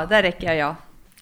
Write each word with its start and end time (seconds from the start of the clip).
Där 0.00 0.22
räcker 0.22 0.54
jag. 0.54 0.74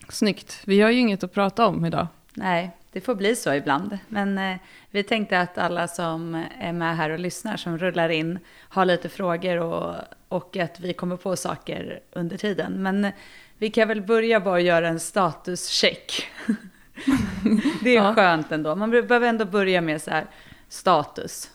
Snyggt. 0.09 0.61
Vi 0.65 0.81
har 0.81 0.89
ju 0.89 0.99
inget 0.99 1.23
att 1.23 1.33
prata 1.33 1.65
om 1.65 1.85
idag. 1.85 2.07
Nej, 2.33 2.71
det 2.91 3.01
får 3.01 3.15
bli 3.15 3.35
så 3.35 3.53
ibland. 3.53 3.97
Men 4.07 4.37
eh, 4.37 4.57
vi 4.91 5.03
tänkte 5.03 5.39
att 5.39 5.57
alla 5.57 5.87
som 5.87 6.43
är 6.59 6.73
med 6.73 6.97
här 6.97 7.09
och 7.09 7.19
lyssnar, 7.19 7.57
som 7.57 7.77
rullar 7.77 8.09
in, 8.09 8.39
har 8.59 8.85
lite 8.85 9.09
frågor 9.09 9.57
och, 9.57 9.95
och 10.27 10.57
att 10.57 10.79
vi 10.79 10.93
kommer 10.93 11.17
på 11.17 11.35
saker 11.35 11.99
under 12.11 12.37
tiden. 12.37 12.83
Men 12.83 13.05
eh, 13.05 13.11
vi 13.57 13.69
kan 13.69 13.87
väl 13.87 14.01
börja 14.01 14.39
bara 14.39 14.59
göra 14.59 14.87
en 14.87 14.99
statuscheck. 14.99 16.27
det 17.83 17.89
är 17.89 17.95
ja. 17.95 18.15
skönt 18.15 18.51
ändå. 18.51 18.75
Man 18.75 18.91
behöver 18.91 19.27
ändå 19.27 19.45
börja 19.45 19.81
med 19.81 20.01
så 20.01 20.11
här 20.11 20.25
status. 20.69 21.49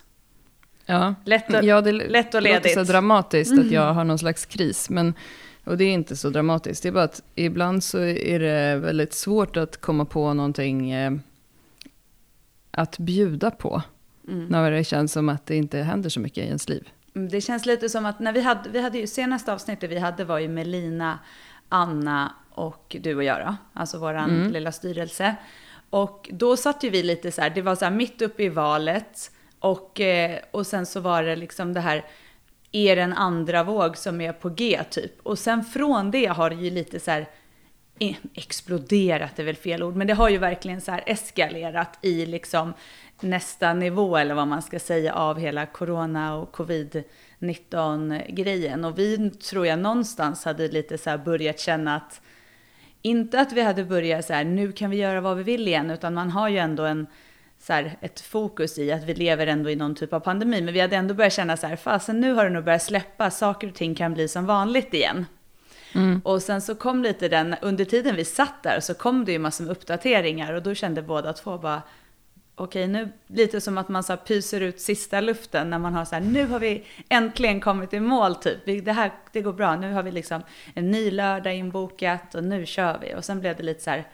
Ja, 0.87 1.15
lätt 1.25 1.55
och, 1.55 1.65
ja 1.65 1.81
det 1.81 1.93
lätt 1.93 2.35
och 2.35 2.43
ledigt. 2.43 2.65
låter 2.65 2.85
så 2.85 2.93
dramatiskt 2.93 3.53
mm. 3.53 3.67
att 3.67 3.73
jag 3.73 3.93
har 3.95 4.05
någon 4.05 4.19
slags 4.19 4.47
kris. 4.47 4.91
Men, 4.91 5.15
och 5.69 5.77
det 5.77 5.85
är 5.85 5.93
inte 5.93 6.17
så 6.17 6.31
dramatiskt. 6.31 6.83
Det 6.83 6.89
är 6.89 6.93
bara 6.93 7.05
att 7.05 7.23
ibland 7.35 7.85
så 7.85 7.99
är 7.99 8.39
det 8.39 8.77
väldigt 8.77 9.13
svårt 9.13 9.57
att 9.57 9.81
komma 9.81 10.05
på 10.05 10.35
någonting 10.35 10.91
eh, 10.91 11.13
att 12.71 12.99
bjuda 12.99 13.51
på. 13.51 13.83
Mm. 14.29 14.47
När 14.47 14.71
det 14.71 14.85
känns 14.85 15.13
som 15.13 15.29
att 15.29 15.47
det 15.47 15.57
inte 15.57 15.79
händer 15.79 16.11
så 16.11 16.21
mycket 16.21 16.45
i 16.45 16.47
ens 16.47 16.69
liv. 16.69 16.89
Mm, 17.15 17.29
det 17.29 17.41
känns 17.41 17.67
lite 17.67 17.89
som 17.89 18.07
att 18.07 18.21
när 18.21 18.33
vi 18.33 18.41
hade, 18.41 18.71
vi 18.71 18.81
hade 18.81 18.99
ju 18.99 19.07
senaste 19.07 19.53
avsnittet 19.53 19.91
vi 19.91 19.99
hade 19.99 20.25
var 20.25 20.39
ju 20.39 20.49
Melina, 20.49 21.19
Anna 21.69 22.33
och 22.51 22.97
du 23.01 23.15
och 23.15 23.25
jag 23.25 23.47
då. 23.47 23.57
Alltså 23.73 23.99
våran 23.99 24.31
mm. 24.31 24.53
lilla 24.53 24.73
styrelse. 24.73 25.37
Och 25.91 26.31
då 26.33 26.57
satt 26.57 26.83
ju 26.85 26.91
vi 26.91 27.03
lite 27.03 27.33
så 27.33 27.41
här, 27.41 27.51
det 27.51 27.63
var 27.63 27.75
så 27.75 27.85
här 27.85 27.93
mitt 27.93 28.23
uppe 28.23 28.43
i 28.43 28.49
valet. 28.49 29.31
Och, 29.59 30.01
eh, 30.01 30.39
och 30.51 30.67
sen 30.67 30.87
så 30.87 31.01
var 31.01 31.23
det 31.23 31.37
liksom 31.37 31.73
det 31.73 31.81
här, 31.81 32.05
är 32.73 32.97
det 32.97 33.03
en 33.03 33.13
andra 33.13 33.63
våg 33.63 33.97
som 33.97 34.21
är 34.21 34.33
på 34.33 34.49
G 34.49 34.81
typ. 34.91 35.13
Och 35.23 35.39
sen 35.39 35.65
från 35.65 36.11
det 36.11 36.27
har 36.27 36.51
det 36.51 36.57
ju 36.57 36.71
lite 36.71 37.01
så 37.01 37.11
här, 37.11 37.29
eh, 37.99 38.17
exploderat 38.35 39.39
är 39.39 39.45
väl 39.45 39.57
fel 39.57 39.83
ord, 39.83 39.97
men 39.97 40.07
det 40.07 40.15
har 40.15 40.29
ju 40.29 40.39
verkligen 40.39 40.81
så 40.81 40.91
här 40.91 41.03
eskalerat 41.07 41.99
i 42.03 42.27
liksom 42.27 42.73
nästa 43.21 43.75
nivå 43.75 44.17
eller 44.17 44.35
vad 44.35 44.49
man 44.49 44.63
ska 44.63 44.79
säga 44.79 45.15
av 45.15 45.39
hela 45.39 45.67
corona 45.67 46.37
och 46.37 46.57
covid-19 46.57 48.23
grejen. 48.29 48.85
Och 48.85 48.99
vi 48.99 49.31
tror 49.31 49.67
jag 49.67 49.79
någonstans 49.79 50.45
hade 50.45 50.69
lite 50.69 50.99
så 50.99 51.11
här 51.11 51.19
börjat 51.19 51.61
känna 51.61 51.97
att, 51.97 52.21
inte 53.03 53.41
att 53.41 53.53
vi 53.53 53.63
hade 53.63 53.85
börjat 53.85 54.25
så 54.25 54.33
här, 54.33 54.45
nu 54.45 54.73
kan 54.73 54.91
vi 54.91 54.97
göra 54.97 55.21
vad 55.21 55.37
vi 55.37 55.43
vill 55.43 55.69
igen, 55.69 55.91
utan 55.91 56.15
man 56.15 56.31
har 56.31 56.49
ju 56.49 56.59
ändå 56.59 56.85
en, 56.85 57.07
så 57.61 57.73
här, 57.73 57.99
ett 58.01 58.21
fokus 58.21 58.79
i 58.79 58.93
att 58.93 59.05
vi 59.05 59.15
lever 59.15 59.47
ändå 59.47 59.71
i 59.71 59.77
någon 59.77 59.95
typ 59.95 60.13
av 60.13 60.21
pandemi. 60.21 60.61
Men 60.61 60.75
vi 60.75 60.81
hade 60.81 60.97
ändå 60.97 61.15
börjat 61.15 61.33
känna 61.33 61.57
så 61.57 61.67
här, 61.67 61.77
fasen 61.77 62.21
nu 62.21 62.33
har 62.33 62.45
det 62.45 62.51
nog 62.51 62.65
börjat 62.65 62.83
släppa, 62.83 63.31
saker 63.31 63.69
och 63.69 63.75
ting 63.75 63.95
kan 63.95 64.15
bli 64.15 64.29
som 64.29 64.47
vanligt 64.47 64.95
igen. 64.95 65.27
Mm. 65.95 66.21
Och 66.25 66.43
sen 66.43 66.61
så 66.61 66.75
kom 66.75 67.03
lite 67.03 67.29
den, 67.29 67.55
under 67.63 67.85
tiden 67.85 68.17
vi 68.17 68.25
satt 68.25 68.63
där 68.63 68.81
så 68.81 68.95
kom 68.95 69.25
det 69.25 69.33
ju 69.33 69.39
massor 69.39 69.65
med 69.65 69.73
uppdateringar 69.73 70.53
och 70.53 70.63
då 70.63 70.75
kände 70.75 71.03
båda 71.03 71.33
två 71.33 71.59
bara, 71.59 71.83
okej 72.55 72.87
nu, 72.87 73.09
lite 73.27 73.61
som 73.61 73.79
att 73.79 73.89
man 73.89 74.03
så 74.03 74.13
här 74.13 74.17
pyser 74.17 74.61
ut 74.61 74.81
sista 74.81 75.21
luften 75.21 75.71
när 75.71 75.79
man 75.79 75.95
har 75.95 76.05
så 76.05 76.15
här, 76.15 76.23
nu 76.23 76.47
har 76.47 76.59
vi 76.59 76.85
äntligen 77.09 77.61
kommit 77.61 77.95
i 77.95 78.01
mål 78.01 78.35
typ, 78.35 78.85
det 78.85 78.93
här, 78.93 79.13
det 79.33 79.41
går 79.43 79.53
bra, 79.53 79.77
nu 79.77 79.93
har 79.93 80.03
vi 80.03 80.11
liksom 80.11 80.43
en 80.75 80.91
ny 80.91 81.11
lördag 81.11 81.55
inbokat 81.55 82.35
och 82.35 82.45
nu 82.45 82.67
kör 82.67 82.99
vi. 82.99 83.15
Och 83.15 83.25
sen 83.25 83.41
blev 83.41 83.57
det 83.57 83.63
lite 83.63 83.83
så 83.83 83.91
här, 83.91 84.05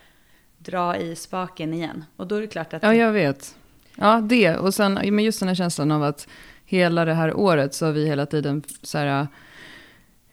dra 0.64 0.96
i 0.96 1.16
spaken 1.16 1.74
igen. 1.74 2.04
Och 2.16 2.26
då 2.26 2.34
är 2.34 2.40
det 2.40 2.46
klart 2.46 2.74
att... 2.74 2.82
Ja, 2.82 2.94
jag 2.94 3.12
vet. 3.12 3.56
Ja, 3.96 4.20
det. 4.20 4.56
Och 4.56 4.74
sen, 4.74 4.94
men 4.94 5.24
just 5.24 5.40
den 5.40 5.48
här 5.48 5.55
känslan 5.55 5.92
av 5.92 6.02
att 6.02 6.28
hela 6.64 7.05
det 7.05 7.14
här 7.14 7.36
året 7.36 7.74
så 7.74 7.86
har 7.86 7.92
vi 7.92 8.06
hela 8.06 8.27
tiden 8.27 8.62
så 8.83 8.98
här, 8.98 9.27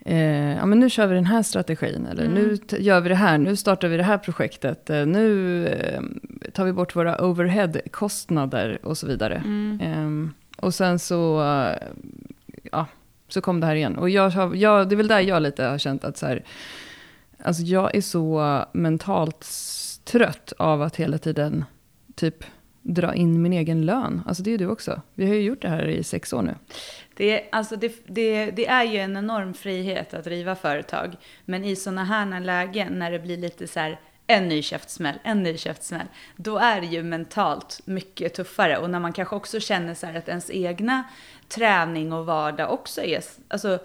Eh, 0.06 0.56
ja, 0.58 0.66
men 0.66 0.80
nu 0.80 0.90
kör 0.90 1.08
vi 1.08 1.16
den 1.16 1.26
här 1.26 1.44
strategin, 1.44 2.08
eller 2.12 2.26
mm. 2.26 2.34
nu 2.34 2.58
gör 2.80 3.02
vi 3.02 3.10
det 3.10 3.16
här, 3.16 3.38
nu 3.38 3.56
startar 3.56 3.88
vi 3.88 3.98
det 3.98 4.04
här 4.04 4.18
projektet, 4.18 4.90
eh, 4.90 5.06
nu 5.06 5.68
eh, 5.68 6.02
tar 6.54 6.66
vi 6.66 6.74
bort 6.74 6.96
våra 6.96 7.26
overhead-kostnader 7.26 8.80
och 8.84 8.98
så 8.98 9.08
vidare. 9.08 9.36
Mm. 9.36 9.80
Ehm, 9.82 10.34
och 10.58 10.74
sen 10.74 11.00
så, 11.00 11.42
ja, 12.72 12.86
så 13.28 13.42
kom 13.42 13.60
det 13.60 13.68
här 13.68 13.76
igen. 13.76 13.98
Och 13.98 14.10
jag, 14.10 14.56
jag, 14.56 14.90
det 14.90 14.96
är 14.96 14.98
väl 14.98 15.08
där 15.08 15.20
jag 15.20 15.42
lite 15.42 15.64
har 15.64 15.78
känt 15.78 16.04
att 16.04 16.18
så 16.18 16.28
här, 16.28 16.44
alltså 17.44 17.64
jag 17.64 17.96
är 17.96 18.02
så 18.02 18.66
mentalt 18.74 19.44
trött 20.04 20.54
av 20.58 20.82
att 20.82 20.96
hela 20.96 21.18
tiden 21.18 21.66
typ 22.16 22.44
dra 22.82 23.14
in 23.16 23.42
min 23.42 23.54
egen 23.54 23.86
lön. 23.86 24.22
Alltså 24.26 24.44
det 24.44 24.50
är 24.50 24.52
ju 24.52 24.58
du 24.58 24.68
också. 24.68 25.02
Vi 25.14 25.28
har 25.28 25.34
ju 25.34 25.42
gjort 25.42 25.62
det 25.62 25.70
här 25.70 25.88
i 25.88 26.04
sex 26.04 26.34
år 26.34 26.42
nu. 26.42 26.56
Det, 27.16 27.50
alltså 27.52 27.76
det, 27.76 27.94
det, 28.08 28.52
det 28.52 28.68
är 28.68 28.84
ju 28.84 28.98
en 28.98 29.18
enorm 29.18 29.54
frihet 29.54 30.14
att 30.14 30.24
driva 30.24 30.56
företag. 30.56 31.16
Men 31.46 31.66
i 31.66 31.76
sådana 31.76 32.04
här 32.04 32.40
lägen 32.40 33.00
när 33.00 33.12
det 33.12 33.20
blir 33.20 33.38
lite 33.38 33.68
så 33.68 33.80
här 33.80 34.00
en 34.28 34.48
ny 34.48 34.62
käftsmäll, 34.62 35.20
en 35.24 35.44
ny 35.44 35.58
käftsmäll. 35.58 36.08
Då 36.36 36.58
är 36.58 36.82
det 36.82 36.88
ju 36.88 37.04
mentalt 37.04 37.82
mycket 37.86 38.34
tuffare. 38.34 38.78
Och 38.78 38.90
när 38.90 39.00
man 39.00 39.14
kanske 39.14 39.36
också 39.36 39.60
känner 39.60 39.94
så 39.94 40.06
här 40.06 40.18
att 40.18 40.30
ens 40.30 40.52
egna 40.52 41.04
träning 41.48 42.14
och 42.14 42.26
vardag 42.26 42.74
också 42.74 43.02
är, 43.02 43.24
alltså 43.48 43.80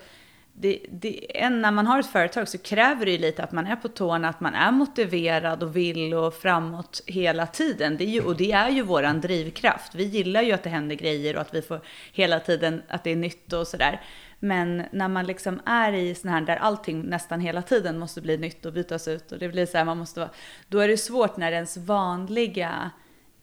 det, 0.58 0.80
det, 0.90 1.48
när 1.50 1.70
man 1.70 1.86
har 1.86 2.00
ett 2.00 2.06
företag 2.06 2.48
så 2.48 2.58
kräver 2.58 3.06
det 3.06 3.12
ju 3.12 3.18
lite 3.18 3.44
att 3.44 3.52
man 3.52 3.66
är 3.66 3.76
på 3.76 3.88
tårna, 3.88 4.28
att 4.28 4.40
man 4.40 4.54
är 4.54 4.72
motiverad 4.72 5.62
och 5.62 5.76
vill 5.76 6.14
och 6.14 6.34
framåt 6.34 7.02
hela 7.06 7.46
tiden. 7.46 7.96
Det 7.96 8.04
är 8.04 8.08
ju, 8.08 8.20
och 8.20 8.36
det 8.36 8.52
är 8.52 8.70
ju 8.70 8.82
våran 8.82 9.20
drivkraft. 9.20 9.94
Vi 9.94 10.04
gillar 10.04 10.42
ju 10.42 10.52
att 10.52 10.62
det 10.62 10.70
händer 10.70 10.96
grejer 10.96 11.34
och 11.34 11.40
att 11.40 11.54
vi 11.54 11.62
får 11.62 11.80
hela 12.12 12.40
tiden, 12.40 12.82
att 12.88 13.04
det 13.04 13.10
är 13.10 13.16
nytt 13.16 13.52
och 13.52 13.66
sådär. 13.66 14.00
Men 14.38 14.82
när 14.90 15.08
man 15.08 15.26
liksom 15.26 15.60
är 15.64 15.92
i 15.92 16.14
sån 16.14 16.30
här 16.30 16.40
där 16.40 16.56
allting 16.56 17.02
nästan 17.02 17.40
hela 17.40 17.62
tiden 17.62 17.98
måste 17.98 18.20
bli 18.20 18.36
nytt 18.38 18.66
och 18.66 18.72
bytas 18.72 19.08
ut 19.08 19.32
och 19.32 19.38
det 19.38 19.48
blir 19.48 19.66
så 19.66 19.78
här, 19.78 19.84
man 19.84 19.98
måste 19.98 20.20
vara, 20.20 20.30
då 20.68 20.78
är 20.78 20.88
det 20.88 20.96
svårt 20.96 21.36
när 21.36 21.52
ens 21.52 21.76
vanliga, 21.76 22.90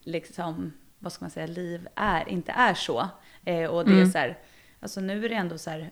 liksom, 0.03 0.73
vad 0.99 1.13
ska 1.13 1.25
man 1.25 1.31
säga, 1.31 1.47
liv 1.47 1.87
är, 1.95 2.29
inte 2.29 2.51
är 2.51 2.73
så. 2.73 3.07
Eh, 3.45 3.65
och 3.65 3.85
det 3.85 3.91
mm. 3.91 4.03
är 4.03 4.11
så 4.11 4.17
här, 4.17 4.37
Alltså 4.83 5.01
nu 5.01 5.25
är 5.25 5.29
det 5.29 5.35
ändå 5.35 5.57
så 5.57 5.69
här, 5.69 5.91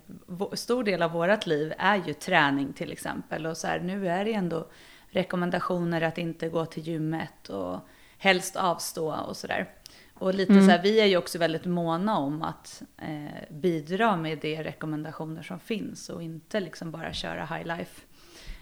stor 0.53 0.83
del 0.83 1.01
av 1.01 1.11
vårt 1.11 1.45
liv 1.45 1.73
är 1.77 2.03
ju 2.07 2.13
träning 2.13 2.73
till 2.73 2.91
exempel. 2.91 3.45
Och 3.45 3.57
så 3.57 3.67
här, 3.67 3.79
nu 3.79 4.07
är 4.07 4.25
det 4.25 4.33
ändå 4.33 4.67
rekommendationer 5.09 6.01
att 6.01 6.17
inte 6.17 6.49
gå 6.49 6.65
till 6.65 6.87
gymmet 6.87 7.49
och 7.49 7.79
helst 8.17 8.55
avstå 8.55 9.13
och 9.13 9.37
sådär. 9.37 9.69
Och 10.13 10.33
lite 10.33 10.53
mm. 10.53 10.65
så 10.65 10.71
här, 10.71 10.81
vi 10.83 10.99
är 10.99 11.05
ju 11.05 11.17
också 11.17 11.37
väldigt 11.37 11.65
måna 11.65 12.17
om 12.17 12.41
att 12.41 12.83
eh, 12.97 13.53
bidra 13.55 14.17
med 14.17 14.39
de 14.39 14.63
rekommendationer 14.63 15.43
som 15.43 15.59
finns 15.59 16.09
och 16.09 16.23
inte 16.23 16.59
liksom 16.59 16.91
bara 16.91 17.13
köra 17.13 17.45
high 17.45 17.65
life. 17.65 18.01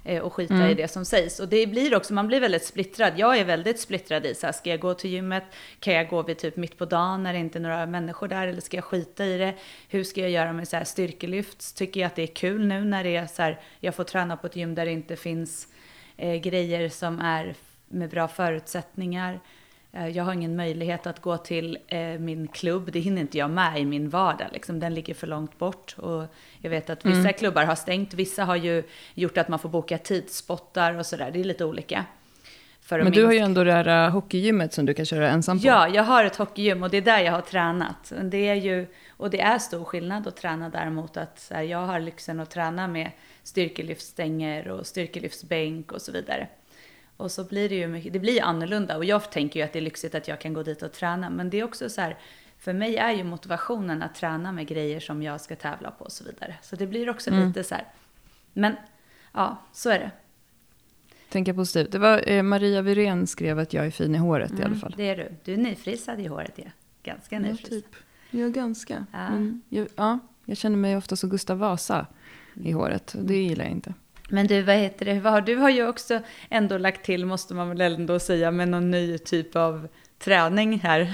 Eh, 0.03 0.21
och 0.21 0.33
skita 0.33 0.53
mm. 0.53 0.69
i 0.69 0.73
det 0.73 0.87
som 0.87 1.05
sägs. 1.05 1.39
Och 1.39 1.47
det 1.47 1.67
blir 1.67 1.95
också, 1.95 2.13
man 2.13 2.27
blir 2.27 2.39
väldigt 2.39 2.65
splittrad. 2.65 3.13
Jag 3.17 3.37
är 3.37 3.45
väldigt 3.45 3.79
splittrad 3.79 4.25
i 4.25 4.35
så 4.35 4.45
här, 4.45 4.53
ska 4.53 4.69
jag 4.69 4.79
gå 4.79 4.93
till 4.93 5.09
gymmet? 5.09 5.43
Kan 5.79 5.93
jag 5.93 6.09
gå 6.09 6.21
vid 6.21 6.37
typ 6.37 6.55
mitt 6.55 6.77
på 6.77 6.85
dagen 6.85 7.23
när 7.23 7.33
det 7.33 7.39
inte 7.39 7.57
är 7.57 7.61
några 7.61 7.85
människor 7.85 8.27
där? 8.27 8.47
Eller 8.47 8.61
ska 8.61 8.77
jag 8.77 8.83
skita 8.83 9.25
i 9.25 9.37
det? 9.37 9.53
Hur 9.89 10.03
ska 10.03 10.21
jag 10.21 10.29
göra 10.29 10.53
med 10.53 10.67
så 10.67 10.77
här 10.77 10.83
styrkelyft? 10.83 11.75
Tycker 11.75 11.99
jag 11.99 12.07
att 12.07 12.15
det 12.15 12.23
är 12.23 12.27
kul 12.27 12.65
nu 12.65 12.83
när 12.83 13.03
det 13.03 13.15
är 13.15 13.27
så 13.27 13.41
här, 13.41 13.59
jag 13.79 13.95
får 13.95 14.03
träna 14.03 14.37
på 14.37 14.47
ett 14.47 14.55
gym 14.55 14.75
där 14.75 14.85
det 14.85 14.91
inte 14.91 15.15
finns 15.15 15.67
eh, 16.17 16.35
grejer 16.35 16.89
som 16.89 17.19
är 17.19 17.55
med 17.87 18.09
bra 18.09 18.27
förutsättningar. 18.27 19.39
Eh, 19.91 20.07
jag 20.07 20.23
har 20.23 20.33
ingen 20.33 20.55
möjlighet 20.55 21.07
att 21.07 21.21
gå 21.21 21.37
till 21.37 21.77
eh, 21.87 21.99
min 21.99 22.47
klubb, 22.47 22.91
det 22.91 22.99
hinner 22.99 23.21
inte 23.21 23.37
jag 23.37 23.49
med 23.49 23.79
i 23.81 23.85
min 23.85 24.09
vardag. 24.09 24.47
Liksom. 24.53 24.79
Den 24.79 24.93
ligger 24.93 25.13
för 25.13 25.27
långt 25.27 25.57
bort. 25.57 25.95
Och 25.97 26.25
jag 26.61 26.69
vet 26.69 26.89
att 26.89 27.05
vissa 27.05 27.19
mm. 27.19 27.33
klubbar 27.33 27.63
har 27.63 27.75
stängt, 27.75 28.13
vissa 28.13 28.45
har 28.45 28.55
ju 28.55 28.83
gjort 29.13 29.37
att 29.37 29.47
man 29.47 29.59
får 29.59 29.69
boka 29.69 29.97
tidsspottar 29.97 30.93
och 30.93 31.05
sådär. 31.05 31.31
Det 31.31 31.39
är 31.39 31.43
lite 31.43 31.65
olika. 31.65 32.05
Men 32.91 33.11
du 33.11 33.25
har 33.25 33.31
ju 33.31 33.39
ändå 33.39 33.63
det 33.63 33.73
här 33.73 34.05
uh, 34.05 34.11
hockeygymmet 34.11 34.73
som 34.73 34.85
du 34.85 34.93
kan 34.93 35.05
köra 35.05 35.29
ensam 35.29 35.59
på. 35.59 35.67
Ja, 35.67 35.87
jag 35.87 36.03
har 36.03 36.23
ett 36.23 36.35
hockeygym 36.35 36.83
och 36.83 36.89
det 36.89 36.97
är 36.97 37.01
där 37.01 37.19
jag 37.19 37.31
har 37.31 37.41
tränat. 37.41 38.13
Det 38.23 38.47
är 38.47 38.55
ju, 38.55 38.87
och 39.17 39.29
det 39.29 39.41
är 39.41 39.57
stor 39.57 39.83
skillnad 39.83 40.27
att 40.27 40.37
träna 40.37 40.69
däremot 40.69 41.17
att 41.17 41.51
här, 41.53 41.61
jag 41.61 41.85
har 41.85 41.99
lyxen 41.99 42.39
att 42.39 42.49
träna 42.49 42.87
med 42.87 43.11
styrkelyftstänger 43.43 44.67
och 44.67 44.87
styrkelyftsbänk 44.87 45.91
och 45.91 46.01
så 46.01 46.11
vidare. 46.11 46.47
Och 47.19 47.31
så 47.31 47.43
blir 47.43 47.69
det 47.69 47.75
ju 47.75 47.87
mycket, 47.87 48.13
det 48.13 48.19
blir 48.19 48.43
annorlunda 48.43 48.97
och 48.97 49.05
jag 49.05 49.31
tänker 49.31 49.59
ju 49.59 49.65
att 49.65 49.73
det 49.73 49.79
är 49.79 49.83
lyxigt 49.83 50.15
att 50.15 50.27
jag 50.27 50.41
kan 50.41 50.53
gå 50.53 50.63
dit 50.63 50.81
och 50.81 50.91
träna. 50.91 51.29
Men 51.29 51.49
det 51.49 51.59
är 51.59 51.63
också 51.63 51.89
så 51.89 52.01
här, 52.01 52.17
för 52.57 52.73
mig 52.73 52.97
är 52.97 53.11
ju 53.11 53.23
motivationen 53.23 54.03
att 54.03 54.15
träna 54.15 54.51
med 54.51 54.67
grejer 54.67 54.99
som 54.99 55.23
jag 55.23 55.41
ska 55.41 55.55
tävla 55.55 55.91
på 55.91 56.05
och 56.05 56.11
så 56.11 56.23
vidare. 56.23 56.55
Så 56.61 56.75
det 56.75 56.87
blir 56.87 57.09
också 57.09 57.29
mm. 57.29 57.47
lite 57.47 57.63
så 57.63 57.75
här. 57.75 57.87
Men 58.53 58.75
ja, 59.31 59.57
så 59.73 59.89
är 59.89 59.99
det. 59.99 60.11
Tänka 61.29 61.53
positivt. 61.53 61.91
Det 61.91 61.99
var 61.99 62.29
eh, 62.29 62.43
Maria 62.43 62.81
Virén 62.81 63.27
skrev 63.27 63.59
att 63.59 63.73
jag 63.73 63.85
är 63.85 63.91
fin 63.91 64.15
i 64.15 64.17
håret 64.17 64.51
mm, 64.51 64.61
i 64.61 64.65
alla 64.65 64.75
fall. 64.75 64.93
Det 64.97 65.09
är 65.09 65.17
du. 65.17 65.35
Du 65.43 65.53
är 65.53 65.57
nyfrisad 65.57 66.19
i 66.19 66.27
håret 66.27 66.53
ja. 66.55 66.71
Ganska 67.03 67.39
nyfrisad. 67.39 67.73
Ja, 67.73 67.81
typ. 67.81 67.95
Ja, 68.31 68.47
ganska. 68.47 69.05
Ja. 69.11 69.29
Men 69.29 69.61
jag, 69.69 69.87
ja, 69.95 70.19
jag 70.45 70.57
känner 70.57 70.77
mig 70.77 70.97
ofta 70.97 71.15
som 71.15 71.29
Gustav 71.29 71.57
Vasa 71.57 72.07
i 72.53 72.71
håret. 72.71 73.15
Det 73.19 73.37
gillar 73.37 73.65
jag 73.65 73.71
inte. 73.71 73.93
Men 74.29 74.47
du, 74.47 74.61
vad 74.61 74.75
heter 74.75 75.05
det, 75.05 75.41
du 75.45 75.55
har 75.55 75.69
ju 75.69 75.87
också 75.87 76.19
ändå 76.49 76.77
lagt 76.77 77.05
till, 77.05 77.25
måste 77.25 77.53
man 77.53 77.69
väl 77.69 77.81
ändå 77.81 78.19
säga, 78.19 78.51
med 78.51 78.67
någon 78.67 78.91
ny 78.91 79.17
typ 79.17 79.55
av 79.55 79.87
träning 80.23 80.79
här. 80.79 81.13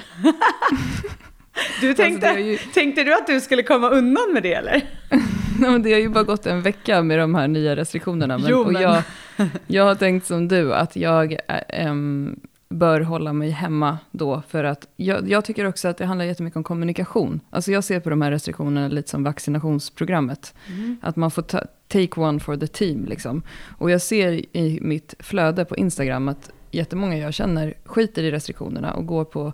du 1.82 1.94
tänkte, 1.94 2.30
alltså 2.30 2.44
ju... 2.44 2.58
tänkte 2.58 3.04
du 3.04 3.14
att 3.14 3.28
du 3.28 3.42
skulle 3.42 3.64
komma 3.64 3.90
undan 3.90 4.34
med 4.34 4.44
det 4.44 4.54
eller? 4.54 4.82
men 5.60 5.82
det 5.84 5.94
har 5.94 6.00
ju 6.00 6.10
bara 6.10 6.24
gått 6.24 6.46
en 6.46 6.62
vecka 6.62 7.02
med 7.02 7.20
de 7.20 7.36
här 7.36 7.48
nya 7.48 7.76
restriktionerna. 7.76 8.38
Men, 8.38 8.48
Jo, 8.50 8.60
och 8.60 8.74
men- 8.74 8.82
jag, 8.82 9.02
jag 9.68 9.84
har 9.84 9.96
tänkt 9.96 10.28
som 10.28 10.48
du, 10.48 10.74
att 10.74 10.96
jag 10.96 11.38
äm, 11.70 12.40
bör 12.70 13.02
hålla 13.02 13.34
mig 13.34 13.50
hemma 13.50 13.98
då. 14.12 14.44
För 14.48 14.64
att 14.64 14.88
jag, 14.96 15.30
jag 15.30 15.46
tycker 15.46 15.66
också 15.66 15.88
att 15.88 15.98
det 15.98 16.06
handlar 16.06 16.26
jättemycket 16.26 16.58
om 16.58 16.64
kommunikation. 16.64 17.40
Alltså 17.50 17.72
jag 17.72 17.84
ser 17.84 18.00
på 18.00 18.10
de 18.10 18.22
här 18.22 18.32
restriktionerna 18.32 18.88
lite 18.88 19.10
som 19.10 19.24
vaccinationsprogrammet. 19.24 20.54
Att 21.02 21.16
man 21.16 21.32
får 21.32 21.42
ta, 21.42 21.62
take 21.88 22.22
one 22.22 22.40
for 22.40 22.58
the 22.58 22.68
team. 22.68 23.06
Liksom. 23.06 23.44
Och 23.78 23.92
jag 23.92 24.02
ser 24.02 24.58
i 24.58 24.80
mitt 24.82 25.16
flöde 25.20 25.66
på 25.66 25.78
Instagram 25.78 26.28
att 26.28 26.52
jättemånga 26.72 27.18
jag 27.18 27.34
känner 27.34 27.74
skiter 27.86 28.24
i 28.24 28.32
restriktionerna 28.32 28.94
och 28.94 29.06
går 29.06 29.26
på 29.26 29.54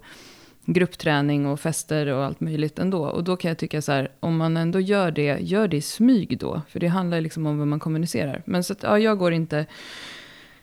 gruppträning 0.66 1.45
och 1.45 1.60
fester 1.60 2.07
och 2.07 2.25
allt 2.25 2.39
möjligt 2.39 2.80
ändå. 2.80 3.06
Och 3.06 3.24
då 3.24 3.38
kan 3.38 3.50
jag 3.50 3.57
tycka 3.57 3.81
så 3.81 3.92
här, 3.92 4.12
om 4.19 4.38
man 4.38 4.57
ändå 4.57 4.80
gör 4.80 5.12
det, 5.12 5.38
gör 5.39 5.68
det 5.68 5.78
i 5.78 5.81
smyg 5.81 6.38
då. 6.39 6.62
För 6.69 6.80
det 6.80 6.88
handlar 6.88 7.22
liksom 7.22 7.45
om 7.45 7.57
vad 7.57 7.68
man 7.68 7.80
kommunicerar. 7.80 8.42
Men 8.45 8.63
så 8.63 8.74
att, 8.74 8.84
ja, 8.84 9.00
jag 9.00 9.18
går 9.18 9.34
inte 9.34 9.66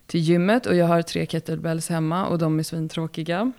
till 0.07 0.21
gymmet 0.21 0.67
och 0.67 0.77
jag 0.77 0.87
har 0.87 1.03
tre 1.03 1.27
kettlebells 1.27 1.89
hemma 1.89 2.27
och 2.27 2.39
de 2.39 2.59
är 2.59 2.63
svintråkiga. 2.63 3.53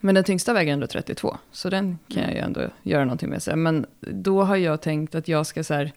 Men 0.00 0.14
den 0.14 0.24
tyngsta 0.24 0.52
väger 0.52 0.72
ändå 0.72 0.86
32, 0.86 1.36
så 1.52 1.70
den 1.70 1.98
kan 2.08 2.22
jag 2.22 2.32
ju 2.32 2.38
ändå 2.38 2.60
göra 2.82 3.04
någonting 3.04 3.30
med. 3.30 3.42
sig. 3.42 3.56
Men 3.56 3.86
då 4.00 4.42
har 4.42 4.56
jag 4.56 4.80
tänkt 4.80 5.14
att 5.14 5.28
jag 5.28 5.46
ska 5.46 5.64
så 5.64 5.74
här, 5.74 5.92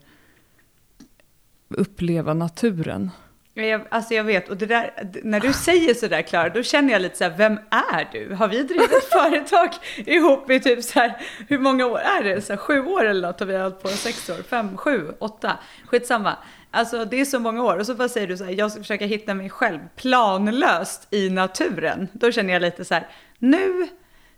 uppleva 1.70 2.34
naturen. 2.34 3.12
Jag, 3.54 3.82
alltså 3.90 4.14
jag 4.14 4.24
vet, 4.24 4.50
och 4.50 4.58
där, 4.58 5.10
när 5.24 5.40
du 5.40 5.54
säger 5.54 5.94
sådär 5.94 6.22
Klara, 6.22 6.50
då 6.50 6.64
känner 6.64 6.94
jag 6.94 7.02
lite 7.02 7.18
så 7.18 7.24
här, 7.24 7.38
vem 7.38 7.60
är 7.70 8.10
du? 8.12 8.34
Har 8.36 8.48
vi 8.48 8.64
drivit 8.64 8.92
ett 8.92 9.10
företag 9.10 9.70
ihop 9.96 10.52
i 10.52 10.60
typ 10.60 10.84
så 10.84 11.00
här, 11.00 11.18
hur 11.48 11.60
många 11.60 11.86
år 11.86 12.00
är 12.00 12.24
det? 12.24 12.42
Så 12.42 12.54
här, 12.54 12.58
sju 12.58 12.86
år 12.86 13.06
eller 13.06 13.28
något 13.28 13.40
har 13.40 13.48
vi 13.48 13.58
hållit 13.58 13.82
på, 13.82 13.88
sex 13.88 14.30
år, 14.30 14.44
fem, 14.50 14.78
sju, 14.78 15.08
åtta, 15.20 15.58
skitsamma. 15.86 16.38
Alltså 16.72 17.06
det 17.06 17.22
är 17.22 17.26
så 17.26 17.40
många 17.40 17.64
år 17.64 17.78
och 17.78 17.86
så 17.86 17.96
bara 17.96 18.10
säger 18.10 18.28
du 18.28 18.38
så 18.38 18.44
här, 18.44 18.52
jag 18.52 18.72
ska 18.72 18.82
försöka 18.82 19.06
hitta 19.06 19.34
mig 19.34 19.50
själv 19.50 19.80
planlöst 19.96 21.08
i 21.12 21.30
naturen. 21.30 22.08
Då 22.14 22.32
känner 22.32 22.54
jag 22.54 22.62
lite 22.62 22.86
så 22.86 22.94
här, 22.94 23.08
nu, 23.40 23.88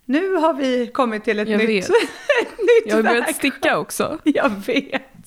nu 0.06 0.36
har 0.36 0.54
vi 0.54 0.88
kommit 0.88 1.24
till 1.24 1.40
ett 1.40 1.50
Jag 1.50 1.58
nytt, 1.58 1.70
vet. 1.70 1.90
ett 2.42 2.58
nytt 2.58 2.84
Jag 2.86 2.96
har 2.96 3.04
börjat 3.04 3.36
sticka 3.36 3.78
också. 3.78 4.18
Jag 4.24 4.50
vet. 4.50 5.19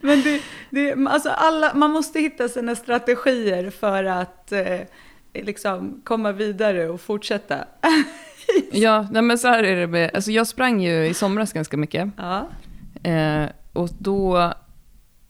Men 0.00 0.22
det, 0.22 0.42
det, 0.70 0.92
alltså 1.08 1.28
alla, 1.28 1.74
man 1.74 1.90
måste 1.90 2.20
hitta 2.20 2.48
sina 2.48 2.74
strategier 2.74 3.70
för 3.70 4.04
att 4.04 4.52
eh, 4.52 4.80
liksom 5.34 6.00
komma 6.04 6.32
vidare 6.32 6.88
och 6.88 7.00
fortsätta. 7.00 7.64
Ja, 8.72 9.08
nej 9.12 9.22
men 9.22 9.38
så 9.38 9.48
här 9.48 9.62
är 9.62 9.76
det 9.76 9.86
med, 9.86 10.10
alltså 10.14 10.30
jag 10.30 10.46
sprang 10.46 10.82
ju 10.82 11.06
i 11.06 11.14
somras 11.14 11.52
ganska 11.52 11.76
mycket. 11.76 12.08
Ja. 12.16 12.48
Eh, 13.10 13.44
och 13.72 13.88
då, 13.98 14.52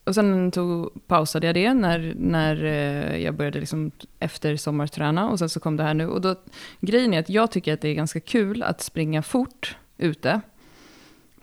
och 0.04 0.14
sen 0.14 0.50
tog, 0.50 1.06
pausade 1.06 1.46
jag 1.46 1.54
det 1.54 1.74
när, 1.74 2.14
när 2.16 2.64
eh, 2.64 3.16
jag 3.16 3.34
började 3.34 3.60
liksom 3.60 3.90
efter 4.18 4.56
sommarträna 4.56 5.28
och 5.28 5.38
sen 5.38 5.48
så 5.48 5.60
kom 5.60 5.76
det 5.76 5.82
här 5.82 5.94
nu. 5.94 6.06
Och 6.06 6.20
då, 6.20 6.34
grejen 6.80 7.14
är 7.14 7.18
att 7.18 7.28
jag 7.28 7.50
tycker 7.50 7.74
att 7.74 7.80
det 7.80 7.88
är 7.88 7.94
ganska 7.94 8.20
kul 8.20 8.62
att 8.62 8.80
springa 8.80 9.22
fort 9.22 9.76
ute. 9.98 10.40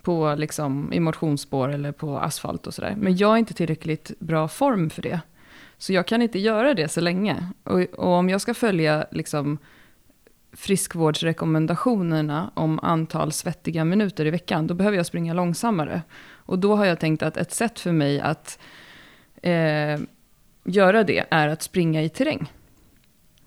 På 0.01 0.35
liksom, 0.37 0.93
i 0.93 0.99
motionsspår 0.99 1.69
eller 1.69 1.91
på 1.91 2.19
asfalt 2.19 2.67
och 2.67 2.73
sådär. 2.73 2.95
Men 2.97 3.17
jag 3.17 3.33
är 3.33 3.37
inte 3.37 3.53
tillräckligt 3.53 4.11
bra 4.19 4.47
form 4.47 4.89
för 4.89 5.01
det. 5.01 5.21
Så 5.77 5.93
jag 5.93 6.07
kan 6.07 6.21
inte 6.21 6.39
göra 6.39 6.73
det 6.73 6.87
så 6.87 7.01
länge. 7.01 7.47
Och, 7.63 7.79
och 7.79 8.13
om 8.13 8.29
jag 8.29 8.41
ska 8.41 8.53
följa 8.53 9.05
liksom 9.11 9.57
friskvårdsrekommendationerna 10.53 12.51
om 12.53 12.79
antal 12.79 13.31
svettiga 13.31 13.85
minuter 13.85 14.25
i 14.25 14.29
veckan, 14.29 14.67
då 14.67 14.73
behöver 14.73 14.97
jag 14.97 15.05
springa 15.05 15.33
långsammare. 15.33 16.01
Och 16.31 16.59
då 16.59 16.75
har 16.75 16.85
jag 16.85 16.99
tänkt 16.99 17.23
att 17.23 17.37
ett 17.37 17.51
sätt 17.51 17.79
för 17.79 17.91
mig 17.91 18.19
att 18.19 18.59
eh, 19.41 19.99
göra 20.63 21.03
det 21.03 21.25
är 21.31 21.47
att 21.47 21.61
springa 21.61 22.03
i 22.03 22.09
terräng. 22.09 22.51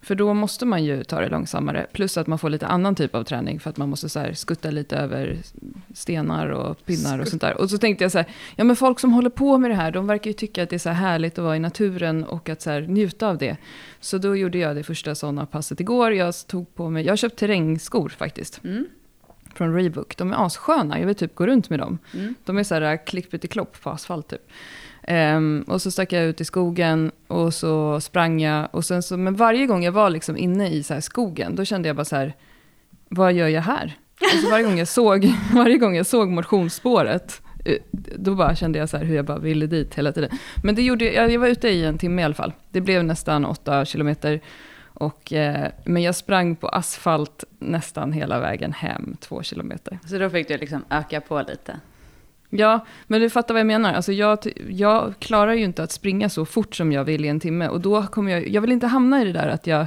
För 0.03 0.15
då 0.15 0.35
måste 0.35 0.67
man 0.67 0.85
ju 0.85 1.05
ta 1.05 1.21
det 1.21 1.29
långsammare, 1.29 1.87
plus 1.93 2.17
att 2.17 2.27
man 2.27 2.39
får 2.39 2.51
lite 2.51 2.67
annan 2.67 2.95
typ 2.95 3.15
av 3.15 3.25
träning 3.25 3.61
för 3.61 3.71
att 3.71 3.77
man 3.77 3.89
måste 3.89 4.09
så 4.09 4.19
här 4.21 4.33
skutta 4.33 4.71
lite 4.71 4.97
över 4.97 5.39
stenar 5.95 6.49
och 6.49 6.87
pinnar 6.87 7.19
och 7.19 7.29
sånt 7.29 7.43
där. 7.43 7.61
Och 7.61 7.71
så 7.71 7.79
tänkte 7.79 8.05
jag 8.05 8.13
så 8.13 8.19
här, 8.19 8.27
ja 8.57 8.65
men 8.65 8.77
folk 8.77 9.01
som 9.01 9.13
håller 9.13 9.31
på 9.31 9.59
med 9.59 9.71
det 9.71 9.75
här, 9.75 9.91
de 9.91 10.07
verkar 10.07 10.31
ju 10.31 10.35
tycka 10.35 10.63
att 10.63 10.71
det 10.71 10.77
är 10.77 10.79
så 10.79 10.89
här 10.89 11.11
härligt 11.11 11.39
att 11.39 11.45
vara 11.45 11.57
i 11.57 11.59
naturen 11.59 12.25
och 12.25 12.49
att 12.49 12.63
så 12.63 12.71
här 12.71 12.81
njuta 12.81 13.29
av 13.29 13.39
det. 13.39 13.57
Så 14.01 14.19
då 14.19 14.37
gjorde 14.37 14.59
jag 14.59 14.77
det 14.77 14.83
första 14.83 15.15
sådana 15.15 15.47
passet 15.47 15.81
igår. 15.81 16.13
Jag 16.13 16.35
tog 16.47 16.75
på 16.75 16.91
mig, 16.91 17.05
jag 17.05 17.13
har 17.13 17.17
köpt 17.17 17.39
terrängskor 17.39 18.09
faktiskt. 18.09 18.61
Mm. 18.65 18.87
Från 19.55 19.75
Reebok. 19.75 20.17
De 20.17 20.33
är 20.33 20.47
assköna, 20.47 21.01
jag 21.01 21.07
vill 21.07 21.17
typ 21.17 21.35
gå 21.35 21.47
runt 21.47 21.71
med 21.71 21.79
dem. 21.79 21.99
Mm. 22.15 22.35
De 22.45 22.59
är 22.59 22.65
så 22.65 22.75
här 22.75 23.07
klipp-klopp 23.07 23.83
på 23.83 23.91
asfalt 23.91 24.29
typ. 24.29 24.51
Um, 25.09 25.63
och 25.63 25.83
så 25.83 25.91
stack 25.91 26.13
jag 26.13 26.25
ut 26.25 26.41
i 26.41 26.45
skogen 26.45 27.11
och 27.29 27.55
så 27.55 28.01
sprang 28.01 28.41
jag. 28.41 28.69
Och 28.71 28.85
sen 28.85 29.03
så, 29.03 29.17
men 29.17 29.35
varje 29.37 29.67
gång 29.67 29.85
jag 29.85 29.93
var 29.93 30.11
liksom 30.11 30.37
inne 30.37 30.69
i 30.69 30.83
så 30.83 30.95
här 30.95 31.01
skogen, 31.01 31.57
då 31.57 31.65
kände 31.65 31.89
jag 31.89 31.97
bara 31.97 32.05
så 32.05 32.17
här, 32.17 32.35
vad 33.09 33.33
gör 33.33 33.49
jag 33.49 33.63
här? 33.63 33.97
Alltså 34.33 34.51
varje 34.51 34.65
gång 34.65 34.79
jag 34.79 34.89
såg, 34.89 35.33
varje 35.55 35.79
gång 35.79 35.97
jag 35.97 36.07
såg 36.07 36.29
motionsspåret, 36.29 37.43
eh, 37.65 37.79
då 37.93 38.35
bara 38.35 38.57
kände 38.57 38.79
jag 38.79 38.89
så 38.89 38.97
här 38.97 39.05
hur 39.05 39.17
jag 39.17 39.25
bara 39.25 39.39
ville 39.39 39.67
dit 39.67 39.95
hela 39.95 40.13
tiden. 40.13 40.31
Men 40.63 40.75
det 40.75 40.83
gjorde, 40.83 41.13
jag, 41.13 41.33
jag 41.33 41.41
var 41.41 41.49
ute 41.49 41.69
i 41.69 41.85
en 41.85 41.99
timme 41.99 42.23
i 42.23 42.25
alla 42.25 42.35
fall. 42.35 42.53
Det 42.71 42.81
blev 42.81 43.05
nästan 43.05 43.45
åtta 43.45 43.85
kilometer. 43.85 44.41
Och, 44.95 45.33
eh, 45.33 45.71
men 45.85 46.03
jag 46.03 46.15
sprang 46.15 46.57
på 46.57 46.69
asfalt 46.69 47.45
nästan 47.59 48.13
hela 48.13 48.41
vägen 48.41 48.73
hem, 48.73 49.17
två 49.21 49.43
kilometer. 49.43 49.99
Så 50.07 50.19
då 50.19 50.31
fick 50.31 50.49
du 50.49 50.57
liksom 50.57 50.85
öka 50.91 51.21
på 51.21 51.43
lite. 51.49 51.81
Ja, 52.55 52.87
men 53.07 53.21
du 53.21 53.31
fattar 53.31 53.55
vad 53.55 53.61
jag 53.61 53.67
menar. 53.67 53.93
Alltså 53.95 54.13
jag, 54.13 54.39
jag 54.69 55.15
klarar 55.19 55.53
ju 55.53 55.65
inte 55.65 55.83
att 55.83 55.93
springa 55.93 56.29
så 56.29 56.45
fort 56.45 56.75
som 56.77 56.93
jag 56.93 57.05
vill 57.05 57.25
i 57.25 57.29
en 57.29 57.41
timme. 57.41 57.69
Och 57.69 57.81
då 57.81 58.03
kommer 58.07 58.33
jag, 58.33 58.49
jag 58.49 58.61
vill 58.61 58.73
inte 58.73 58.87
hamna 58.87 59.23
i 59.23 59.25
det 59.25 59.33
där 59.33 59.49
att 59.49 59.67
jag 59.67 59.87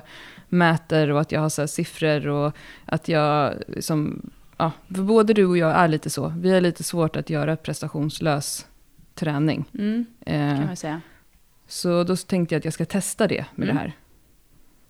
mäter 0.50 1.12
och 1.12 1.21
att 1.21 1.31
jag 1.31 1.41
har 1.41 1.50
så 1.50 1.67
siffror 1.67 2.27
och 2.27 2.56
att 2.85 3.07
jag 3.07 3.53
som, 3.79 4.29
ja, 4.57 4.71
för 4.95 5.01
både 5.03 5.33
du 5.33 5.45
och 5.45 5.57
jag 5.57 5.71
är 5.75 5.88
lite 5.88 6.09
så. 6.09 6.33
Vi 6.38 6.53
har 6.53 6.62
lite 6.62 6.83
svårt 6.83 7.15
att 7.15 7.29
göra 7.29 7.56
prestationslös 7.56 8.68
träning. 9.15 9.65
Mm, 9.73 10.06
Eh, 10.25 10.56
kan 10.57 10.65
man 10.65 10.75
säga. 10.75 11.01
så 11.68 12.03
då 12.03 12.15
tänkte 12.15 12.56
jag 12.56 12.59
att 12.59 12.65
jag 12.65 12.73
ska 12.73 12.85
testa 12.85 13.28
det 13.28 13.45
med 13.56 13.69
Mm. 13.69 13.75
det 13.75 13.81
här. 13.81 13.94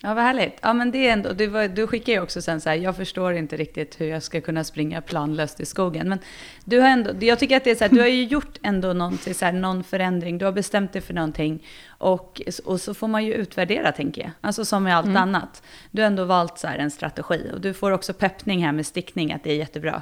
Ja, 0.05 0.13
vad 0.13 0.23
härligt. 0.23 0.57
Ja, 0.61 0.73
men 0.73 0.91
det 0.91 1.07
är 1.07 1.13
ändå, 1.13 1.33
du, 1.33 1.47
var, 1.47 1.67
du 1.67 1.87
skickar 1.87 2.13
ju 2.13 2.19
också 2.21 2.41
sen 2.41 2.61
så 2.61 2.69
här, 2.69 2.75
jag 2.75 2.95
förstår 2.95 3.33
inte 3.33 3.57
riktigt 3.57 4.01
hur 4.01 4.07
jag 4.07 4.23
ska 4.23 4.41
kunna 4.41 4.63
springa 4.63 5.01
planlöst 5.01 5.59
i 5.59 5.65
skogen. 5.65 6.09
Men 6.09 6.19
du 6.65 6.79
har 6.79 6.89
ändå, 6.89 7.11
jag 7.19 7.39
tycker 7.39 7.57
att 7.57 7.63
det 7.63 7.71
är 7.71 7.75
så 7.75 7.83
här, 7.83 7.91
du 7.91 7.99
har 7.99 8.07
ju 8.07 8.23
gjort 8.35 8.57
ändå 8.63 8.93
någonting, 8.93 9.33
så 9.33 9.45
här, 9.45 9.51
någon 9.51 9.83
förändring, 9.83 10.37
du 10.37 10.45
har 10.45 10.51
bestämt 10.51 10.93
dig 10.93 11.01
för 11.01 11.13
någonting. 11.13 11.63
Och, 11.87 12.41
och 12.65 12.81
så 12.81 12.93
får 12.93 13.07
man 13.07 13.25
ju 13.25 13.33
utvärdera, 13.33 13.91
tänker 13.91 14.21
jag. 14.21 14.31
Alltså 14.41 14.65
som 14.65 14.83
med 14.83 14.97
allt 14.97 15.05
Mm. 15.05 15.17
annat. 15.17 15.63
Du 15.91 16.01
har 16.01 16.07
ändå 16.07 16.23
valt 16.23 16.57
så 16.59 16.67
här 16.67 16.77
en 16.77 16.91
strategi. 16.91 17.49
Och 17.53 17.61
du 17.61 17.73
får 17.73 17.91
också 17.91 18.13
peppning 18.13 18.65
här 18.65 18.71
med 18.71 18.85
stickning, 18.85 19.33
att 19.33 19.43
det 19.43 19.51
är 19.51 19.55
jättebra. 19.55 20.01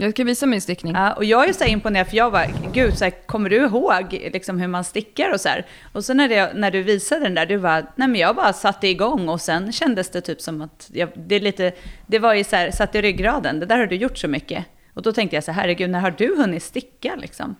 Jag 0.00 0.10
ska 0.12 0.24
visa 0.24 0.46
min 0.46 0.60
stickning. 0.60 0.94
Ja, 0.94 1.12
och 1.12 1.24
jag 1.24 1.48
är 1.48 1.52
så 1.52 1.64
här 1.64 1.70
imponerad, 1.70 2.08
för 2.08 2.16
jag 2.16 2.32
bara, 2.32 2.46
gud, 2.72 2.98
så 2.98 3.04
här, 3.04 3.10
kommer 3.26 3.50
du 3.50 3.56
ihåg 3.56 4.12
liksom, 4.32 4.58
hur 4.60 4.68
man 4.68 4.84
stickar 4.84 5.32
och 5.32 5.40
så 5.40 5.48
här? 5.48 5.66
Och 5.92 6.04
så 6.04 6.14
när, 6.14 6.28
det, 6.28 6.52
när 6.54 6.70
du 6.70 6.82
visade 6.82 7.20
den 7.24 7.34
där, 7.34 7.46
du 7.46 7.58
bara, 7.58 7.80
nej 7.96 8.08
men 8.08 8.14
jag 8.14 8.36
bara 8.36 8.52
satte 8.52 8.88
igång 8.88 9.28
och 9.28 9.40
sen 9.40 9.72
kändes 9.72 10.10
det 10.10 10.20
typ 10.20 10.40
som 10.40 10.62
att, 10.62 10.90
jag, 10.92 11.08
det 11.16 11.34
är 11.34 11.40
lite, 11.40 11.72
det 12.06 12.18
var 12.18 12.34
ju 12.34 12.44
så 12.44 12.56
här, 12.56 12.70
satt 12.70 12.94
i 12.94 13.02
ryggraden, 13.02 13.60
det 13.60 13.66
där 13.66 13.78
har 13.78 13.86
du 13.86 13.96
gjort 13.96 14.18
så 14.18 14.28
mycket. 14.28 14.64
Och 14.94 15.02
då 15.02 15.12
tänkte 15.12 15.36
jag 15.36 15.44
så 15.44 15.52
här, 15.52 15.62
herregud, 15.62 15.90
när 15.90 16.00
har 16.00 16.10
du 16.10 16.36
hunnit 16.36 16.62
sticka 16.62 17.16
liksom? 17.16 17.56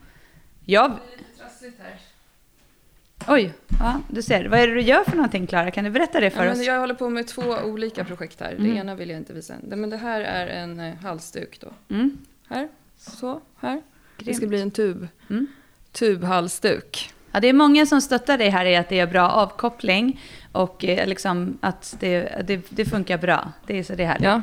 Jag, 0.65 0.93
oj, 3.29 3.53
ja, 3.81 4.01
du 4.11 4.23
ser, 4.23 4.45
vad 4.49 4.61
är 4.61 4.67
det 4.67 4.75
du 4.75 4.81
gör 4.81 5.05
för 5.05 5.17
någonting 5.17 5.47
Klara? 5.47 5.71
Kan 5.71 5.85
du 5.85 5.91
berätta 5.91 6.21
det 6.21 6.31
för 6.31 6.45
Ja, 6.45 6.51
oss? 6.51 6.57
men 6.57 6.67
jag 6.67 6.81
håller 6.81 6.95
på 6.95 7.09
med 7.11 7.27
två 7.27 7.43
olika 7.65 8.05
projekt 8.05 8.41
här. 8.41 8.53
Mm. 8.53 8.71
Det 8.71 8.77
ena 8.81 8.95
vill 8.95 9.11
jag 9.11 9.19
inte 9.19 9.33
visa. 9.33 9.55
än. 9.55 9.81
Men 9.81 9.91
det 9.91 9.97
här 9.97 10.21
är 10.21 10.47
en 10.47 10.81
eh, 10.81 10.95
halsduk 10.95 11.59
då. 11.61 11.95
Mm, 11.95 12.19
Här, 12.51 12.69
så, 12.99 13.41
här. 13.61 13.83
Det 14.19 14.35
ska 14.35 14.41
grymt. 14.41 14.49
bli 14.51 14.61
en 14.61 14.71
tub. 14.71 15.09
Mm. 15.31 15.47
Tubhalsduk. 15.93 17.11
Ja, 17.33 17.41
det 17.41 17.49
är 17.49 17.53
många 17.53 17.87
som 17.87 18.01
stöttar 18.01 18.39
dig 18.39 18.49
här 18.49 18.65
i 18.65 18.77
att 18.77 18.89
det 18.89 18.99
är 19.01 19.07
bra 19.07 19.29
avkoppling 19.31 20.21
och 20.53 20.85
eh, 20.85 21.07
liksom 21.07 21.59
att 21.61 21.97
det, 22.01 22.43
det, 22.47 22.61
det 22.69 22.85
funkar 22.85 23.19
bra. 23.19 23.53
Det 23.67 23.79
är 23.79 23.83
så 23.83 23.95
det 23.95 24.03
är 24.03 24.07
härligt. 24.07 24.25
Ja, 24.25 24.43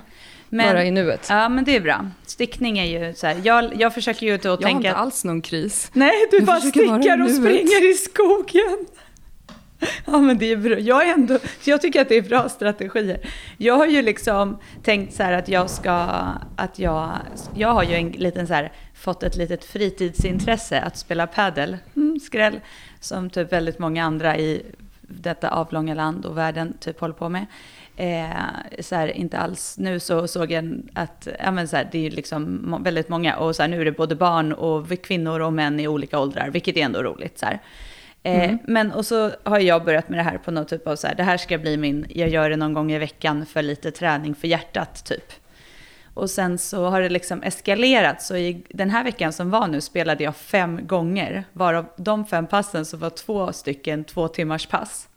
Men- 0.50 0.68
bara 0.70 0.84
i 0.86 0.92
nuet. 0.92 1.28
Ja, 1.30 1.50
men 1.50 1.64
det 1.64 1.76
är 1.76 1.80
bra. 1.82 2.08
Stickning 2.26 2.80
är 2.80 2.86
ju 3.08 3.14
så 3.14 3.28
här, 3.28 3.42
jag, 3.44 3.82
jag 3.82 3.94
försöker 3.94 4.26
ju 4.26 4.38
då 4.38 4.50
Jag 4.50 4.52
har 4.52 4.58
tänka 4.58 4.78
inte 4.78 4.92
att... 4.92 4.98
alls 4.98 5.24
någon 5.26 5.42
kris. 5.42 5.90
Nej, 5.94 6.12
du 6.32 6.38
jag 6.38 6.46
bara 6.46 6.60
stickar 6.60 6.94
och 6.94 7.20
nuet. 7.20 7.36
springer 7.36 7.92
i 7.92 7.94
skogen. 7.94 8.86
Ja, 10.06 10.18
men 10.18 10.38
det 10.38 10.52
är 10.52 10.58
bra. 10.58 10.80
Jag, 10.80 11.10
är 11.10 11.14
ändå, 11.14 11.40
jag 11.64 11.82
tycker 11.82 12.02
att 12.02 12.10
det 12.10 12.16
är 12.16 12.22
bra 12.22 12.50
strategier. 12.50 13.20
Jag 13.58 13.78
har 13.78 13.86
ju 13.86 14.02
liksom 14.02 14.58
tänkt 14.84 15.14
så 15.14 15.24
här 15.24 15.34
att 15.34 15.50
jag 15.50 15.70
ska, 15.70 15.92
att 16.56 16.80
jag, 16.80 17.18
jag 17.56 17.70
har 17.70 17.84
ju 17.84 17.96
en 17.96 18.10
liten 18.10 18.48
så 18.48 18.54
här, 18.54 18.72
fått 18.94 19.24
ett 19.24 19.36
litet 19.36 19.66
fritidsintresse 19.66 20.82
att 20.82 20.98
spela 20.98 21.28
padel, 21.28 21.78
mm, 21.96 22.20
skräll, 22.20 22.60
som 23.00 23.30
typ 23.30 23.54
väldigt 23.54 23.80
många 23.80 24.04
andra 24.04 24.38
i 24.38 24.66
detta 25.02 25.50
avlånga 25.50 25.94
land 25.94 26.26
och 26.26 26.38
världen 26.38 26.78
typ 26.80 27.00
håller 27.00 27.14
på 27.14 27.30
med. 27.30 27.46
Eh, 27.96 28.82
så 28.82 28.96
här, 28.96 29.08
inte 29.08 29.38
alls, 29.38 29.78
nu 29.78 30.00
så 30.00 30.28
såg 30.28 30.52
jag 30.52 30.82
att 30.94 31.28
ja, 31.40 31.52
men 31.52 31.68
så 31.68 31.76
här, 31.76 31.90
det 31.92 32.08
är 32.08 32.12
liksom 32.12 32.76
väldigt 32.84 33.10
många 33.10 33.38
och 33.38 33.56
så 33.56 33.64
här, 33.64 33.70
nu 33.70 33.82
är 33.82 33.86
det 33.86 33.92
både 33.92 34.16
barn 34.16 34.54
och 34.54 35.02
kvinnor 35.04 35.40
och 35.40 35.54
män 35.54 35.80
i 35.80 35.88
olika 35.88 36.20
åldrar, 36.20 36.50
vilket 36.50 36.78
är 36.78 36.82
ändå 36.82 37.04
roligt. 37.04 37.40
Så 37.40 37.46
Eh, 38.28 38.56
Men 38.64 38.92
och 38.92 39.06
så 39.06 39.32
har 39.44 39.60
jag 39.60 39.86
börjat 39.86 40.10
med 40.10 40.20
det 40.20 40.24
här 40.24 40.38
på 40.38 40.52
något 40.52 40.68
typ 40.68 40.88
av 40.88 40.96
så 40.96 41.08
här, 41.08 41.16
det 41.16 41.24
här 41.24 41.38
ska 41.38 41.58
bli 41.58 41.78
min, 41.78 42.06
jag 42.10 42.30
gör 42.30 42.50
det 42.50 42.56
någon 42.56 42.74
gång 42.74 42.92
i 42.92 42.98
veckan 43.00 43.46
för 43.46 43.62
lite 43.62 43.92
träning 43.92 44.36
för 44.36 44.48
hjärtat 44.48 45.06
typ. 45.06 45.34
Och 46.14 46.30
sen 46.30 46.58
så 46.58 46.86
har 46.86 47.02
det 47.02 47.10
liksom 47.10 47.44
eskalerat. 47.44 48.22
Så 48.22 48.36
i 48.36 48.64
den 48.70 48.90
här 48.90 49.04
veckan 49.04 49.34
som 49.34 49.50
var 49.50 49.68
nu 49.68 49.82
spelade 49.82 50.24
jag 50.24 50.36
fem 50.36 50.88
gånger. 50.88 51.44
Varav 51.54 51.86
de 51.98 52.26
fem 52.26 52.48
passen 52.48 52.86
så 52.86 52.98
var 52.98 53.10
två 53.10 53.54
stycken 53.54 54.04
två 54.04 54.28
timmars 54.28 54.68
pass. 54.68 55.08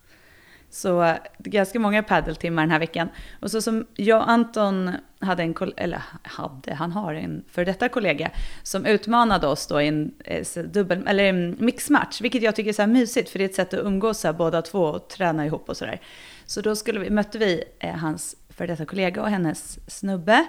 Så 0.71 1.03
eh, 1.03 1.17
ganska 1.39 1.79
många 1.79 2.03
paddeltimmar 2.03 2.63
den 2.63 2.71
här 2.71 2.79
veckan. 2.79 3.09
Och 3.41 3.51
så 3.51 3.63
som 3.63 3.87
jag 3.97 4.21
och 4.21 4.31
Anton 4.31 4.91
hade 5.19 5.43
en, 5.43 5.55
kollega, 5.55 5.83
eller 5.83 6.03
hade, 6.23 6.75
han 6.75 6.93
har 6.93 7.15
en 7.15 7.45
för 7.49 7.65
detta 7.65 7.89
kollega 7.89 8.31
som 8.63 8.87
utmanade 8.87 9.47
oss 9.47 9.67
då 9.67 9.81
i 9.81 9.89
en 9.89 10.15
eh, 10.25 10.65
dubbel, 10.65 11.07
eller 11.07 11.25
en 11.25 11.57
mixmatch, 11.61 12.21
vilket 12.21 12.43
jag 12.43 12.57
tycker 12.57 12.69
är 12.69 12.75
så 12.75 12.83
här 12.83 12.87
mysigt 12.87 13.31
för 13.31 13.39
det 13.39 13.45
är 13.45 13.49
ett 13.49 13.55
sätt 13.55 13.75
att 13.75 13.81
umgås 13.81 14.21
så 14.21 14.29
här, 14.29 14.33
båda 14.33 14.63
två 14.63 14.83
och 14.83 15.09
träna 15.09 15.47
ihop 15.47 15.69
och 15.69 15.77
sådär. 15.77 16.01
Så 16.47 16.61
då 16.61 16.77
skulle 16.77 17.01
vi, 17.01 17.11
mötte 17.11 17.39
vi 17.39 17.65
eh, 17.79 17.95
hans 17.95 18.37
för 18.49 18.67
detta 18.67 18.85
kollega 18.85 19.23
och 19.23 19.29
hennes 19.29 19.79
snubbe. 19.87 20.47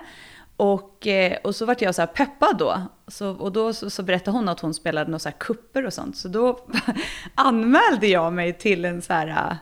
Och, 0.57 1.07
eh, 1.07 1.37
och 1.43 1.55
så 1.55 1.65
vart 1.65 1.81
jag 1.81 1.95
så 1.95 2.01
här 2.01 2.07
peppad 2.07 2.57
då. 2.57 2.81
Så, 3.07 3.29
och 3.29 3.51
då 3.51 3.73
så, 3.73 3.89
så 3.89 4.03
berättade 4.03 4.37
hon 4.37 4.49
att 4.49 4.59
hon 4.59 4.73
spelade 4.73 5.11
några 5.11 5.31
kupper 5.31 5.85
och 5.85 5.93
sånt. 5.93 6.17
Så 6.17 6.27
då 6.27 6.59
anmälde 7.35 8.07
jag 8.07 8.33
mig 8.33 8.53
till 8.53 8.85
en 8.85 9.01
så 9.01 9.13
här, 9.13 9.27
eh, 9.27 9.55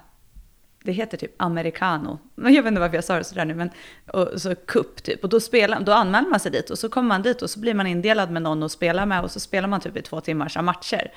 det 0.90 0.94
heter 0.94 1.18
typ 1.18 1.32
americano. 1.38 2.20
Jag 2.36 2.64
vet 2.64 2.66
inte 2.66 2.80
varför 2.80 2.96
jag 2.96 3.04
sa 3.04 3.18
det 3.18 3.24
sådär 3.24 3.46
nu, 3.46 3.56
men 3.56 3.70
och, 4.08 4.42
så 4.42 4.56
cup 4.56 5.04
typ. 5.04 5.24
Och 5.24 5.30
då, 5.30 5.40
spelar, 5.40 5.80
då 5.80 5.92
anmäler 5.92 6.30
man 6.30 6.40
sig 6.40 6.52
dit 6.52 6.70
och 6.70 6.80
så 6.80 6.90
kommer 6.90 7.08
man 7.08 7.22
dit 7.22 7.42
och 7.42 7.50
så 7.50 7.60
blir 7.60 7.74
man 7.74 7.88
indelad 7.88 8.32
med 8.32 8.42
någon 8.42 8.64
att 8.64 8.72
spela 8.72 9.06
med 9.06 9.24
och 9.24 9.32
så 9.32 9.40
spelar 9.40 9.68
man 9.68 9.82
typ 9.82 9.98
i 9.98 10.02
två 10.02 10.22
timmars 10.22 10.58
matcher. 10.58 11.12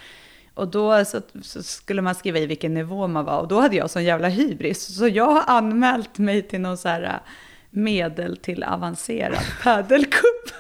Och 0.54 0.68
då 0.68 1.04
så, 1.04 1.20
så 1.42 1.62
skulle 1.62 2.02
man 2.02 2.14
skriva 2.14 2.38
i 2.38 2.46
vilken 2.46 2.74
nivå 2.74 3.06
man 3.06 3.24
var 3.24 3.40
och 3.40 3.48
då 3.48 3.60
hade 3.60 3.76
jag 3.76 3.90
sån 3.90 4.04
jävla 4.04 4.28
hybris. 4.28 4.96
Så 4.96 5.08
jag 5.08 5.26
har 5.26 5.42
anmält 5.46 6.18
mig 6.18 6.42
till 6.42 6.60
någon 6.60 6.78
så 6.78 6.88
här 6.88 7.02
eh, 7.02 7.30
medel 7.70 8.36
till 8.36 8.64
avancerad 8.64 9.44
padelcup. 9.62 10.50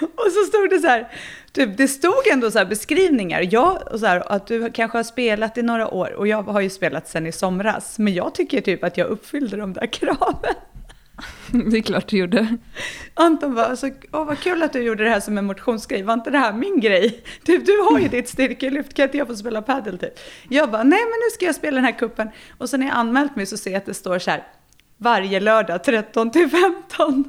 Och 0.00 0.32
så 0.32 0.44
stod 0.48 0.70
det 0.70 0.78
så 0.78 0.88
här, 0.88 1.08
typ, 1.54 1.76
det 1.76 1.88
stod 1.88 2.26
ändå 2.32 2.50
så 2.50 2.58
här 2.58 2.66
beskrivningar. 2.66 3.48
Jag, 3.50 3.92
och 3.92 4.00
så 4.00 4.06
här, 4.06 4.32
att 4.32 4.46
du 4.46 4.70
kanske 4.70 4.98
har 4.98 5.02
spelat 5.02 5.58
i 5.58 5.62
några 5.62 5.88
år 5.88 6.12
och 6.12 6.28
jag 6.28 6.42
har 6.42 6.60
ju 6.60 6.70
spelat 6.70 7.08
sen 7.08 7.26
i 7.26 7.32
somras. 7.32 7.98
Men 7.98 8.14
jag 8.14 8.34
tycker 8.34 8.60
typ 8.60 8.84
att 8.84 8.96
jag 8.96 9.08
uppfyllde 9.08 9.56
de 9.56 9.72
där 9.72 9.86
kraven. 9.86 10.54
Det 11.70 11.76
är 11.76 11.82
klart 11.82 12.08
du 12.08 12.18
gjorde. 12.18 12.56
Anton 13.14 13.54
bara, 13.54 13.66
alltså, 13.66 13.90
åh 14.12 14.24
vad 14.26 14.38
kul 14.38 14.62
att 14.62 14.72
du 14.72 14.82
gjorde 14.82 15.04
det 15.04 15.10
här 15.10 15.20
som 15.20 15.38
en 15.38 15.44
motionsgrej, 15.44 16.02
var 16.02 16.14
inte 16.14 16.30
det 16.30 16.38
här 16.38 16.52
min 16.52 16.80
grej? 16.80 17.24
Typ, 17.44 17.66
du 17.66 17.78
har 17.90 17.98
ju 17.98 18.08
ditt 18.08 18.28
styrkelyft, 18.28 18.94
kan 18.94 19.04
inte 19.04 19.18
jag 19.18 19.26
få 19.26 19.36
spela 19.36 19.62
padel 19.62 19.98
typ? 19.98 20.18
Jag 20.48 20.70
bara, 20.70 20.82
nej 20.82 21.00
men 21.00 21.18
nu 21.24 21.30
ska 21.34 21.44
jag 21.46 21.54
spela 21.54 21.74
den 21.74 21.84
här 21.84 21.98
kuppen. 21.98 22.28
Och 22.58 22.70
så 22.70 22.76
när 22.76 22.86
jag 22.86 22.96
anmält 22.96 23.36
mig 23.36 23.46
så 23.46 23.56
ser 23.56 23.70
jag 23.70 23.78
att 23.78 23.86
det 23.86 23.94
står 23.94 24.18
så 24.18 24.30
här, 24.30 24.46
varje 24.96 25.40
lördag 25.40 25.84
13 25.84 26.30
till 26.30 26.48
15. 26.48 27.24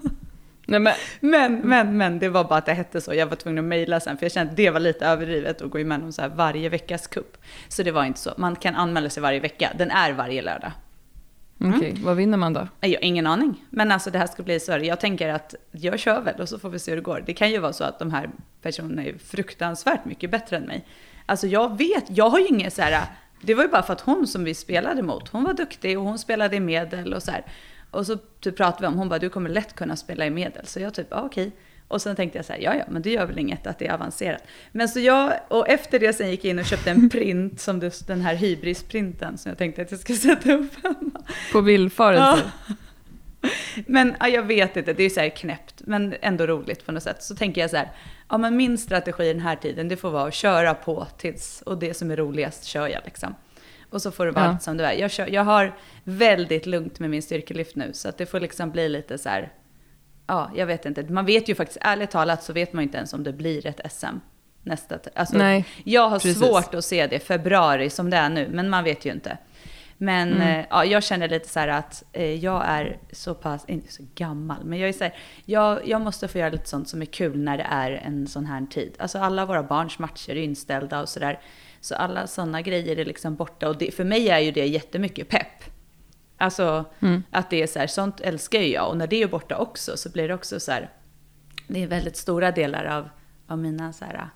Nej 0.66 0.80
men, 0.80 0.94
Men, 1.20 1.60
men, 1.60 1.98
men, 1.98 2.20
det 2.20 2.30
var 2.30 2.44
bara 2.44 2.60
att 2.60 2.66
det 2.66 2.74
hette 2.74 3.02
så. 3.02 3.14
Jag 3.14 3.28
var 3.28 3.36
tvungen 3.36 3.64
att 3.64 3.70
mejla 3.70 4.00
sen, 4.00 4.18
för 4.18 4.26
jag 4.26 4.32
kände 4.32 4.52
att 4.52 4.58
det 4.58 4.70
var 4.70 4.80
lite 4.80 5.06
överdrivet 5.06 5.62
att 5.62 5.72
gå 5.72 5.80
igenom 5.80 6.12
så 6.12 6.22
här 6.22 6.30
varje 6.30 6.70
veckas 6.70 7.08
kupp. 7.08 7.38
Så 7.68 7.84
det 7.84 7.92
var 7.92 8.06
inte 8.06 8.20
så. 8.20 8.34
Man 8.38 8.56
kan 8.56 8.76
anmäla 8.76 9.10
sig 9.10 9.24
varje 9.24 9.40
vecka. 9.40 9.72
Den 9.78 9.92
är 9.92 10.14
varje 10.14 10.42
lördag. 10.42 10.72
okej, 11.76 11.96
vad 12.04 12.16
vinner 12.18 12.38
man 12.38 12.54
då? 12.54 12.68
Jag 12.82 12.90
har 12.90 13.04
ingen 13.04 13.28
aning. 13.28 13.66
Men 13.70 13.92
alltså 13.92 14.12
det 14.12 14.18
här 14.18 14.28
ska 14.28 14.44
bli 14.44 14.60
så. 14.60 14.72
här. 14.72 14.80
Jag 14.80 15.00
tänker 15.00 15.30
att 15.30 15.56
jag 15.72 16.00
kör 16.00 16.22
väl 16.22 16.42
och 16.42 16.50
så 16.50 16.60
får 16.60 16.70
vi 16.70 16.80
se 16.80 16.92
hur 16.92 16.96
det 16.96 17.04
går. 17.04 17.24
Det 17.26 17.34
kan 17.34 17.52
ju 17.52 17.58
vara 17.58 17.74
så 17.74 17.84
att 17.84 18.00
de 18.00 18.12
här 18.12 18.30
personerna 18.62 19.04
är 19.04 19.18
fruktansvärt 19.18 20.06
mycket 20.06 20.32
bättre 20.32 20.58
än 20.58 20.64
mig. 20.64 20.86
Alltså 21.26 21.48
jag 21.48 21.78
vet, 21.78 22.04
jag 22.08 22.30
har 22.30 22.40
ju 22.40 22.48
inget 22.48 22.74
så 22.74 22.82
här. 22.82 23.06
Det 23.42 23.54
var 23.54 23.64
ju 23.64 23.70
bara 23.70 23.84
för 23.84 23.94
att 23.94 24.02
hon 24.02 24.28
som 24.28 24.44
vi 24.44 24.54
spelade 24.54 25.02
mot, 25.02 25.30
hon 25.30 25.44
var 25.44 25.54
duktig 25.54 26.00
och 26.00 26.06
hon 26.06 26.20
spelade 26.20 26.56
i 26.56 26.60
medel 26.60 27.14
och 27.14 27.24
så 27.24 27.32
här. 27.32 27.46
Och 27.96 28.06
så 28.06 28.18
typ 28.40 28.58
pratade 28.58 28.82
vi 28.82 28.88
om, 28.88 28.98
hon 28.98 29.10
bara 29.10 29.20
du 29.20 29.30
kommer 29.30 29.50
lätt 29.50 29.76
kunna 29.76 29.96
spela 29.96 30.26
i 30.26 30.30
medel. 30.30 30.66
Så 30.66 30.80
jag 30.80 30.94
typ, 30.94 31.08
ja 31.10 31.22
okej. 31.22 31.52
Och 31.88 32.02
sen 32.02 32.16
tänkte 32.16 32.38
jag 32.38 32.46
så 32.46 32.54
här, 32.54 32.60
ja 32.60 32.76
ja, 32.76 32.84
men 32.90 33.02
det 33.02 33.10
gör 33.10 33.26
väl 33.26 33.40
inget 33.40 33.68
att 33.68 33.80
det 33.80 33.88
är 33.88 33.94
avancerat. 33.94 34.44
Men 34.72 34.90
så 34.90 35.00
jag, 35.00 35.34
och 35.48 35.70
efter 35.70 36.00
det 36.00 36.14
sen 36.14 36.32
gick 36.32 36.46
jag 36.46 36.50
in 36.50 36.60
och 36.60 36.66
köpte 36.66 36.92
en 36.92 37.10
print, 37.14 37.62
som 37.62 37.80
det, 37.80 38.08
den 38.08 38.22
här 38.22 38.36
hybris-printen 38.36 39.38
som 39.38 39.50
jag 39.50 39.58
tänkte 39.58 39.82
att 39.82 39.92
jag 39.92 40.00
ska 40.00 40.14
sätta 40.14 40.54
upp 40.54 40.84
hemma. 40.84 41.22
På 41.52 41.62
villfarelse? 41.62 42.52
Men 43.88 44.16
ja, 44.20 44.28
jag 44.28 44.44
vet 44.44 44.78
inte, 44.78 44.94
det 44.94 45.04
är 45.04 45.10
så 45.10 45.20
här 45.20 45.30
knäppt, 45.30 45.82
men 45.86 46.16
ändå 46.22 46.48
roligt 46.48 46.86
på 46.86 46.92
något 46.92 47.04
sätt. 47.04 47.24
Så 47.24 47.36
tänker 47.36 47.62
jag 47.62 47.70
så 47.70 47.78
här, 47.78 47.92
ja 48.30 48.38
men 48.38 48.58
min 48.58 48.78
strategi 48.78 49.28
den 49.28 49.42
här 49.42 49.56
tiden, 49.56 49.88
det 49.88 49.98
får 49.98 50.12
vara 50.12 50.28
att 50.28 50.34
köra 50.34 50.74
på 50.74 51.08
tills, 51.18 51.62
och 51.62 51.78
det 51.78 51.94
som 51.94 52.12
är 52.12 52.16
roligast 52.16 52.66
kör 52.66 52.88
jag 52.88 53.02
liksom. 53.06 53.36
Och 53.96 54.02
så 54.02 54.12
får 54.12 54.26
det 54.26 54.32
vara 54.32 54.46
Ja. 54.46 54.52
allt 54.52 54.62
som 54.64 54.78
det 54.78 54.86
är. 54.86 54.92
Jag, 54.94 55.12
kör, 55.12 55.28
jag 55.28 55.44
har 55.44 55.76
väldigt 56.04 56.66
lugnt 56.66 57.00
med 57.00 57.10
min 57.10 57.22
styrkelyft 57.22 57.76
nu, 57.76 57.94
så 57.94 58.10
att 58.10 58.18
det 58.18 58.26
får 58.26 58.40
liksom 58.40 58.72
bli 58.72 58.90
lite 58.90 59.18
så 59.18 59.30
här, 59.30 59.52
ja, 60.28 60.52
jag 60.56 60.66
vet 60.66 60.86
inte. 60.86 61.04
Man 61.04 61.26
vet 61.26 61.50
ju 61.50 61.56
faktiskt, 61.56 61.78
ärligt 61.82 62.12
talat 62.12 62.44
så 62.44 62.54
vet 62.54 62.74
man 62.74 62.82
ju 62.84 62.88
inte 62.88 62.98
ens 62.98 63.14
om 63.14 63.24
det 63.24 63.34
blir 63.34 63.66
ett 63.68 63.92
SM 63.92 64.06
nästa. 64.64 65.00
Alltså, 65.16 65.38
Nej, 65.38 65.66
jag 65.84 66.10
har 66.10 66.20
precis. 66.20 66.38
svårt 66.40 66.74
att 66.74 66.86
se 66.86 67.08
det 67.08 67.20
februari 67.20 67.90
som 67.90 68.10
det 68.10 68.18
är 68.18 68.30
nu, 68.30 68.48
men 68.52 68.70
man 68.70 68.84
vet 68.84 69.06
ju 69.06 69.12
inte. 69.12 69.38
Men 69.98 70.34
Mm. 70.34 70.60
eh, 70.60 70.66
ja, 70.70 70.86
jag 70.86 71.04
känner 71.04 71.28
lite 71.30 71.50
så 71.50 71.60
här 71.60 71.68
att 71.68 72.04
eh, 72.14 72.34
jag 72.34 72.64
är 72.68 72.98
så 73.12 73.34
pass, 73.34 73.66
inte 73.68 73.92
så 73.94 74.04
gammal, 74.16 74.64
men 74.66 74.80
jag 74.80 74.90
är 74.90 74.94
så 74.94 75.04
här, 75.04 75.14
jag, 75.46 75.88
jag 75.88 76.02
måste 76.02 76.28
få 76.28 76.38
göra 76.38 76.50
lite 76.50 76.70
sånt 76.70 76.90
som 76.90 77.02
är 77.02 77.06
kul 77.06 77.38
när 77.38 77.58
det 77.58 77.68
är 77.70 77.92
en 77.92 78.28
sån 78.28 78.46
här 78.46 78.66
tid. 78.66 78.94
Alltså 79.00 79.20
alla 79.20 79.46
våra 79.46 79.64
barns 79.64 80.00
matcher 80.00 80.30
är 80.32 80.36
inställda 80.44 81.02
och 81.02 81.10
sådär. 81.10 81.40
Så 81.86 81.96
alla 81.96 82.28
sådana 82.28 82.62
grejer 82.62 83.00
är 83.00 83.06
liksom 83.06 83.36
borta 83.36 83.70
och 83.70 83.78
det, 83.78 83.96
för 83.96 84.04
mig 84.04 84.30
är 84.30 84.40
ju 84.40 84.52
det 84.52 84.68
jättemycket 84.68 85.30
pepp. 85.30 85.64
Alltså 86.38 86.86
Mm. 87.00 87.24
att 87.32 87.50
det 87.50 87.64
är 87.64 87.68
så 87.68 87.80
här, 87.80 87.88
sånt 87.88 88.22
älskar 88.22 88.60
ju 88.60 88.68
jag 88.68 88.90
och 88.90 88.98
när 88.98 89.08
det 89.08 89.22
är 89.22 89.28
borta 89.28 89.58
också 89.58 89.98
så 89.98 90.10
blir 90.10 90.28
det 90.28 90.34
också 90.34 90.60
så 90.60 90.72
här, 90.72 90.90
det 91.68 91.84
är 91.84 91.88
väldigt 91.88 92.18
stora 92.18 92.52
delar 92.52 92.86
av, 92.86 93.10
av 93.48 93.58
mina 93.58 93.94
så 93.94 94.06
här, 94.06 94.30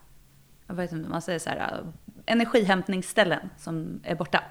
jag 0.67 0.75
vet 0.75 0.91
inte, 0.91 1.09
man 1.09 1.21
säger 1.21 1.39
så 1.39 1.49
här, 1.49 1.83
energihämtningsställen 2.25 3.49
som 3.57 3.99
är 4.03 4.15
borta. 4.15 4.43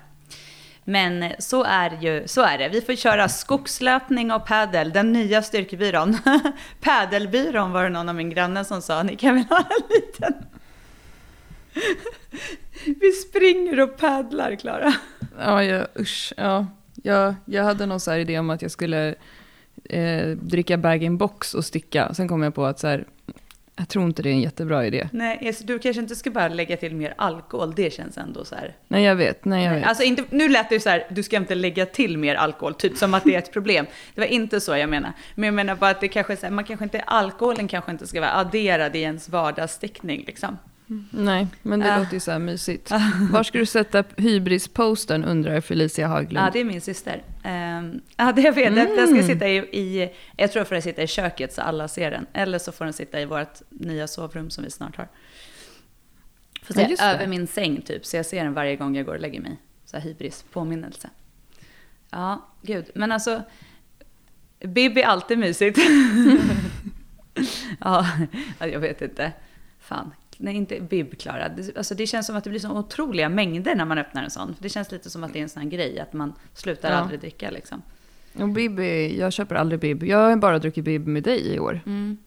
Men 0.85 1.33
så 1.39 1.65
är, 1.65 1.99
ju, 2.01 2.29
så 2.29 2.43
är 2.43 2.59
det. 2.59 2.69
Vi 2.69 2.81
får 2.81 2.95
köra 2.95 3.29
skogslöpning 3.29 4.33
och 4.33 4.47
padel, 4.47 4.93
den 4.93 5.13
nya 5.13 5.43
styrkebyrån. 5.43 6.19
Padelbyrån 6.81 7.73
var 7.73 7.83
det 7.85 7.91
någon 7.91 8.09
av 8.09 8.15
min 8.15 8.31
granne 8.31 8.65
som 8.65 8.83
sa, 8.83 9.03
ni 9.03 9.17
kan 9.17 9.35
väl 9.35 9.45
ha 9.45 9.59
en 9.59 9.83
liten... 9.91 10.35
Vi 13.01 13.13
springer 13.13 13.81
och 13.81 13.97
paddlar, 13.97 14.57
Klara. 14.57 14.95
Ja, 15.39 15.65
jag, 15.65 15.87
usch. 16.01 16.33
Ja. 16.37 16.67
Jag, 17.03 17.35
jag 17.45 17.65
hade 17.65 17.87
någon 17.87 18.01
så 18.01 18.15
idé 18.15 18.39
om 18.39 18.51
att 18.51 18.63
jag 18.63 18.71
skulle 18.71 19.15
eh, 19.85 20.29
dricka 20.29 20.77
bag-in-box 20.77 21.55
och 21.55 21.65
sticka. 21.65 22.15
Sen 22.15 22.29
kom 22.29 22.43
jag 22.43 22.55
på 22.55 22.65
att 22.67 22.79
så 22.79 22.87
här, 22.87 23.07
jag 23.79 23.89
tror 23.89 24.05
inte 24.05 24.23
det 24.23 24.29
är 24.29 24.33
en 24.33 24.41
jättebra 24.41 24.87
idé. 24.87 25.09
Nej, 25.13 25.53
så 25.53 25.65
du 25.65 25.79
kanske 25.79 26.03
inte 26.03 26.17
ska 26.17 26.31
bara 26.31 26.49
lägga 26.49 26.77
till 26.77 26.95
mer 26.95 27.15
alkohol, 27.19 27.75
det 27.75 27.93
känns 27.93 28.19
ändå 28.19 28.45
så 28.45 28.55
här. 28.55 28.77
Nej, 28.89 29.05
jag 29.05 29.17
vet. 29.17 29.45
Nej, 29.45 29.65
jag 29.65 29.75
vet. 29.75 29.87
Alltså 29.87 30.03
inte, 30.03 30.25
nu 30.31 30.49
lät 30.49 30.69
det 30.69 30.75
ju 30.75 30.81
så 30.81 30.89
här, 30.89 31.07
du 31.11 31.23
ska 31.23 31.37
inte 31.37 31.55
lägga 31.55 31.87
till 31.87 32.19
mer 32.19 32.35
alkohol, 32.35 32.75
typ 32.75 32.97
som 32.97 33.15
att 33.15 33.25
det 33.25 33.35
är 33.35 33.39
ett 33.39 33.53
problem. 33.53 33.87
Det 34.15 34.21
var 34.21 34.29
inte 34.29 34.61
så 34.61 34.77
jag 34.77 34.91
menar. 34.91 35.13
Men 35.35 35.45
jag 35.45 35.55
menar 35.55 35.75
bara 35.75 35.91
att 35.91 36.01
det 36.01 36.09
kanske 36.09 36.37
så 36.37 36.47
här, 36.47 36.53
man 36.53 36.65
kanske 36.65 36.85
inte, 36.85 37.01
alkoholen 37.01 37.69
kanske 37.69 37.91
inte 37.91 38.07
ska 38.07 38.21
vara 38.21 38.35
adderad 38.35 38.97
i 38.97 39.01
ens 39.01 39.29
vardagsstickning 39.29 40.25
liksom. 40.27 40.59
Nej, 41.11 41.47
men 41.63 41.81
det 41.81 41.95
Ah. 41.95 41.99
låter 41.99 42.15
ju 42.15 42.21
så 42.21 42.31
här 42.31 42.39
mysigt. 42.39 42.91
Var 43.33 43.43
ska 43.43 43.59
du 43.59 43.67
sätta 43.67 44.05
hybris-posten 44.17 45.25
undrar 45.25 45.61
Felicia 45.61 46.07
Haglund. 46.09 46.47
Ja, 46.47 46.51
det 46.53 46.59
är 46.61 46.65
min 46.65 46.81
syster. 46.81 47.23
Um, 47.45 48.01
ja, 48.17 48.33
det 48.33 48.43
jag 48.43 48.53
vet. 48.53 48.75
Den- 48.75 48.97
Den 48.97 49.09
ska 49.17 49.23
sitta 49.33 49.49
i, 49.49 49.57
i, 49.57 50.11
jag 50.37 50.53
tror 50.53 50.65
får 50.65 50.75
den 50.75 50.83
sitta 50.83 51.03
i 51.03 51.07
köket 51.07 51.53
så 51.53 51.63
alla 51.63 51.89
ser 51.89 52.11
den. 52.11 52.27
Eller 52.33 52.59
så 52.59 52.73
får 52.73 52.85
den 52.85 52.95
sitta 52.95 53.21
i 53.21 53.25
vårt 53.25 53.61
nya 53.69 54.07
sovrum 54.09 54.51
som 54.51 54.65
vi 54.65 54.71
snart 54.71 54.97
har. 54.97 55.09
Får 56.63 56.81
Ja, 56.81 57.05
över 57.15 57.27
min 57.27 57.47
säng 57.47 57.81
typ, 57.83 58.07
så 58.07 58.17
jag 58.17 58.27
ser 58.27 58.45
den 58.45 58.55
varje 58.55 58.77
gång 58.77 58.97
jag 58.97 59.07
går 59.07 59.15
och 59.15 59.21
lägger 59.21 59.41
mig. 59.41 59.57
Så 59.85 59.97
här 59.97 60.05
hybris, 60.05 60.45
påminnelse. 60.53 61.11
Ja, 62.11 62.47
gud. 62.63 62.91
Men 62.95 63.13
alltså, 63.13 63.43
Bibi 64.61 65.03
är 65.03 65.07
alltid 65.07 65.39
mysigt. 65.39 65.79
ja, 67.81 68.07
jag 68.59 68.81
vet 68.81 69.03
inte. 69.03 69.33
Fan. 69.81 70.11
Nej, 70.41 70.55
inte 70.57 70.81
bib, 70.81 71.19
Klara. 71.19 71.49
Det, 71.49 71.77
alltså, 71.77 71.95
det 71.95 72.07
känns 72.07 72.27
som 72.27 72.37
att 72.37 72.45
det 72.45 72.51
blir 72.51 72.61
så 72.61 72.71
otroliga 72.79 73.29
mängder 73.29 73.75
när 73.75 73.85
man 73.85 73.99
öppnar 73.99 74.23
en 74.25 74.31
sån. 74.31 74.57
Det 74.59 74.69
känns 74.69 74.93
lite 74.93 75.11
som 75.11 75.25
att 75.25 75.33
det 75.33 75.39
är 75.39 75.43
en 75.43 75.49
sån 75.49 75.63
här 75.63 75.69
grej, 75.71 76.01
att 76.01 76.13
man 76.13 76.33
slutar 76.55 76.91
Ja. 76.91 76.97
aldrig 76.97 77.21
dricka 77.21 77.51
liksom. 77.51 77.83
Och 78.39 78.49
bib, 78.49 78.81
jag 79.19 79.33
köper 79.33 79.55
aldrig 79.55 79.81
bib. 79.81 80.03
Jag 80.05 80.19
har 80.19 80.37
bara 80.37 80.59
druckit 80.59 80.85
bib 80.85 81.07
med 81.07 81.23
dig 81.23 81.55
i 81.55 81.59
år. 81.59 81.81
Mm. 81.87 82.19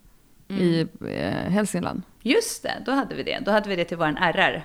I 0.47 0.87
eh, 1.07 1.51
Hälsingland. 1.51 2.01
Just 2.21 2.63
det, 2.63 2.73
då 2.85 2.91
hade 2.91 3.15
vi 3.15 3.23
det. 3.23 3.39
Då 3.45 3.51
hade 3.51 3.69
vi 3.69 3.75
det 3.75 3.83
till 3.85 3.97
våran 3.97 4.17
RR. 4.17 4.63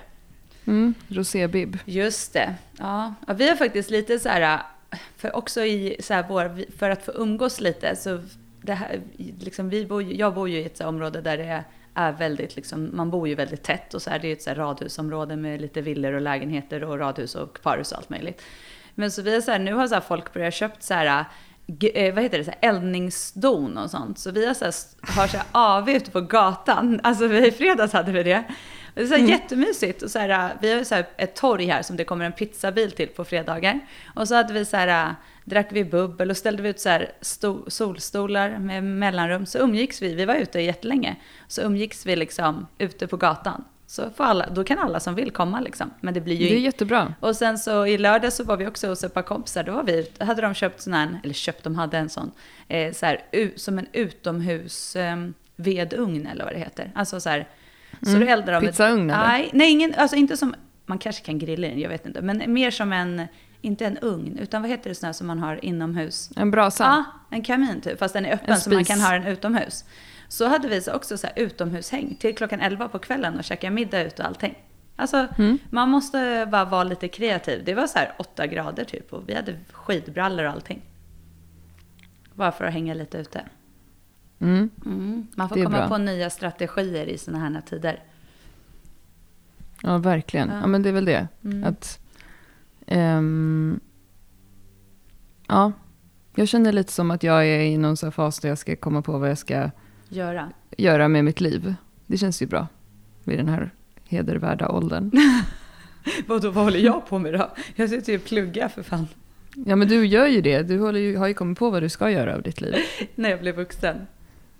Mm, 0.65 0.93
rosébib. 1.07 1.77
Just 1.85 2.33
det. 2.33 2.55
Ja. 2.79 3.13
ja, 3.27 3.33
vi 3.33 3.49
har 3.49 3.55
faktiskt 3.55 3.89
lite 3.89 4.19
så 4.19 4.29
här, 4.29 4.59
för 5.17 5.35
också 5.35 5.61
i 5.65 5.97
så 5.99 6.13
här 6.13 6.25
vår, 6.29 6.71
för 6.77 6.89
att 6.89 7.05
få 7.05 7.11
umgås 7.11 7.61
lite 7.61 7.95
så 7.95 8.19
det 8.61 8.73
här, 8.73 9.01
liksom 9.39 9.69
vi 9.69 9.85
bor, 9.85 10.03
jag 10.03 10.33
bor 10.33 10.49
ju 10.49 10.57
i 10.57 10.65
ett 10.65 10.81
område 10.81 11.21
där 11.21 11.37
det 11.37 11.63
är 11.93 12.11
väldigt, 12.11 12.55
liksom, 12.55 12.89
man 12.93 13.11
bor 13.11 13.27
ju 13.27 13.35
väldigt 13.35 13.63
tätt 13.63 13.93
och 13.93 14.01
så 14.01 14.09
här, 14.09 14.19
det 14.19 14.27
är 14.27 14.33
ett 14.33 14.41
så 14.41 14.53
radhusområde 14.53 15.35
med 15.35 15.61
lite 15.61 15.81
villor 15.81 16.13
och 16.13 16.21
lägenheter 16.21 16.83
och 16.83 16.99
radhus 16.99 17.35
och 17.35 17.59
parhus 17.63 17.91
och 17.91 17.97
allt 17.97 18.09
möjligt. 18.09 18.41
Men 18.95 19.11
så 19.11 19.21
vi 19.21 19.33
har 19.33 19.41
så 19.41 19.51
här, 19.51 19.59
nu 19.59 19.73
har 19.73 19.87
så 19.87 20.01
folk 20.01 20.33
börjat 20.33 20.53
köpt 20.53 20.83
så 20.83 20.93
här, 20.93 21.25
eh, 21.93 22.13
vad 22.13 22.23
heter 22.23 22.37
det, 22.37 22.43
så 22.43 22.51
här, 22.51 22.69
eldningsdon 22.69 23.77
och 23.77 23.91
sånt. 23.91 24.19
Så 24.19 24.31
vi 24.31 24.47
har 24.47 24.53
så 24.53 24.65
här, 24.65 24.73
har 25.01 25.27
så 25.27 25.37
här 25.37 25.45
AV 25.51 25.89
ute 25.89 26.11
på 26.11 26.21
gatan, 26.21 26.99
alltså 27.03 27.33
i 27.33 27.51
fredags 27.51 27.93
hade 27.93 28.11
vi 28.11 28.23
det. 28.23 28.43
Det 28.93 29.01
är 29.01 29.05
så 29.05 29.13
här 29.13 29.19
mm. 29.19 29.31
jättemysigt. 29.31 30.01
Och 30.01 30.11
så 30.11 30.19
här, 30.19 30.57
vi 30.61 30.73
har 30.73 30.83
så 30.83 31.03
ett 31.17 31.35
torg 31.35 31.65
här 31.65 31.81
som 31.81 31.97
det 31.97 32.03
kommer 32.03 32.25
en 32.25 32.31
pizzabil 32.31 32.91
till 32.91 33.07
på 33.07 33.25
fredagar. 33.25 33.79
Och 34.15 34.27
så 34.27 34.35
hade 34.35 34.53
vi 34.53 34.65
så 34.65 34.77
här, 34.77 35.15
drack 35.47 35.67
vi 35.71 35.85
bubbel 35.85 36.29
och 36.29 36.37
ställde 36.37 36.63
vi 36.63 36.69
ut 36.69 36.79
så 36.79 36.89
här 36.89 37.11
solstolar 37.67 38.59
med 38.59 38.83
mellanrum. 38.83 39.45
Så 39.45 39.59
umgicks 39.59 40.01
vi, 40.01 40.13
vi 40.13 40.25
var 40.25 40.35
ute 40.35 40.61
jättelänge. 40.61 41.15
Så 41.47 41.61
umgicks 41.61 42.05
vi 42.05 42.15
liksom 42.15 42.67
ute 42.77 43.07
på 43.07 43.17
gatan. 43.17 43.63
Så 43.85 44.09
får 44.09 44.23
alla, 44.23 44.49
då 44.49 44.63
kan 44.63 44.79
alla 44.79 44.99
som 44.99 45.15
vill 45.15 45.31
komma 45.31 45.59
liksom. 45.59 45.93
Men 46.01 46.13
det 46.13 46.21
blir 46.21 46.35
ju... 46.35 46.49
Det 46.49 46.55
är 46.55 46.59
jättebra. 46.59 47.13
Och 47.19 47.35
sen 47.35 47.57
så 47.57 47.85
i 47.85 47.97
lördag 47.97 48.33
så 48.33 48.43
var 48.43 48.57
vi 48.57 48.67
också 48.67 48.87
hos 48.87 49.03
ett 49.03 49.13
par 49.13 49.21
kompisar. 49.21 49.63
Då 49.63 49.71
var 49.71 49.83
vi, 49.83 50.11
hade 50.19 50.41
de 50.41 50.53
köpt 50.53 50.81
sån 50.81 50.93
här, 50.93 51.19
eller 51.23 51.33
köpt, 51.33 51.63
de 51.63 51.75
hade 51.75 51.97
en 51.97 52.09
sån, 52.09 52.31
eh, 52.67 52.93
så 52.93 53.05
här, 53.05 53.21
som 53.55 53.79
en 53.79 53.87
utomhus 53.93 54.95
eh, 54.95 55.17
vedugn 55.55 56.27
eller 56.27 56.43
vad 56.43 56.53
det 56.53 56.59
heter. 56.59 56.91
Alltså 56.95 57.19
så 57.19 57.29
här, 57.29 57.47
så 58.01 58.09
mm. 58.09 58.21
du 58.21 58.27
eldar 58.27 58.53
av 58.53 58.61
Pizzaugn 58.61 59.09
eller? 59.09 59.27
Nej, 59.27 59.49
nej 59.53 59.71
ingen, 59.71 59.93
alltså 59.97 60.15
inte 60.15 60.37
som, 60.37 60.55
man 60.85 60.97
kanske 60.97 61.25
kan 61.25 61.39
grilla 61.39 61.67
den, 61.67 61.79
jag 61.79 61.89
vet 61.89 62.05
inte. 62.05 62.21
Men 62.21 62.53
mer 62.53 62.71
som 62.71 62.93
en, 62.93 63.21
inte 63.61 63.85
en 63.85 63.97
ugn, 63.97 64.37
utan 64.37 64.61
vad 64.61 64.71
heter 64.71 64.89
det 64.89 64.95
sån 64.95 65.13
som 65.13 65.27
man 65.27 65.39
har 65.39 65.65
inomhus? 65.65 66.29
En 66.35 66.51
brasa? 66.51 66.83
Ja, 66.83 67.03
en 67.29 67.43
kamin 67.43 67.81
typ, 67.81 67.99
fast 67.99 68.13
den 68.13 68.25
är 68.25 68.33
öppen 68.33 68.57
så 68.57 68.69
man 68.69 68.85
kan 68.85 69.01
ha 69.01 69.11
den 69.11 69.27
utomhus. 69.27 69.85
Så 70.27 70.47
hade 70.47 70.67
vi 70.67 70.81
också 70.91 71.17
så 71.17 71.27
här 71.27 71.33
utomhushäng 71.39 72.17
till 72.19 72.35
klockan 72.35 72.61
11 72.61 72.87
på 72.87 72.99
kvällen 72.99 73.37
och 73.37 73.43
käka 73.43 73.71
middag 73.71 74.03
ute 74.03 74.21
och 74.21 74.27
allting. 74.27 74.55
Alltså, 74.95 75.27
mm. 75.37 75.57
man 75.69 75.89
måste 75.89 76.47
bara 76.51 76.65
vara 76.65 76.83
lite 76.83 77.07
kreativ. 77.07 77.63
Det 77.65 77.73
var 77.73 77.87
så 77.87 77.99
här 77.99 78.13
8 78.17 78.47
grader 78.47 78.83
typ 78.83 79.13
och 79.13 79.29
vi 79.29 79.33
hade 79.35 79.55
skidbrallor 79.71 80.45
och 80.45 80.51
allting. 80.51 80.81
Bara 82.33 82.51
för 82.51 82.65
att 82.65 82.73
hänga 82.73 82.93
lite 82.93 83.17
ute. 83.17 83.41
Mm. 84.39 84.69
Mm. 84.85 85.27
Man 85.35 85.49
får 85.49 85.55
komma 85.55 85.77
bra. 85.77 85.87
på 85.87 85.97
nya 85.97 86.29
strategier 86.29 87.05
i 87.05 87.17
sådana 87.17 87.49
här 87.49 87.61
tider. 87.61 88.03
Ja, 89.81 89.97
verkligen. 89.97 90.49
Ja, 90.49 90.59
ja 90.61 90.67
men 90.67 90.83
det 90.83 90.89
är 90.89 90.93
väl 90.93 91.05
det. 91.05 91.27
Mm. 91.43 91.63
Att, 91.63 91.99
um, 92.91 93.79
ja, 95.47 95.71
jag 96.35 96.47
känner 96.47 96.71
lite 96.71 96.91
som 96.91 97.11
att 97.11 97.23
jag 97.23 97.47
är 97.47 97.59
i 97.59 97.77
någon 97.77 97.97
sån 97.97 98.11
fas 98.11 98.39
där 98.39 98.49
jag 98.49 98.57
ska 98.57 98.75
komma 98.75 99.01
på 99.01 99.17
vad 99.17 99.29
jag 99.29 99.37
ska 99.37 99.69
göra, 100.09 100.51
göra 100.77 101.07
med 101.07 101.25
mitt 101.25 101.41
liv. 101.41 101.75
Det 102.05 102.17
känns 102.17 102.41
ju 102.41 102.45
bra 102.45 102.67
vid 103.23 103.39
den 103.39 103.49
här 103.49 103.71
hedervärda 104.03 104.69
åldern. 104.69 105.11
Vadå, 106.27 106.49
vad 106.49 106.63
håller 106.63 106.79
jag 106.79 107.07
på 107.07 107.19
med 107.19 107.33
då? 107.33 107.51
Jag 107.75 107.89
sitter 107.89 108.11
ju 108.11 108.17
och 108.17 108.25
pluggar 108.25 108.67
för 108.67 108.83
fan. 108.83 109.07
Ja, 109.65 109.75
men 109.75 109.87
du 109.87 110.05
gör 110.05 110.27
ju 110.27 110.41
det. 110.41 110.61
Du 110.61 110.79
håller 110.79 110.99
ju, 110.99 111.17
har 111.17 111.27
ju 111.27 111.33
kommit 111.33 111.59
på 111.59 111.69
vad 111.69 111.81
du 111.81 111.89
ska 111.89 112.11
göra 112.11 112.35
av 112.35 112.41
ditt 112.41 112.61
liv. 112.61 112.75
När 113.15 113.29
jag 113.29 113.39
blir 113.39 113.53
vuxen. 113.53 114.07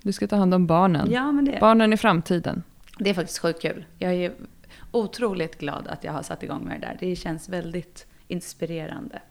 Du 0.02 0.12
ska 0.12 0.28
ta 0.28 0.36
hand 0.36 0.54
om 0.54 0.68
barnen. 0.68 1.12
Ja, 1.12 1.32
men 1.32 1.46
det... 1.46 1.58
Barnen 1.62 1.94
i 1.94 1.98
framtiden. 1.98 2.64
Det 3.00 3.10
är 3.10 3.14
faktiskt 3.14 3.40
sjukt 3.40 3.62
kul. 3.62 3.86
Jag 3.98 4.14
är 4.14 4.34
otroligt 4.92 5.60
glad 5.60 5.88
att 5.88 6.04
jag 6.04 6.14
har 6.14 6.24
satt 6.24 6.44
igång 6.44 6.66
med 6.66 6.82
det 6.82 6.88
där. 6.88 6.98
Det 7.00 7.16
känns 7.16 7.50
väldigt 7.50 8.06
inspirerande. 8.28 9.22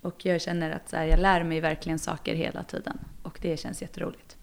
Och 0.00 0.26
jag 0.26 0.40
känner 0.40 0.70
att 0.70 0.92
här, 0.92 1.04
jag 1.04 1.20
lär 1.20 1.44
mig 1.44 1.60
verkligen 1.60 1.98
saker 1.98 2.34
hela 2.34 2.62
tiden. 2.62 2.98
Och 3.22 3.38
det 3.42 3.56
känns 3.56 3.82
jätteroligt. 3.82 4.36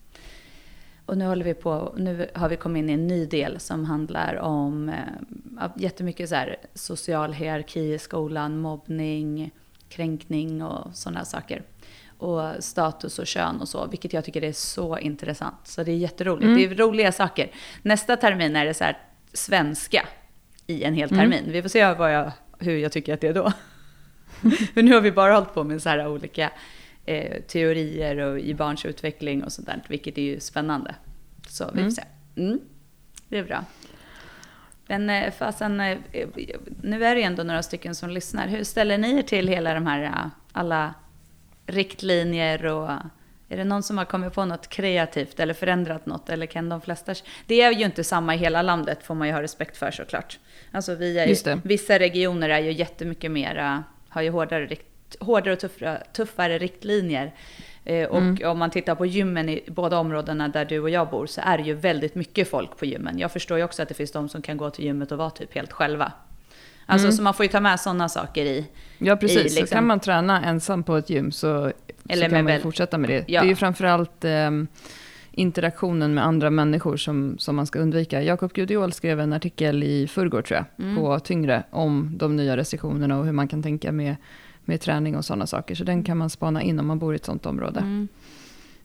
Och 1.05 1.17
nu 1.17 1.25
håller 1.25 1.45
vi 1.45 1.53
på, 1.53 1.93
nu 1.97 2.29
har 2.33 2.49
vi 2.49 2.55
kommit 2.55 2.79
in 2.79 2.89
i 2.89 2.93
en 2.93 3.07
ny 3.07 3.25
del 3.25 3.59
som 3.59 3.85
handlar 3.85 4.35
om 4.35 4.89
eh, 4.89 5.67
jättemycket 5.77 6.29
så 6.29 6.35
här, 6.35 6.57
social 6.73 7.33
hierarki 7.33 7.93
i 7.93 7.99
skolan, 7.99 8.57
mobbning, 8.57 9.51
kränkning 9.89 10.63
och 10.63 10.95
sådana 10.95 11.25
saker 11.25 11.63
och 12.17 12.63
status 12.63 13.19
och 13.19 13.27
kön 13.27 13.61
och 13.61 13.69
så, 13.69 13.87
vilket 13.87 14.13
jag 14.13 14.25
tycker 14.25 14.43
är 14.43 14.51
så 14.51 14.97
intressant. 14.97 15.67
Så 15.67 15.83
det 15.83 15.91
är 15.91 15.95
jätteroligt. 15.95 16.43
Mm. 16.43 16.57
Det 16.57 16.65
är 16.65 16.75
roliga 16.75 17.11
saker. 17.11 17.51
Nästa 17.81 18.17
termin 18.17 18.55
är 18.55 18.65
det 18.65 18.73
så 18.73 18.83
här 18.83 18.97
svenska 19.33 20.07
i 20.67 20.83
en 20.83 20.93
hel 20.93 21.09
mm. 21.09 21.19
termin. 21.19 21.39
Mm. 21.39 21.51
Vi 21.51 21.61
får 21.61 21.69
se 21.69 21.93
vad 21.93 22.13
jag, 22.13 22.31
hur 22.63 22.77
jag 22.77 22.91
tycker 22.91 23.13
att 23.13 23.21
det 23.21 23.27
är 23.27 23.33
då. 23.33 23.53
För 24.73 24.83
nu 24.83 24.93
har 24.93 25.01
vi 25.01 25.11
bara 25.11 25.33
hållit 25.33 25.53
på 25.53 25.63
med 25.63 25.81
så 25.81 25.89
här 25.89 26.07
olika 26.07 26.51
eh, 27.05 27.41
teorier 27.41 28.17
och 28.17 28.39
i 28.39 28.53
barns 28.53 28.85
utveckling 28.85 29.43
och 29.43 29.51
sånt 29.51 29.67
där, 29.67 29.81
vilket 29.87 30.17
är 30.17 30.21
ju 30.21 30.39
spännande. 30.39 30.95
Så 31.47 31.65
vi 31.65 31.71
får 31.71 31.79
mm. 31.79 31.91
se. 31.91 32.03
Mm. 32.35 32.59
Det 33.27 33.37
är 33.37 33.43
bra. 33.43 33.65
Men 34.87 35.09
eh, 35.09 35.31
fasen, 35.31 35.79
eh, 35.79 35.97
nu 36.81 37.05
är 37.05 37.15
det 37.15 37.23
ändå 37.23 37.43
några 37.43 37.63
stycken 37.63 37.95
som 37.95 38.09
lyssnar. 38.09 38.47
Hur 38.47 38.63
ställer 38.63 38.97
ni 38.97 39.17
er 39.17 39.21
till 39.21 39.47
hela 39.47 39.73
de 39.73 39.87
här 39.87 40.03
eh, 40.03 40.27
alla 40.51 40.93
riktlinjer 41.65 42.65
och 42.65 42.89
är 43.53 43.57
det 43.57 43.63
någon 43.63 43.83
som 43.83 43.97
har 43.97 44.05
kommit 44.05 44.33
på 44.33 44.45
något 44.45 44.69
kreativt 44.69 45.39
eller 45.39 45.53
förändrat 45.53 46.05
något? 46.05 46.29
Eller 46.29 46.45
kan 46.45 46.69
de 46.69 46.81
flesta... 46.81 47.15
Det 47.45 47.61
är 47.61 47.71
ju 47.71 47.85
inte 47.85 48.03
samma 48.03 48.35
i 48.35 48.37
hela 48.37 48.61
landet, 48.61 49.03
får 49.03 49.15
man 49.15 49.27
ju 49.27 49.33
ha 49.33 49.41
respekt 49.41 49.77
för 49.77 49.91
såklart. 49.91 50.39
Alltså 50.71 50.95
vi 50.95 51.19
är 51.19 51.27
ju, 51.27 51.61
vissa 51.63 51.99
regioner 51.99 52.49
är 52.49 52.59
ju 52.59 52.71
jättemycket 52.71 53.31
mera, 53.31 53.83
har 54.09 54.21
ju 54.21 54.29
hårdare, 54.29 54.75
hårdare 55.19 55.53
och 55.53 55.59
tuffare, 55.59 56.03
tuffare 56.13 56.57
riktlinjer. 56.57 57.33
Eh, 57.85 58.09
och 58.09 58.17
mm. 58.17 58.49
om 58.49 58.59
man 58.59 58.71
tittar 58.71 58.95
på 58.95 59.05
gymmen 59.05 59.49
i 59.49 59.63
båda 59.67 59.97
områdena 59.97 60.47
där 60.47 60.65
du 60.65 60.79
och 60.79 60.89
jag 60.89 61.09
bor 61.09 61.27
så 61.27 61.41
är 61.41 61.57
det 61.57 61.63
ju 61.63 61.73
väldigt 61.73 62.15
mycket 62.15 62.49
folk 62.49 62.77
på 62.77 62.85
gymmen. 62.85 63.19
Jag 63.19 63.31
förstår 63.31 63.57
ju 63.57 63.63
också 63.63 63.81
att 63.81 63.87
det 63.87 63.93
finns 63.93 64.11
de 64.11 64.29
som 64.29 64.41
kan 64.41 64.57
gå 64.57 64.69
till 64.69 64.85
gymmet 64.85 65.11
och 65.11 65.17
vara 65.17 65.29
typ 65.29 65.55
helt 65.55 65.71
själva. 65.71 66.11
Alltså 66.85 67.07
mm. 67.07 67.17
så 67.17 67.23
man 67.23 67.33
får 67.33 67.45
ju 67.45 67.51
ta 67.51 67.59
med 67.59 67.79
sådana 67.79 68.09
saker 68.09 68.45
i. 68.45 68.65
Ja 68.97 69.15
precis, 69.15 69.39
i, 69.39 69.43
liksom. 69.43 69.67
så 69.67 69.73
kan 69.73 69.87
man 69.87 69.99
träna 69.99 70.45
ensam 70.45 70.83
på 70.83 70.97
ett 70.97 71.09
gym 71.09 71.31
så, 71.31 71.71
Eller 72.09 72.29
så 72.29 72.35
kan 72.35 72.45
man 72.45 72.59
fortsätta 72.59 72.97
med 72.97 73.09
det. 73.09 73.23
Ja. 73.27 73.41
Det 73.41 73.47
är 73.47 73.49
ju 73.49 73.55
framförallt 73.55 74.25
eh, 74.25 74.51
interaktionen 75.31 76.13
med 76.13 76.25
andra 76.25 76.49
människor 76.49 76.97
som, 76.97 77.37
som 77.39 77.55
man 77.55 77.67
ska 77.67 77.79
undvika. 77.79 78.21
Jakob 78.21 78.53
Gudiol 78.53 78.93
skrev 78.93 79.19
en 79.19 79.33
artikel 79.33 79.83
i 79.83 80.07
förrgår 80.07 80.41
tror 80.41 80.57
jag, 80.57 80.85
mm. 80.85 80.95
på 80.95 81.19
Tyngre, 81.19 81.63
om 81.69 82.13
de 82.17 82.35
nya 82.35 82.57
restriktionerna 82.57 83.19
och 83.19 83.25
hur 83.25 83.31
man 83.31 83.47
kan 83.47 83.63
tänka 83.63 83.91
med, 83.91 84.15
med 84.65 84.81
träning 84.81 85.17
och 85.17 85.25
sådana 85.25 85.47
saker. 85.47 85.75
Så 85.75 85.83
den 85.83 86.03
kan 86.03 86.17
man 86.17 86.29
spana 86.29 86.61
in 86.61 86.79
om 86.79 86.87
man 86.87 86.99
bor 86.99 87.13
i 87.13 87.15
ett 87.15 87.25
sådant 87.25 87.45
område. 87.45 87.79
Mm. 87.79 88.07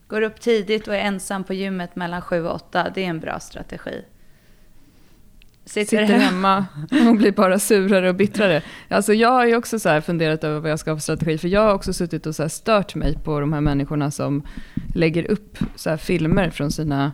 Går 0.07 0.21
upp 0.21 0.41
tidigt 0.41 0.87
och 0.87 0.95
är 0.95 0.99
ensam 0.99 1.43
på 1.43 1.53
gymmet 1.53 1.95
mellan 1.95 2.21
7 2.21 2.45
och 2.45 2.55
8, 2.55 2.91
det 2.95 3.03
är 3.03 3.07
en 3.07 3.19
bra 3.19 3.39
strategi. 3.39 4.03
Sitter, 5.69 5.97
sitter 6.05 6.17
hemma 6.19 6.65
och 7.09 7.15
blir 7.15 7.31
bara 7.31 7.59
surare 7.59 8.09
och 8.09 8.15
bittrare. 8.15 8.61
Alltså 8.87 9.13
jag 9.13 9.29
har 9.29 9.45
ju 9.45 9.55
också 9.55 9.79
så 9.79 10.01
funderat 10.01 10.43
över 10.43 10.59
vad 10.59 10.71
jag 10.71 10.79
ska 10.79 10.91
ha 10.91 10.97
för 10.97 11.01
strategi. 11.01 11.37
För 11.37 11.47
jag 11.47 11.61
har 11.61 11.73
också 11.73 11.93
suttit 11.93 12.25
och 12.25 12.35
så 12.35 12.49
stört 12.49 12.95
mig 12.95 13.17
på 13.23 13.39
de 13.39 13.53
här 13.53 13.61
människorna 13.61 14.11
som 14.11 14.43
lägger 14.95 15.31
upp 15.31 15.57
så 15.75 15.97
filmer 15.97 16.49
från 16.49 16.71
sina 16.71 17.11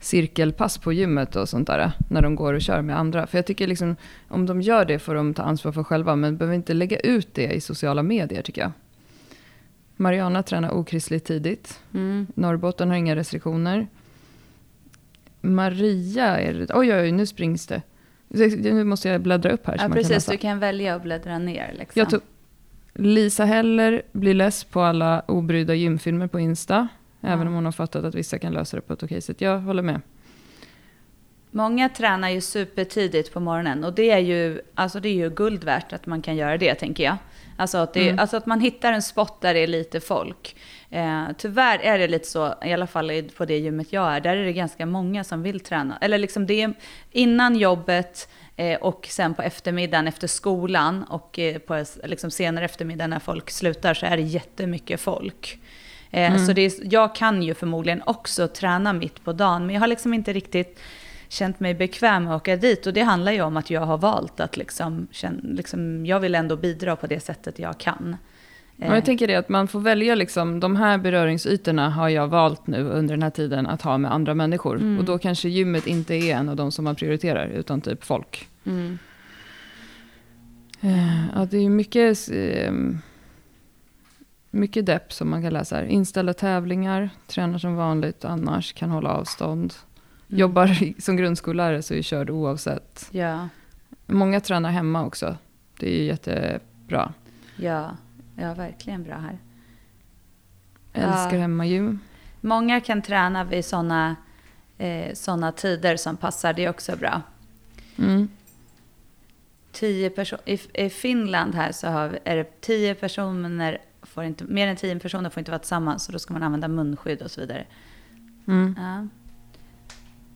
cirkelpass 0.00 0.78
på 0.78 0.92
gymmet 0.92 1.36
och 1.36 1.48
sånt 1.48 1.66
där. 1.66 1.92
När 2.10 2.22
de 2.22 2.34
går 2.34 2.54
och 2.54 2.62
kör 2.62 2.82
med 2.82 2.98
andra. 2.98 3.26
För 3.26 3.38
jag 3.38 3.46
tycker 3.46 3.66
liksom, 3.66 3.96
om 4.28 4.46
de 4.46 4.60
gör 4.60 4.84
det 4.84 4.98
får 4.98 5.14
de 5.14 5.34
ta 5.34 5.42
ansvar 5.42 5.72
för 5.72 5.82
själva. 5.82 6.16
Men 6.16 6.36
behöver 6.36 6.56
inte 6.56 6.74
lägga 6.74 6.98
ut 6.98 7.34
det 7.34 7.52
i 7.52 7.60
sociala 7.60 8.02
medier 8.02 8.42
tycker 8.42 8.62
jag. 8.62 8.72
Mariana 9.96 10.42
tränar 10.42 10.70
okristligt 10.70 11.26
tidigt. 11.26 11.80
Mm. 11.94 12.26
Norrbotten 12.34 12.88
har 12.88 12.96
inga 12.96 13.16
restriktioner. 13.16 13.86
Maria 15.40 16.40
är 16.40 16.54
det. 16.54 16.74
Oj, 16.74 16.94
oj, 16.94 17.12
nu 17.12 17.26
springs 17.26 17.66
det. 17.66 17.82
Nu 18.28 18.84
måste 18.84 19.08
jag 19.08 19.20
bläddra 19.20 19.50
upp 19.50 19.66
här. 19.66 19.76
Ja, 19.80 19.88
precis. 19.88 20.26
Kan 20.26 20.32
du 20.32 20.38
kan 20.38 20.58
välja 20.58 20.94
att 20.94 21.02
bläddra 21.02 21.38
ner. 21.38 21.74
Liksom. 21.78 22.00
Jag 22.00 22.10
tog, 22.10 22.20
Lisa 22.94 23.44
Heller 23.44 24.02
blir 24.12 24.34
less 24.34 24.64
på 24.64 24.80
alla 24.80 25.22
obrydda 25.28 25.74
gymfilmer 25.74 26.26
på 26.26 26.40
Insta. 26.40 26.88
Ja. 27.20 27.28
Även 27.28 27.46
om 27.46 27.54
hon 27.54 27.64
har 27.64 27.72
fattat 27.72 28.04
att 28.04 28.14
vissa 28.14 28.38
kan 28.38 28.52
lösa 28.52 28.76
det 28.76 28.80
på 28.80 28.92
ett 28.92 29.02
okej 29.02 29.20
sätt. 29.20 29.40
Jag 29.40 29.58
håller 29.58 29.82
med. 29.82 30.00
Många 31.50 31.88
tränar 31.88 32.28
ju 32.28 32.40
supertidigt 32.40 33.32
på 33.32 33.40
morgonen 33.40 33.84
och 33.84 33.94
det 33.94 34.10
är 34.10 34.18
ju, 34.18 34.60
alltså 34.74 35.00
det 35.00 35.08
är 35.08 35.14
ju 35.14 35.30
guld 35.30 35.64
värt 35.64 35.92
att 35.92 36.06
man 36.06 36.22
kan 36.22 36.36
göra 36.36 36.58
det 36.58 36.74
tänker 36.74 37.04
jag. 37.04 37.16
Alltså 37.56 37.78
att, 37.78 37.94
det, 37.94 38.08
mm. 38.08 38.18
alltså 38.18 38.36
att 38.36 38.46
man 38.46 38.60
hittar 38.60 38.92
en 38.92 39.02
spot 39.02 39.40
där 39.40 39.54
det 39.54 39.60
är 39.60 39.66
lite 39.66 40.00
folk. 40.00 40.56
Eh, 40.90 41.24
tyvärr 41.38 41.78
är 41.78 41.98
det 41.98 42.08
lite 42.08 42.28
så, 42.28 42.54
i 42.64 42.72
alla 42.72 42.86
fall 42.86 43.22
på 43.36 43.44
det 43.44 43.58
gymmet 43.58 43.92
jag 43.92 44.12
är, 44.12 44.20
där 44.20 44.36
är 44.36 44.44
det 44.44 44.52
ganska 44.52 44.86
många 44.86 45.24
som 45.24 45.42
vill 45.42 45.60
träna. 45.60 45.98
Eller 46.00 46.18
liksom 46.18 46.46
det 46.46 46.72
innan 47.12 47.56
jobbet 47.56 48.28
eh, 48.56 48.80
och 48.80 49.06
sen 49.10 49.34
på 49.34 49.42
eftermiddagen 49.42 50.08
efter 50.08 50.26
skolan 50.26 51.02
och 51.02 51.38
eh, 51.38 51.58
på 51.58 51.84
liksom 52.04 52.30
senare 52.30 52.64
eftermiddag 52.64 53.06
när 53.06 53.18
folk 53.18 53.50
slutar 53.50 53.94
så 53.94 54.06
är 54.06 54.16
det 54.16 54.22
jättemycket 54.22 55.00
folk. 55.00 55.58
Eh, 56.10 56.32
mm. 56.32 56.46
Så 56.46 56.52
det 56.52 56.62
är, 56.62 56.72
jag 56.82 57.14
kan 57.14 57.42
ju 57.42 57.54
förmodligen 57.54 58.02
också 58.06 58.48
träna 58.48 58.92
mitt 58.92 59.24
på 59.24 59.32
dagen, 59.32 59.66
men 59.66 59.74
jag 59.74 59.80
har 59.80 59.88
liksom 59.88 60.14
inte 60.14 60.32
riktigt 60.32 60.80
känt 61.28 61.60
mig 61.60 61.74
bekväm 61.74 62.24
med 62.24 62.34
att 62.34 62.42
åka 62.42 62.56
dit. 62.56 62.86
Och 62.86 62.92
det 62.92 63.02
handlar 63.02 63.32
ju 63.32 63.42
om 63.42 63.56
att 63.56 63.70
jag 63.70 63.80
har 63.80 63.98
valt 63.98 64.40
att 64.40 64.56
liksom, 64.56 65.08
liksom 65.42 66.06
jag 66.06 66.20
vill 66.20 66.34
ändå 66.34 66.56
bidra 66.56 66.96
på 66.96 67.06
det 67.06 67.20
sättet 67.20 67.58
jag 67.58 67.78
kan. 67.78 68.16
Ja, 68.76 68.94
jag 68.94 69.04
tänker 69.04 69.26
det 69.26 69.34
att 69.34 69.48
man 69.48 69.68
får 69.68 69.80
välja 69.80 70.14
liksom, 70.14 70.60
de 70.60 70.76
här 70.76 70.98
beröringsytorna 70.98 71.90
har 71.90 72.08
jag 72.08 72.28
valt 72.28 72.66
nu 72.66 72.88
under 72.88 73.14
den 73.14 73.22
här 73.22 73.30
tiden 73.30 73.66
att 73.66 73.82
ha 73.82 73.98
med 73.98 74.12
andra 74.12 74.34
människor. 74.34 74.76
Mm. 74.76 74.98
Och 74.98 75.04
då 75.04 75.18
kanske 75.18 75.48
gymmet 75.48 75.86
inte 75.86 76.14
är 76.14 76.36
en 76.36 76.48
av 76.48 76.56
de 76.56 76.72
som 76.72 76.84
man 76.84 76.94
prioriterar, 76.94 77.46
utan 77.48 77.80
typ 77.80 78.04
folk. 78.04 78.48
Mm. 78.64 78.98
Eh, 80.80 81.26
Ja, 81.34 81.44
det 81.50 81.58
är 81.58 81.68
mycket, 81.70 82.30
eh, 82.32 82.72
mycket 84.50 84.86
depp 84.86 85.12
som 85.12 85.30
man 85.30 85.42
kan 85.42 85.52
läsa 85.52 85.76
här. 85.76 85.84
Inställda 85.84 86.34
tävlingar, 86.34 87.10
tränar 87.26 87.58
som 87.58 87.76
vanligt 87.76 88.24
annars, 88.24 88.72
kan 88.72 88.90
hålla 88.90 89.10
avstånd. 89.10 89.74
Mm. 90.28 90.40
Jobbar 90.40 91.00
som 91.00 91.16
grundskollärare 91.16 91.82
så 91.82 91.94
är 91.94 92.02
körd 92.02 92.30
oavsett. 92.30 93.08
Ja, 93.10 93.48
Många 94.06 94.40
tränar 94.40 94.70
hemma 94.70 95.04
också. 95.06 95.36
Det 95.78 95.94
är 95.94 95.98
ju 95.98 96.04
jättebra. 96.04 97.12
ja, 97.56 97.96
ja, 98.36 98.54
verkligen 98.54 99.02
bra 99.02 99.16
här. 99.16 99.38
Älskar 100.92 101.34
Ja. 101.34 101.40
hemmagym. 101.40 102.00
Många 102.40 102.80
kan 102.80 103.02
träna 103.02 103.44
vid 103.44 103.64
sådana 103.64 104.16
eh, 104.78 105.14
såna 105.14 105.52
tider 105.52 105.96
som 105.96 106.16
passar, 106.16 106.52
det 106.52 106.64
är 106.64 106.70
också 106.70 106.96
bra. 106.96 107.22
Mm. 107.98 108.28
Tio 109.72 110.08
perso- 110.08 110.40
i, 110.44 110.84
I 110.86 110.90
Finland 110.90 111.54
här 111.54 111.72
så 111.72 111.88
har 111.88 112.18
är 112.24 112.36
det 112.36 112.60
tio 112.60 112.94
personer, 112.94 113.78
får 114.02 114.24
inte, 114.24 114.44
mer 114.44 114.68
än 114.68 114.76
tio 114.76 114.98
personer 114.98 115.30
får 115.30 115.38
inte 115.40 115.50
vara 115.50 115.58
tillsammans, 115.58 116.04
så 116.04 116.12
då 116.12 116.18
ska 116.18 116.32
man 116.32 116.42
använda 116.42 116.68
munskydd 116.68 117.22
och 117.22 117.30
så 117.30 117.40
vidare. 117.40 117.64
Mm. 118.46 118.74
Ja. 118.78 119.06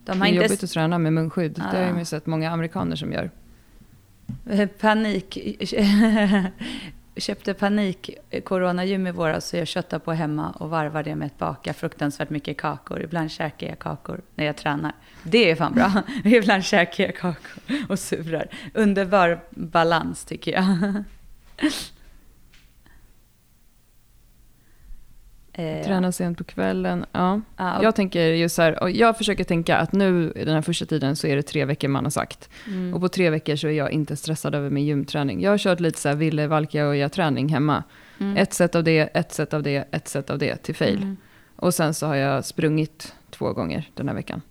De 0.05 0.19
Det 0.19 0.25
är 0.25 0.29
inte 0.29 0.43
jobbigt 0.43 0.63
att 0.63 0.69
träna 0.71 0.97
med 0.97 1.13
munskydd. 1.13 1.51
Det 1.53 1.61
har 1.61 1.75
Ja. 1.83 1.97
jag 1.97 2.07
sett 2.07 2.25
många 2.25 2.51
amerikaner 2.51 2.95
som 2.95 3.11
gör. 3.13 3.31
Eh, 4.49 4.67
panik, 4.69 5.37
köpte 7.15 7.53
panik 7.53 8.09
eh, 8.29 8.43
coronagym 8.43 9.07
i 9.07 9.11
våras 9.11 9.47
så 9.47 9.57
jag 9.57 9.67
köttar 9.67 9.99
på 9.99 10.11
hemma 10.11 10.51
och 10.51 10.69
varvar 10.69 11.03
det 11.03 11.15
med 11.15 11.25
att 11.25 11.37
baka 11.37 11.73
fruktansvärt 11.73 12.29
mycket 12.29 12.57
kakor. 12.57 13.01
Ibland 13.01 13.31
käkar 13.31 13.67
jag 13.67 13.79
kakor 13.79 14.21
när 14.35 14.45
jag 14.45 14.57
tränar. 14.57 14.91
Det 15.23 15.51
är 15.51 15.55
fan 15.55 15.73
bra. 15.73 15.91
Ibland 16.23 16.63
käkar 16.63 17.03
jag 17.03 17.15
kakor 17.15 17.63
och 17.89 17.99
surar. 17.99 18.47
Underbar 18.73 19.43
balans 19.49 20.25
tycker 20.25 20.51
jag. 20.51 21.03
Träna 25.55 26.11
sent 26.11 26.37
på 26.37 26.43
kvällen. 26.43 27.05
Ja. 27.11 27.41
ja, 27.57 27.83
Jag 27.83 27.95
tänker 27.95 28.21
ju 28.27 28.49
så 28.49 28.61
här, 28.61 28.83
och 28.83 28.91
jag 28.91 29.17
försöker 29.17 29.43
tänka 29.43 29.77
att 29.77 29.93
nu 29.93 30.33
i 30.35 30.45
den 30.45 30.53
här 30.53 30.61
första 30.61 30.85
tiden 30.85 31.15
så 31.15 31.27
är 31.27 31.35
det 31.35 31.41
tre 31.41 31.65
veckor 31.65 31.87
man 31.87 32.03
har 32.03 32.09
sagt. 32.11 32.49
mm, 32.67 32.93
Och 32.93 33.01
på 33.01 33.07
tre 33.09 33.29
veckor 33.29 33.55
så 33.55 33.67
är 33.67 33.71
jag 33.71 33.91
inte 33.91 34.15
stressad 34.15 34.55
över 34.55 34.69
min 34.69 34.85
gymträning. 34.85 35.41
Jag 35.41 35.51
har 35.51 35.57
kört 35.57 35.79
lite 35.79 35.99
så 35.99 36.09
här 36.09 36.15
Ville 36.15 36.47
Valka 36.47 36.87
och 36.87 36.95
jag 36.95 37.11
träning 37.11 37.49
hemma. 37.49 37.83
mm, 38.19 38.37
Ett 38.37 38.53
set 38.53 38.75
av 38.75 38.83
det, 38.83 38.99
ett 38.99 39.33
set 39.33 39.53
av 39.53 39.63
det, 39.63 39.87
ett 39.91 40.07
set 40.07 40.29
av 40.29 40.37
det 40.37 40.55
till 40.55 40.75
fail. 40.75 40.97
mm, 40.97 41.17
Och 41.55 41.73
sen 41.73 41.93
så 41.93 42.07
har 42.07 42.15
jag 42.15 42.45
sprungit 42.45 43.13
två 43.29 43.53
gånger 43.53 43.89
den 43.93 44.07
här 44.07 44.15
veckan. 44.15 44.41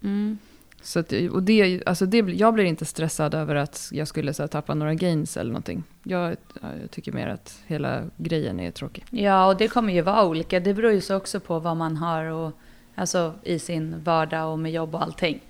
Så 0.83 0.99
att, 0.99 1.12
och 1.33 1.43
det, 1.43 1.83
alltså 1.87 2.07
det, 2.07 2.19
jag 2.19 2.55
blir 2.55 2.64
inte 2.64 2.85
stressad 2.85 3.35
över 3.35 3.55
att 3.55 3.88
jag 3.93 4.09
skulle 4.09 4.35
så 4.35 4.43
här, 4.43 4.49
tappa 4.49 4.75
några 4.75 4.95
gains 4.95 5.37
eller 5.37 5.51
någonting. 5.51 5.83
Jag, 6.03 6.37
jag 6.62 6.90
tycker 6.90 7.12
mer 7.12 7.29
att 7.29 7.62
hela 7.66 8.03
grejen 8.16 8.61
är 8.61 8.71
tråkig. 8.71 9.05
Ja, 9.11 9.47
och 9.47 9.57
det 9.57 9.69
kommer 9.69 9.93
ju 9.93 10.01
vara 10.01 10.25
olika. 10.25 10.61
Det 10.61 10.75
beror 10.75 10.93
ju 10.93 11.01
så 11.01 11.16
också 11.16 11.40
på 11.40 11.59
vad 11.59 11.77
man 11.77 11.97
har 11.97 12.25
och, 12.25 12.53
alltså, 12.95 13.35
i 13.43 13.59
sin 13.59 14.03
vardag 14.05 14.53
och 14.53 14.59
med 14.59 14.73
jobb 14.73 14.95
och 14.95 15.03
allting. 15.03 15.40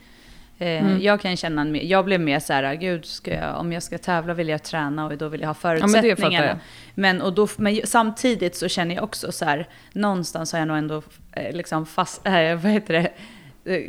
Eh, 0.59 0.87
Mm. 0.87 1.01
Jag 1.01 1.21
kan 1.21 1.37
känna, 1.37 1.67
jag 1.79 2.05
blev 2.05 2.21
mer 2.21 2.41
så 2.41 2.53
här, 2.53 2.75
gud, 2.75 3.05
ska 3.05 3.35
jag, 3.35 3.61
om 3.61 3.73
jag 3.73 3.83
ska 3.83 3.99
tävla 3.99 4.35
vill 4.35 4.49
jag 4.49 4.63
träna 4.63 5.07
och 5.07 5.17
då 5.17 5.29
vill 5.29 5.41
jag 5.41 5.49
ha 5.49 5.55
Ja, 5.63 5.87
men 5.87 5.89
förutsättningarna. 5.89 6.47
jag. 6.47 6.59
men, 6.95 7.23
och 7.23 7.33
då, 7.33 7.49
men 7.57 7.81
samtidigt 7.85 8.57
så 8.57 8.69
känner 8.69 8.95
jag 8.95 9.05
också 9.05 9.33
så 9.33 9.45
här, 9.45 9.69
någonstans 9.93 10.53
har 10.53 10.59
jag 10.59 10.69
nog 10.69 10.77
ändå 10.77 11.03
eh, 11.33 11.57
liksom 11.57 11.87
fast, 11.87 12.27
eh, 12.27 12.33
vad 12.33 12.73
heter 12.73 12.95
det, 12.95 13.11
Eh, 13.71 13.83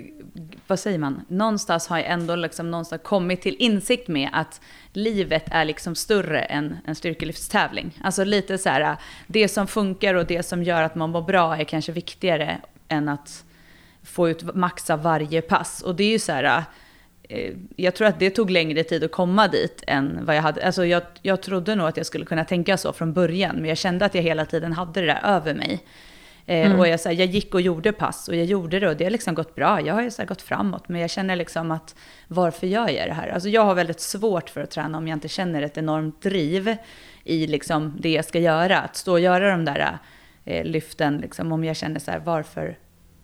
vad 0.68 0.80
säger 0.80 0.98
man? 0.98 1.26
Någonstans 1.28 1.88
har 1.88 1.98
jag 1.98 2.08
ändå 2.08 2.36
liksom 2.36 2.72
någonstans 2.72 3.02
kommit 3.02 3.42
till 3.42 3.56
insikt 3.60 4.08
med 4.08 4.30
att 4.34 4.62
livet 4.94 5.46
är 5.52 5.66
liksom 5.66 5.96
större 5.96 6.40
än 6.40 6.78
en 6.86 6.96
styrkelyftstävling. 6.96 7.98
Alltså 8.04 8.24
lite 8.24 8.58
så 8.58 8.70
här, 8.70 8.98
det 9.28 9.48
som 9.48 9.68
funkar 9.68 10.14
och 10.14 10.26
det 10.26 10.44
som 10.44 10.64
gör 10.64 10.84
att 10.84 10.96
man 10.96 11.10
mår 11.10 11.22
bra 11.22 11.58
är 11.58 11.64
kanske 11.64 11.92
viktigare 11.92 12.62
än 12.88 13.10
att 13.10 13.44
få 14.04 14.30
ut 14.30 14.56
max 14.56 14.90
av 14.90 15.02
varje 15.02 15.42
pass. 15.42 15.82
Och 15.82 15.96
det 15.96 16.04
är 16.04 16.12
ju 16.12 16.20
så 16.20 16.32
här, 16.32 16.64
eh, 17.24 17.54
jag 17.76 17.96
tror 17.96 18.08
att 18.08 18.20
det 18.20 18.30
tog 18.30 18.50
längre 18.50 18.84
tid 18.84 19.04
att 19.04 19.12
komma 19.12 19.48
dit 19.48 19.84
än 19.88 20.26
vad 20.26 20.36
jag 20.36 20.42
hade. 20.42 20.66
Alltså 20.66 20.86
jag, 20.86 21.04
jag 21.22 21.42
trodde 21.42 21.76
nog 21.76 21.88
att 21.88 21.98
jag 21.98 22.06
skulle 22.06 22.26
kunna 22.26 22.46
tänka 22.46 22.78
så 22.78 22.94
från 22.94 23.14
början, 23.14 23.56
men 23.56 23.66
jag 23.66 23.78
kände 23.78 24.06
att 24.06 24.16
jag 24.16 24.22
hela 24.22 24.46
tiden 24.46 24.74
hade 24.74 25.02
det 25.02 25.08
där 25.08 25.22
över 25.24 25.54
mig. 25.54 25.84
Eh, 26.46 26.66
Mm. 26.66 26.80
Och 26.80 26.88
jag, 26.88 27.00
så 27.00 27.10
här, 27.10 27.16
jag 27.16 27.28
gick 27.28 27.54
och 27.54 27.62
gjorde 27.62 27.92
pass 27.92 28.28
och 28.28 28.36
jag 28.36 28.46
gjorde 28.46 28.80
det 28.80 28.90
och 28.90 28.98
det 28.98 29.04
har 29.04 29.12
liksom 29.12 29.34
gått 29.36 29.56
bra. 29.56 29.82
Jag 29.82 29.94
har 29.94 30.02
ju 30.02 30.12
så 30.12 30.26
gått 30.26 30.42
framåt, 30.42 30.90
men 30.90 31.02
jag 31.02 31.10
känner 31.10 31.36
liksom 31.36 31.72
att 31.72 31.96
varför 32.28 32.68
gör 32.68 32.90
jag 32.90 33.08
det 33.10 33.14
här? 33.14 33.28
Alltså 33.28 33.50
jag 33.50 33.66
har 33.66 33.76
väldigt 33.76 34.00
svårt 34.00 34.50
för 34.50 34.62
att 34.62 34.72
träna 34.72 34.98
om 34.98 35.08
jag 35.08 35.16
inte 35.16 35.28
känner 35.28 35.62
ett 35.62 35.78
enormt 35.78 36.22
driv 36.22 36.76
i 37.24 37.48
liksom 37.48 37.96
det 38.00 38.10
jag 38.12 38.26
ska 38.26 38.40
göra. 38.40 38.80
Att 38.82 38.96
stå 38.96 39.12
och 39.12 39.20
göra 39.20 39.52
de 39.52 39.66
där 39.66 39.98
eh, 40.46 40.66
lyften, 40.66 41.18
liksom, 41.18 41.52
om 41.52 41.64
jag 41.64 41.76
känner 41.76 42.00
så 42.00 42.12
här 42.12 42.20
varför. 42.20 42.78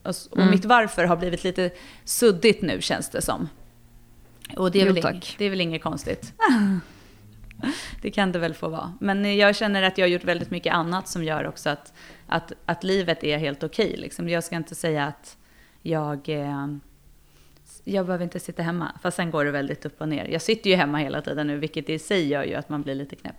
Och, 0.03 0.09
s- 0.09 0.27
och 0.31 0.37
Mm. 0.37 0.51
mitt 0.51 0.65
varför 0.65 1.03
har 1.05 1.15
blivit 1.17 1.43
lite 1.43 1.69
suddigt 2.03 2.61
nu 2.61 2.81
känns 2.81 3.09
det 3.09 3.21
som. 3.21 3.49
Och 4.57 4.71
det 4.71 4.81
är, 4.81 4.85
Jo, 4.85 4.93
väl, 4.93 4.97
inget, 5.13 5.35
det 5.37 5.45
är 5.45 5.49
väl 5.49 5.61
inget 5.61 5.83
konstigt. 5.83 6.33
Det 8.01 8.11
kan 8.11 8.31
det 8.31 8.39
väl 8.39 8.53
få 8.53 8.69
vara. 8.69 8.93
Men 8.99 9.37
jag 9.37 9.55
känner 9.55 9.83
att 9.83 9.97
jag 9.97 10.05
har 10.05 10.09
gjort 10.09 10.23
väldigt 10.23 10.51
mycket 10.51 10.73
annat 10.73 11.07
som 11.07 11.23
gör 11.23 11.47
också 11.47 11.69
att, 11.69 11.93
att, 12.27 12.53
att 12.65 12.83
livet 12.83 13.23
är 13.23 13.37
helt 13.37 13.63
okej. 13.63 13.95
liksom. 13.97 14.29
Jag 14.29 14.43
ska 14.43 14.55
inte 14.55 14.75
säga 14.75 15.05
att 15.05 15.37
jag, 15.81 16.29
eh, 16.29 16.67
jag 17.83 18.05
behöver 18.05 18.23
inte 18.23 18.39
sitta 18.39 18.63
hemma. 18.63 18.91
Fast 19.01 19.17
sen 19.17 19.31
går 19.31 19.45
det 19.45 19.51
väldigt 19.51 19.85
upp 19.85 20.01
och 20.01 20.09
ner. 20.09 20.25
Jag 20.25 20.41
sitter 20.41 20.69
ju 20.69 20.75
hemma 20.75 20.97
hela 20.97 21.21
tiden 21.21 21.47
nu, 21.47 21.57
vilket 21.57 21.89
i 21.89 21.99
sig 21.99 22.27
gör 22.27 22.43
ju 22.43 22.55
att 22.55 22.69
man 22.69 22.81
blir 22.81 22.95
lite 22.95 23.15
knäpp. 23.15 23.35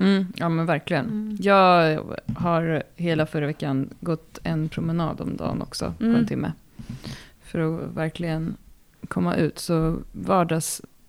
Mm, 0.00 0.32
ja 0.36 0.48
men 0.48 0.66
verkligen. 0.66 1.04
Mm. 1.06 1.36
Jag 1.40 2.00
har 2.36 2.82
hela 2.96 3.26
förra 3.26 3.46
veckan 3.46 3.90
gått 4.00 4.38
en 4.42 4.68
promenad 4.68 5.20
om 5.20 5.36
dagen 5.36 5.62
också, 5.62 5.94
på 5.98 6.04
Mm. 6.04 6.16
en 6.16 6.26
timme. 6.26 6.52
För 7.42 7.58
att 7.58 7.80
verkligen 7.96 8.56
komma 9.08 9.36
ut. 9.36 9.58
Så 9.58 9.98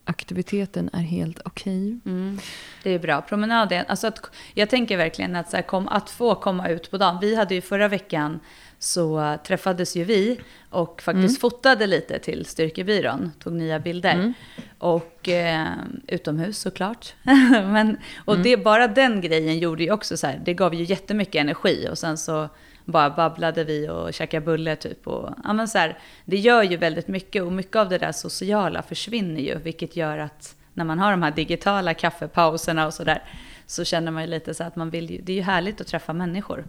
vardagsaktiviteten 0.07 0.89
är 0.93 1.01
helt 1.01 1.39
okej. 1.45 1.99
Mm. 2.05 2.39
Det 2.83 2.91
är 2.91 2.99
bra. 2.99 3.21
Promenaden, 3.21 3.85
alltså 3.87 4.07
att, 4.07 4.31
jag 4.53 4.69
tänker 4.69 4.97
verkligen 4.97 5.35
att, 5.35 5.49
så 5.49 5.55
här, 5.55 5.63
kom, 5.63 5.87
att 5.87 6.09
få 6.09 6.35
komma 6.35 6.69
ut 6.69 6.91
på 6.91 6.97
dagen. 6.97 7.17
Vi 7.21 7.35
hade 7.35 7.55
ju 7.55 7.61
förra 7.61 7.87
veckan 7.87 8.39
så 8.79 9.37
träffades 9.43 9.95
ju 9.95 10.03
vi 10.03 10.39
och 10.71 11.01
faktiskt 11.01 11.41
fotade 11.41 11.87
lite 11.87 12.19
till 12.19 12.45
Styrkebyrån, 12.45 13.31
tog 13.39 13.53
nya 13.53 13.79
bilder. 13.79 14.13
Mm. 14.13 14.33
Och 14.79 15.29
eh, 15.29 15.67
utomhus 16.07 16.57
såklart. 16.59 17.13
Men, 17.23 17.97
och 18.25 18.33
Mm. 18.33 18.43
det, 18.43 18.57
bara 18.57 18.87
den 18.87 19.21
grejen 19.21 19.59
gjorde 19.59 19.83
ju 19.83 19.91
också 19.91 20.17
så 20.17 20.27
här, 20.27 20.41
det 20.45 20.53
gav 20.53 20.73
ju 20.73 20.83
jättemycket 20.83 21.35
energi. 21.41 21.87
Och 21.91 21.97
sen 21.97 22.17
så 22.17 22.49
bara 22.87 23.09
babblade 23.09 23.63
vi 23.63 23.89
och 23.89 24.13
käkade 24.13 24.45
bulle 24.45 24.75
typ. 24.75 25.07
Och, 25.07 25.29
ja, 25.43 25.53
men 25.53 25.67
så 25.67 25.77
här, 25.77 25.97
det 26.25 26.37
gör 26.37 26.63
ju 26.63 26.77
väldigt 26.77 27.07
mycket 27.07 27.43
och 27.43 27.51
mycket 27.51 27.75
av 27.75 27.89
det 27.89 27.97
där 27.97 28.11
sociala 28.11 28.81
försvinner 28.81 29.41
ju. 29.41 29.57
Vilket 29.57 29.95
gör 29.95 30.17
att 30.17 30.55
när 30.73 30.85
man 30.85 30.99
har 30.99 31.11
de 31.11 31.21
här 31.21 31.31
digitala 31.31 31.93
kaffepauserna 31.93 32.87
och 32.87 32.93
sådär. 32.93 33.23
Så 33.65 33.85
känner 33.85 34.11
man 34.11 34.23
ju 34.23 34.29
lite 34.29 34.53
så 34.53 34.63
att 34.63 34.75
man 34.75 34.89
vill 34.89 35.11
ju, 35.11 35.21
det 35.21 35.31
är 35.31 35.35
ju 35.35 35.41
härligt 35.41 35.81
att 35.81 35.87
träffa 35.87 36.13
människor. 36.13 36.65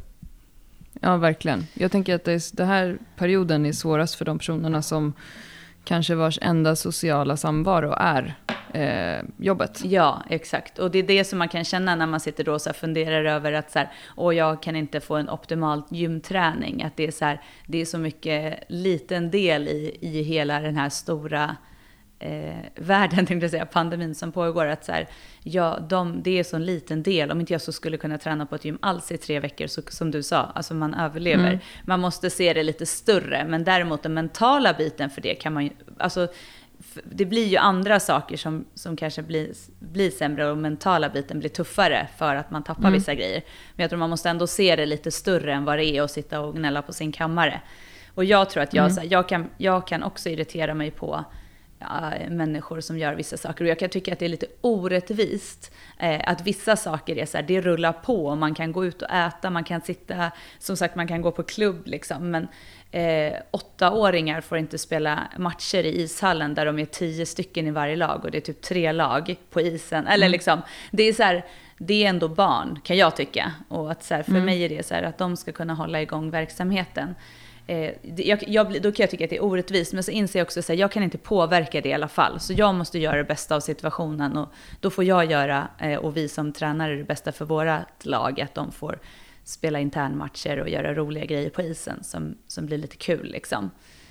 Ja, 1.01 1.17
verkligen. 1.17 1.67
Jag 1.75 1.93
tänker 1.93 2.15
att 2.15 2.25
det, 2.25 2.33
är, 2.33 2.57
det 2.57 2.65
här 2.65 2.99
perioden 3.17 3.67
är 3.67 3.73
svårast 3.73 4.15
för 4.15 4.25
de 4.25 4.39
personerna 4.39 4.83
som 4.83 5.13
kanske 5.89 6.15
vars 6.15 6.39
enda 6.43 6.77
sociala 6.77 7.37
samvaro 7.37 7.95
är 7.99 8.35
eh, 8.73 9.25
jobbet. 9.37 9.81
Ja, 9.85 10.23
exakt. 10.31 10.79
Och 10.79 10.91
det 10.91 10.99
är 10.99 11.03
det 11.03 11.25
som 11.25 11.39
man 11.39 11.49
kan 11.49 11.65
känna 11.65 11.95
när 11.95 12.07
man 12.07 12.21
sitter 12.21 12.45
då 12.45 12.53
och 12.53 12.61
så 12.61 12.69
här 12.69 12.75
funderar 12.75 13.25
över 13.25 13.53
att 13.53 13.71
så 13.71 13.79
här, 13.79 13.93
åh, 14.17 14.37
jag 14.37 14.63
kan 14.63 14.77
inte 14.77 15.01
få 15.01 15.17
en 15.17 15.31
optimal 15.31 15.83
gymträning. 15.91 16.83
Att 16.83 16.97
det 16.97 17.07
är 17.07 17.11
så 17.11 17.25
här, 17.25 17.41
det 17.67 17.81
är 17.81 17.85
så 17.85 17.99
mycket 17.99 18.65
liten 18.69 19.31
del 19.31 19.69
i, 19.69 19.99
i 20.01 20.23
hela 20.23 20.61
den 20.61 20.77
här 20.77 20.89
stora 20.89 21.57
eh, 22.19 22.57
världen, 22.75 23.17
tänkte 23.27 23.45
jag 23.45 23.51
säga, 23.51 23.67
pandemin 23.67 24.15
som 24.15 24.33
pågår. 24.33 24.67
Att 24.67 24.85
så 24.85 24.93
här, 24.93 25.09
ja, 25.43 25.79
de, 25.89 26.23
det 26.23 26.39
är 26.39 26.45
så 26.45 26.57
en 26.57 26.65
liten 26.65 27.03
del. 27.03 27.31
Om 27.31 27.41
inte 27.41 27.53
jag 27.55 27.61
så 27.63 27.73
skulle 27.73 27.97
kunna 27.97 28.19
träna 28.19 28.47
på 28.47 28.55
ett 28.55 28.65
gym 28.65 28.79
alls 28.83 29.13
i 29.13 29.19
tre 29.19 29.41
veckor, 29.41 29.67
så, 29.67 29.83
som 29.89 30.11
du 30.11 30.23
sa, 30.23 30.37
alltså 30.37 30.75
man 30.75 30.95
överlever. 30.95 31.47
Mm. 31.49 31.59
Man 31.85 32.01
måste 32.01 32.31
se 32.31 32.53
det 32.53 32.63
lite 32.63 32.87
större, 32.87 33.45
men 33.49 33.65
däremot 33.65 34.03
den 34.03 34.15
mentala 34.15 34.73
biten 34.75 35.11
för 35.11 35.21
det 35.21 35.35
kan 35.35 35.53
man 35.53 35.65
ju, 35.65 35.71
alltså 35.99 36.29
det 37.05 37.25
blir 37.25 37.47
ju 37.47 37.57
andra 37.57 38.01
saker 38.01 38.37
som, 38.37 38.65
som 38.75 38.97
kanske 38.97 39.23
blir, 39.23 39.53
blir 39.79 40.11
sämre 40.11 40.51
och 40.51 40.59
mentala 40.59 41.09
biten 41.09 41.39
blir 41.39 41.51
tuffare 41.51 42.09
för 42.19 42.35
att 42.35 42.51
man 42.51 42.63
tappar 42.65 42.81
Mm. 42.81 42.93
vissa 42.93 43.15
grejer. 43.15 43.43
Men 43.75 43.83
jag 43.85 43.91
tror 43.91 43.99
man 43.99 44.11
måste 44.11 44.29
ändå 44.31 44.47
se 44.47 44.77
det 44.77 44.87
lite 44.87 45.11
större 45.11 45.53
än 45.53 45.65
vad 45.65 45.79
det 45.79 45.85
är 45.85 46.03
att 46.03 46.11
sitta 46.11 46.41
och 46.41 46.57
gnälla 46.57 46.83
på 46.83 46.93
sin 46.93 47.13
kammare. 47.13 47.61
Och 48.15 48.25
jag 48.25 48.51
tror 48.51 48.63
att 48.63 48.75
jag, 48.75 48.83
Mm. 48.85 48.95
så 48.95 49.01
här, 49.01 49.09
jag, 49.13 49.29
kan, 49.29 49.51
jag 49.57 49.87
kan 49.87 50.03
också 50.03 50.29
irritera 50.29 50.75
mig 50.75 50.91
på 50.91 51.25
ja, 51.79 52.13
människor 52.29 52.81
som 52.81 52.99
gör 52.99 53.15
vissa 53.15 53.37
saker. 53.37 53.65
Och 53.65 53.71
jag 53.71 53.79
kan 53.79 53.89
tycka 53.89 54.13
att 54.13 54.19
det 54.19 54.25
är 54.25 54.29
lite 54.29 54.47
orättvist 54.61 55.73
eh, 55.99 56.21
att 56.25 56.47
vissa 56.47 56.77
saker 56.77 57.19
är 57.19 57.27
så 57.27 57.37
här, 57.37 57.45
det 57.45 57.61
rullar 57.61 57.93
på, 57.93 58.35
man 58.35 58.55
kan 58.55 58.73
gå 58.73 58.85
ut 58.85 59.03
och 59.03 59.11
äta, 59.11 59.51
man 59.51 59.65
kan 59.65 59.81
sitta, 59.81 60.31
som 60.59 60.77
sagt 60.77 60.95
man 60.95 61.09
kan 61.09 61.23
gå 61.23 61.31
på 61.31 61.43
klubb 61.43 61.87
liksom. 61.87 62.31
Men 62.31 62.49
eh, 62.91 63.39
åttaåringar 63.51 64.41
får 64.41 64.59
inte 64.59 64.79
spela 64.79 65.29
matcher 65.39 65.85
i 65.85 66.03
ishallen 66.03 66.55
där 66.55 66.67
de 66.67 66.79
är 66.79 66.85
tio 66.85 67.27
stycken 67.27 67.67
i 67.67 67.71
varje 67.71 67.97
lag 67.97 68.25
och 68.25 68.31
det 68.31 68.39
är 68.39 68.43
typ 68.43 68.63
tre 68.63 68.93
lag 68.93 69.37
på 69.51 69.61
isen. 69.61 70.07
Eller 70.07 70.27
mm. 70.27 70.33
liksom, 70.33 70.63
det 70.91 71.03
är 71.03 71.13
så 71.13 71.23
här, 71.23 71.45
det 71.79 72.05
är 72.05 72.09
ändå 72.09 72.29
barn 72.29 72.81
kan 72.85 72.97
jag 72.97 73.17
tycka. 73.17 73.53
Och 73.69 73.91
att 73.91 74.05
så 74.05 74.15
här, 74.15 74.23
för 74.23 74.31
mm. 74.31 74.45
mig 74.45 74.63
är 74.65 74.69
det 74.69 74.87
så 74.87 74.95
här 74.95 75.03
att 75.03 75.19
de 75.19 75.37
ska 75.37 75.53
kunna 75.53 75.75
hålla 75.75 76.03
igång 76.03 76.31
verksamheten. 76.31 77.15
Eh, 77.69 77.95
jag, 78.17 78.45
jag, 78.47 78.83
då 78.83 78.93
kan 78.93 79.03
jag 79.03 79.11
tycka 79.11 79.25
att 79.25 79.31
det 79.31 79.37
är 79.37 79.45
orättvist, 79.45 79.93
men 79.93 80.03
så 80.03 80.11
inser 80.11 80.39
jag 80.39 80.47
också 80.47 80.61
att 80.61 80.79
jag 80.79 80.93
kan 80.93 81.03
inte 81.03 81.19
påverka 81.19 81.81
det 81.81 81.89
i 81.89 81.93
alla 81.93 82.09
fall. 82.09 82.41
Så 82.41 82.53
jag 82.53 82.75
måste 82.75 82.99
göra 82.99 83.17
det 83.17 83.25
bästa 83.25 83.57
av 83.57 83.61
situationen 83.61 84.37
och 84.37 84.49
då 84.81 84.91
får 84.91 85.05
jag 85.05 85.31
göra, 85.31 85.69
eh, 85.79 85.99
och 85.99 86.17
vi 86.17 86.29
som 86.29 86.53
tränare, 86.53 86.97
det 86.97 87.05
bästa 87.05 87.33
för 87.33 87.45
vårat 87.45 88.07
lag, 88.07 88.41
att 88.41 88.55
de 88.55 88.73
får 88.73 88.99
spela 89.45 89.81
internmatcher 89.81 90.61
och 90.61 90.69
göra 90.69 90.95
roliga 90.95 91.25
grejer 91.25 91.51
på 91.51 91.63
isen 91.63 92.05
som, 92.05 92.35
som 92.47 92.67
blir 92.67 92.79
lite 92.79 92.97
kul 92.97 93.31
liksom. 93.31 93.71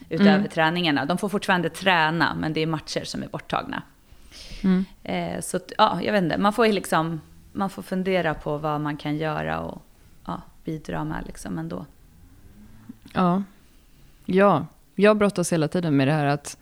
Utöver 0.09 0.35
mm. 0.35 0.49
träningarna. 0.49 1.05
De 1.05 1.17
får 1.17 1.29
fortfarande 1.29 1.69
träna, 1.69 2.35
men 2.35 2.53
det 2.53 2.61
är 2.61 2.67
matcher 2.67 3.03
som 3.03 3.23
är 3.23 3.27
borttagna. 3.27 3.81
Mm. 4.63 4.85
Eh, 5.03 5.41
så 5.41 5.59
ja, 5.77 5.99
jag 6.03 6.13
vet 6.13 6.23
inte, 6.23 6.37
man 6.37 6.53
får 6.53 6.67
liksom, 6.67 7.21
man 7.51 7.69
får 7.69 7.81
fundera 7.81 8.33
på 8.33 8.57
vad 8.57 8.81
man 8.81 8.97
kan 8.97 9.17
göra 9.17 9.59
och 9.59 9.81
ja, 10.25 10.41
bidra 10.63 11.03
med 11.03 11.23
liksom 11.25 11.57
ändå. 11.57 11.85
Ja. 13.13 13.43
Ja, 14.25 14.65
jag 14.95 15.17
brottas 15.17 15.53
hela 15.53 15.67
tiden 15.67 15.97
med 15.97 16.07
det 16.07 16.13
här 16.13 16.25
att 16.25 16.57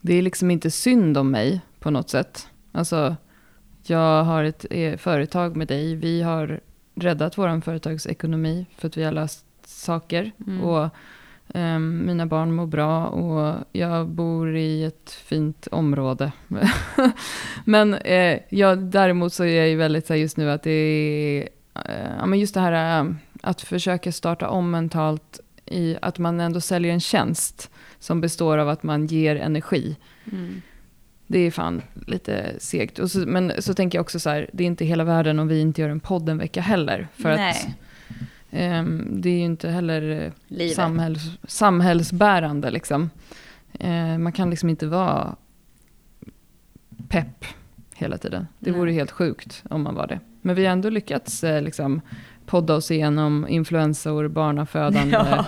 det 0.00 0.14
är 0.14 0.22
liksom 0.22 0.50
inte 0.50 0.70
synd 0.70 1.18
om 1.18 1.30
mig 1.30 1.60
på 1.78 1.90
något 1.90 2.10
sätt. 2.10 2.48
Alltså, 2.72 3.16
jag 3.82 4.24
har 4.24 4.44
ett 4.44 4.66
eh, 4.70 4.96
företag 4.96 5.56
med 5.56 5.68
dig. 5.68 5.94
Vi 5.94 6.22
har 6.22 6.60
räddat 6.94 7.38
vår 7.38 7.60
företagsekonomi 7.60 8.66
för 8.76 8.88
att 8.88 8.96
vi 8.96 9.04
har 9.04 9.12
löst 9.12 9.46
saker. 9.64 10.32
Mm. 10.46 10.60
Och 10.64 10.88
um, 11.54 12.06
mina 12.06 12.26
barn 12.26 12.52
mår 12.52 12.66
bra 12.66 13.06
och 13.06 13.64
jag 13.72 14.08
bor 14.08 14.56
i 14.56 14.84
ett 14.84 15.10
fint 15.10 15.68
område. 15.70 16.32
men 17.64 17.94
eh, 17.94 18.38
ja, 18.48 18.74
däremot 18.76 19.32
så 19.32 19.44
är 19.44 19.56
jag 19.56 19.68
ju 19.68 19.76
väldigt 19.76 20.06
så 20.06 20.12
här, 20.12 20.20
just 20.20 20.36
nu 20.36 20.50
att 20.50 20.62
det 20.62 20.70
är, 20.70 21.48
eh, 21.74 22.12
ja 22.18 22.26
men 22.26 22.38
just 22.38 22.54
det 22.54 22.60
här 22.60 23.00
eh, 23.00 23.12
att 23.42 23.60
försöka 23.60 24.12
starta 24.12 24.48
om 24.48 24.70
mentalt 24.70 25.40
i 25.66 25.96
att 26.02 26.18
man 26.18 26.40
ändå 26.40 26.60
säljer 26.60 26.92
en 26.92 27.00
tjänst 27.00 27.70
som 27.98 28.20
består 28.20 28.58
av 28.58 28.68
att 28.68 28.82
man 28.82 29.06
ger 29.06 29.36
energi. 29.36 29.96
Mm. 30.32 30.62
Det 31.26 31.38
är 31.38 31.50
fan 31.50 31.82
lite 32.06 32.54
segt. 32.58 33.10
Så, 33.10 33.18
men 33.18 33.52
så 33.58 33.74
tänker 33.74 33.98
jag 33.98 34.02
också 34.02 34.20
så 34.20 34.30
här, 34.30 34.50
det 34.52 34.64
är 34.64 34.66
inte 34.66 34.84
hela 34.84 35.04
världen 35.04 35.38
om 35.38 35.48
vi 35.48 35.60
inte 35.60 35.80
gör 35.80 35.88
en 35.88 36.00
podd 36.00 36.28
en 36.28 36.38
vecka 36.38 36.60
heller. 36.60 37.08
För 37.14 37.36
Nej. 37.36 37.50
att 37.50 37.66
um, 38.50 39.20
det 39.20 39.28
är 39.28 39.38
ju 39.38 39.44
inte 39.44 39.68
heller 39.68 40.32
samhälls, 40.74 41.20
samhällsbärande 41.48 42.70
liksom. 42.70 43.10
Uh, 43.84 44.18
man 44.18 44.32
kan 44.32 44.50
liksom 44.50 44.68
inte 44.68 44.86
vara 44.86 45.36
pepp 47.08 47.44
hela 47.94 48.18
tiden. 48.18 48.46
Det 48.58 48.70
Nej. 48.70 48.80
vore 48.80 48.92
helt 48.92 49.10
sjukt 49.10 49.62
om 49.70 49.82
man 49.82 49.94
var 49.94 50.06
det. 50.06 50.20
Men 50.42 50.56
vi 50.56 50.66
har 50.66 50.72
ändå 50.72 50.90
lyckats 50.90 51.44
eh, 51.44 51.62
liksom, 51.62 52.00
podda 52.46 52.74
oss 52.74 52.90
igenom 52.90 53.48
influensor, 53.48 54.28
barnafödande, 54.28 55.16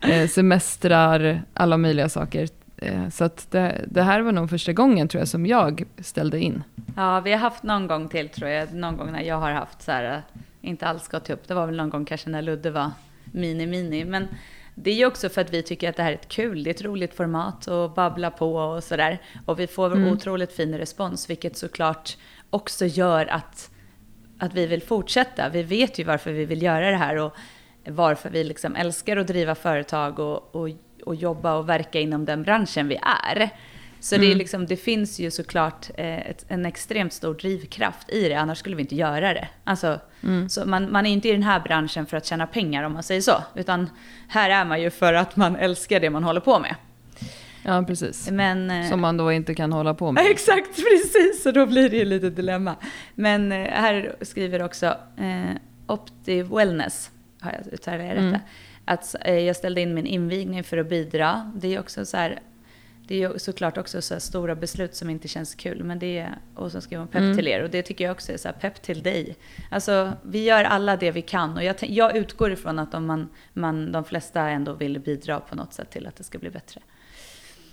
ja. 0.00 0.08
eh, 0.08 0.28
semestrar, 0.28 1.42
alla 1.54 1.76
möjliga 1.76 2.08
saker. 2.08 2.48
Eh, 2.76 3.08
så 3.08 3.24
att 3.24 3.50
det, 3.50 3.84
det, 3.90 4.02
här 4.02 4.20
var 4.20 4.32
nog 4.32 4.50
första 4.50 4.72
gången 4.72 5.08
tror 5.08 5.20
jag 5.20 5.28
som 5.28 5.46
jag 5.46 5.84
ställde 5.98 6.40
in. 6.40 6.62
Ja, 6.96 7.20
vi 7.20 7.32
har 7.32 7.38
haft 7.38 7.62
någon 7.62 7.86
gång 7.86 8.08
till 8.08 8.28
tror 8.28 8.50
jag. 8.50 8.74
Någon 8.74 8.96
gång 8.96 9.12
när 9.12 9.22
jag 9.22 9.36
har 9.36 9.50
haft 9.50 9.82
så 9.82 9.92
här, 9.92 10.22
inte 10.60 10.86
alls 10.86 11.08
gått 11.08 11.30
upp. 11.30 11.48
Det 11.48 11.54
var 11.54 11.66
väl 11.66 11.76
någon 11.76 11.90
gång 11.90 12.04
kanske 12.04 12.30
när 12.30 12.42
Ludde 12.42 12.70
var 12.70 12.90
mini-mini. 13.24 14.04
Men 14.04 14.28
det 14.74 14.90
är 14.90 14.94
ju 14.94 15.06
också 15.06 15.28
för 15.28 15.40
att 15.40 15.52
vi 15.52 15.62
tycker 15.62 15.88
att 15.88 15.96
det 15.96 16.02
här 16.02 16.10
är 16.10 16.14
ett 16.14 16.28
kul, 16.28 16.64
det 16.64 16.70
är 16.70 16.74
ett 16.74 16.82
roligt 16.82 17.14
format 17.14 17.66
och 17.66 17.90
babbla 17.90 18.30
på 18.30 18.54
och 18.54 18.84
sådär. 18.84 19.22
Och 19.46 19.60
vi 19.60 19.66
får 19.66 19.92
mm. 19.92 20.12
otroligt 20.12 20.52
fin 20.52 20.78
respons, 20.78 21.30
vilket 21.30 21.56
såklart 21.56 22.16
också 22.50 22.86
gör 22.86 23.26
att 23.26 23.70
att 24.38 24.54
vi 24.54 24.66
vill 24.66 24.82
fortsätta. 24.82 25.48
Vi 25.48 25.62
vet 25.62 25.98
ju 25.98 26.04
varför 26.04 26.32
vi 26.32 26.44
vill 26.44 26.62
göra 26.62 26.90
det 26.90 26.96
här 26.96 27.16
och 27.16 27.36
varför 27.86 28.30
vi 28.30 28.44
liksom 28.44 28.76
älskar 28.76 29.16
att 29.16 29.26
driva 29.26 29.54
företag 29.54 30.18
och, 30.18 30.54
och, 30.54 30.68
och 31.04 31.14
jobba 31.14 31.54
och 31.54 31.68
verka 31.68 32.00
inom 32.00 32.24
den 32.24 32.42
branschen 32.42 32.88
vi 32.88 32.98
är. 33.02 33.50
Så 34.00 34.14
mm. 34.14 34.20
det, 34.20 34.26
är 34.26 34.30
mm. 34.30 34.38
liksom, 34.38 34.66
det 34.66 34.76
finns 34.76 35.18
ju 35.18 35.30
såklart 35.30 35.90
eh, 35.94 36.30
ett, 36.30 36.44
en 36.48 36.66
extremt 36.66 37.12
stor 37.12 37.34
drivkraft 37.34 38.10
i 38.10 38.28
det, 38.28 38.34
annars 38.34 38.58
skulle 38.58 38.76
vi 38.76 38.82
inte 38.82 38.96
göra 38.96 39.34
det. 39.34 39.48
Alltså, 39.64 40.00
mm. 40.22 40.48
så 40.48 40.66
man, 40.66 40.92
man 40.92 41.06
är 41.06 41.10
inte 41.10 41.28
i 41.28 41.32
den 41.32 41.42
här 41.42 41.60
branschen 41.60 42.06
för 42.06 42.16
att 42.16 42.26
tjäna 42.26 42.46
pengar 42.46 42.84
om 42.84 42.92
man 42.92 43.02
säger 43.02 43.20
så, 43.20 43.42
utan 43.54 43.90
här 44.28 44.50
är 44.50 44.64
man 44.64 44.82
ju 44.82 44.90
för 44.90 45.14
att 45.14 45.36
man 45.36 45.56
älskar 45.56 46.00
det 46.00 46.10
man 46.10 46.24
håller 46.24 46.40
på 46.40 46.58
med. 46.58 46.74
Ja, 47.68 47.84
precis. 47.86 48.30
Men, 48.30 48.88
Som 48.88 49.00
man 49.00 49.16
då 49.16 49.32
inte 49.32 49.54
kan 49.54 49.72
hålla 49.72 49.94
på 49.94 50.12
med. 50.12 50.26
Exakt, 50.30 50.76
precis. 50.76 51.46
Och 51.46 51.52
då 51.52 51.66
blir 51.66 51.90
det 51.90 51.96
ju 51.96 52.04
lite 52.04 52.30
dilemma. 52.30 52.76
Men 53.14 53.52
eh, 53.52 53.58
här 53.58 54.16
skriver 54.20 54.62
också 54.62 54.86
eh, 55.16 55.56
Opti 55.86 56.42
Wellness, 56.42 57.10
har 57.40 57.52
jag 57.52 57.72
uttalat 57.72 58.00
det 58.00 58.06
mm. 58.06 58.38
Att 58.84 59.14
eh, 59.20 59.38
jag 59.38 59.56
ställde 59.56 59.80
in 59.80 59.94
min 59.94 60.06
invigning 60.06 60.64
för 60.64 60.78
att 60.78 60.88
bidra. 60.88 61.52
Det 61.56 61.74
är 61.74 61.80
också 61.80 62.06
så 62.06 62.16
här, 62.16 62.40
det 63.06 63.22
är 63.22 63.38
såklart 63.38 63.78
också 63.78 64.02
så 64.02 64.20
stora 64.20 64.54
beslut 64.54 64.94
som 64.94 65.10
inte 65.10 65.28
känns 65.28 65.54
kul. 65.54 65.84
Men 65.84 65.98
det 65.98 66.18
är, 66.18 66.38
och 66.54 66.72
så 66.72 66.80
skriver 66.80 67.00
man 67.00 67.08
pepp 67.08 67.22
mm. 67.22 67.36
till 67.36 67.48
er. 67.48 67.62
Och 67.62 67.70
det 67.70 67.82
tycker 67.82 68.04
jag 68.04 68.12
också 68.12 68.32
är 68.32 68.36
så 68.36 68.48
här, 68.48 68.54
pepp 68.54 68.82
till 68.82 69.02
dig. 69.02 69.36
Alltså, 69.70 70.12
vi 70.22 70.44
gör 70.44 70.64
alla 70.64 70.96
det 70.96 71.10
vi 71.10 71.22
kan. 71.22 71.56
Och 71.56 71.64
jag, 71.64 71.76
jag 71.80 72.16
utgår 72.16 72.52
ifrån 72.52 72.78
att 72.78 72.94
om 72.94 73.06
man, 73.06 73.28
man, 73.52 73.92
de 73.92 74.04
flesta 74.04 74.48
ändå 74.48 74.72
vill 74.72 75.00
bidra 75.00 75.40
på 75.40 75.54
något 75.54 75.72
sätt 75.72 75.90
till 75.90 76.06
att 76.06 76.16
det 76.16 76.24
ska 76.24 76.38
bli 76.38 76.50
bättre. 76.50 76.80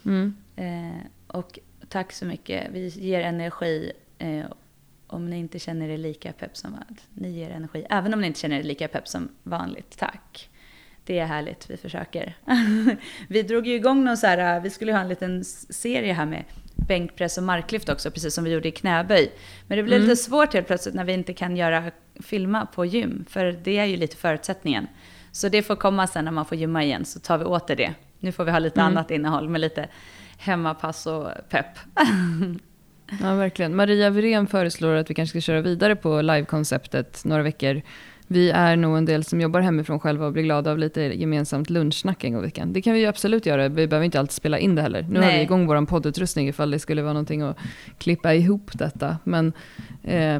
Mm. 0.05 0.35
Eh, 0.55 1.05
och 1.27 1.59
tack 1.89 2.11
så 2.11 2.25
mycket. 2.25 2.67
Vi 2.71 2.87
ger 2.87 3.21
energi 3.21 3.91
eh, 4.17 4.45
om 5.07 5.29
ni 5.29 5.37
inte 5.37 5.59
känner 5.59 5.89
er 5.89 5.97
lika 5.97 6.33
pepp 6.33 6.57
som 6.57 6.71
vanligt. 6.71 7.03
Ni 7.13 7.29
ger 7.29 7.49
energi, 7.49 7.85
även 7.89 8.13
om 8.13 8.21
ni 8.21 8.27
inte 8.27 8.39
känner 8.39 8.59
er 8.59 8.63
lika 8.63 8.87
pepp 8.87 9.07
som 9.07 9.29
vanligt. 9.43 9.97
Tack. 9.97 10.49
Det 11.03 11.19
är 11.19 11.25
härligt, 11.25 11.69
vi 11.69 11.77
försöker. 11.77 12.37
vi 13.27 13.41
drog 13.43 13.67
ju 13.67 13.75
igång 13.75 14.03
någon 14.03 14.17
så 14.17 14.27
här, 14.27 14.59
vi 14.59 14.69
skulle 14.69 14.93
ha 14.93 14.99
en 14.99 15.07
liten 15.07 15.43
serie 15.43 16.13
här 16.13 16.25
med 16.25 16.43
bänkpress 16.75 17.37
och 17.37 17.43
marklyft 17.43 17.89
också, 17.89 18.11
precis 18.11 18.33
som 18.33 18.43
vi 18.43 18.51
gjorde 18.51 18.67
i 18.67 18.71
knäböj. 18.71 19.31
Men 19.67 19.77
det 19.77 19.83
blev 19.83 19.97
mm. 19.97 20.09
lite 20.09 20.21
svårt 20.21 20.53
helt 20.53 20.67
plötsligt 20.67 20.95
när 20.95 21.03
vi 21.03 21.13
inte 21.13 21.33
kan 21.33 21.57
göra 21.57 21.91
filma 22.23 22.65
på 22.65 22.85
gym, 22.85 23.25
för 23.29 23.51
det 23.63 23.77
är 23.77 23.85
ju 23.85 23.97
lite 23.97 24.15
förutsättningen. 24.17 24.87
Så 25.35 25.49
det 25.49 25.63
får 25.63 25.75
komma 25.75 26.07
sen 26.07 26.25
när 26.25 26.31
man 26.31 26.45
får 26.45 26.57
gymma 26.57 26.83
igen, 26.83 27.05
så 27.05 27.19
tar 27.19 27.37
vi 27.37 27.45
åter 27.45 27.75
det. 27.75 27.93
Nu 28.19 28.31
får 28.31 28.45
vi 28.45 28.51
ha 28.51 28.59
lite 28.59 28.79
mm. 28.79 28.91
annat 28.91 29.11
innehåll 29.11 29.49
med 29.49 29.61
lite 29.61 29.87
hemmapass 30.37 31.07
och 31.07 31.27
pepp. 31.49 31.65
ja, 33.21 33.35
verkligen. 33.35 33.75
Maria 33.75 34.09
Wirén 34.09 34.47
föreslår 34.47 34.95
att 34.95 35.09
vi 35.09 35.13
kanske 35.13 35.41
ska 35.41 35.45
köra 35.45 35.61
vidare 35.61 35.95
på 35.95 36.21
livekonceptet 36.21 37.25
några 37.25 37.43
veckor. 37.43 37.81
Vi 38.27 38.49
är 38.51 38.75
nog 38.75 38.97
en 38.97 39.05
del 39.05 39.23
som 39.23 39.41
jobbar 39.41 39.61
hemifrån 39.61 39.99
själva 39.99 40.25
och 40.25 40.33
blir 40.33 40.43
glada 40.43 40.71
av 40.71 40.77
lite 40.77 41.01
gemensamt 41.01 41.69
lunchsnack 41.69 42.23
en 42.23 42.33
gång 42.33 42.41
i 42.41 42.45
veckan. 42.45 42.73
Det 42.73 42.81
kan 42.81 42.93
vi 42.93 43.05
absolut 43.05 43.45
göra. 43.45 43.69
Vi 43.69 43.87
behöver 43.87 44.05
inte 44.05 44.19
alltid 44.19 44.33
spela 44.33 44.59
in 44.59 44.75
det 44.75 44.81
heller. 44.81 45.01
Nu 45.01 45.19
Nej. 45.19 45.29
har 45.29 45.37
vi 45.37 45.43
igång 45.43 45.67
vår 45.67 45.85
poddutrustning 45.85 46.47
ifall 46.47 46.71
det 46.71 46.79
skulle 46.79 47.01
vara 47.01 47.13
någonting 47.13 47.41
att 47.41 47.57
klippa 47.97 48.33
ihop 48.33 48.71
detta. 48.73 49.17
Men 49.23 49.53
eh, 50.03 50.39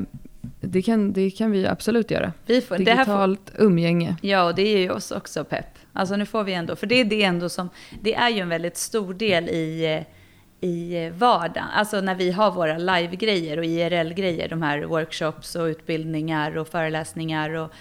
det, 0.59 0.81
kan, 0.81 1.13
det 1.13 1.31
kan 1.31 1.51
vi 1.51 1.67
absolut 1.67 2.11
göra. 2.11 2.33
Vi 2.45 2.61
får, 2.61 2.77
Digitalt 2.77 3.51
får, 3.55 3.63
umgänge. 3.63 4.15
Ja, 4.21 4.43
och 4.43 4.55
det 4.55 4.61
är 4.61 4.77
ju 4.77 4.89
oss 4.91 5.11
också 5.11 5.43
pepp. 5.43 5.65
Alltså 5.93 6.15
nu 6.15 6.25
får 6.25 6.43
vi 6.43 6.53
ändå, 6.53 6.75
för 6.75 6.87
det 6.87 6.95
är 6.95 7.05
det 7.05 7.23
ändå 7.23 7.49
som, 7.49 7.69
det 8.01 8.15
är 8.15 8.29
ju 8.29 8.39
en 8.39 8.49
väldigt 8.49 8.77
stor 8.77 9.13
del 9.13 9.49
i, 9.49 10.03
i 10.61 11.09
vardagen. 11.09 11.67
Alltså 11.73 12.01
när 12.01 12.15
vi 12.15 12.31
har 12.31 12.51
våra 12.51 12.77
live-grejer 12.77 13.57
och 13.57 13.65
IRL-grejer, 13.65 14.49
de 14.49 14.61
här 14.61 14.83
workshops 14.83 15.55
och 15.55 15.65
utbildningar 15.65 16.57
och 16.57 16.67
föreläsningar 16.67 17.49
och 17.49 17.71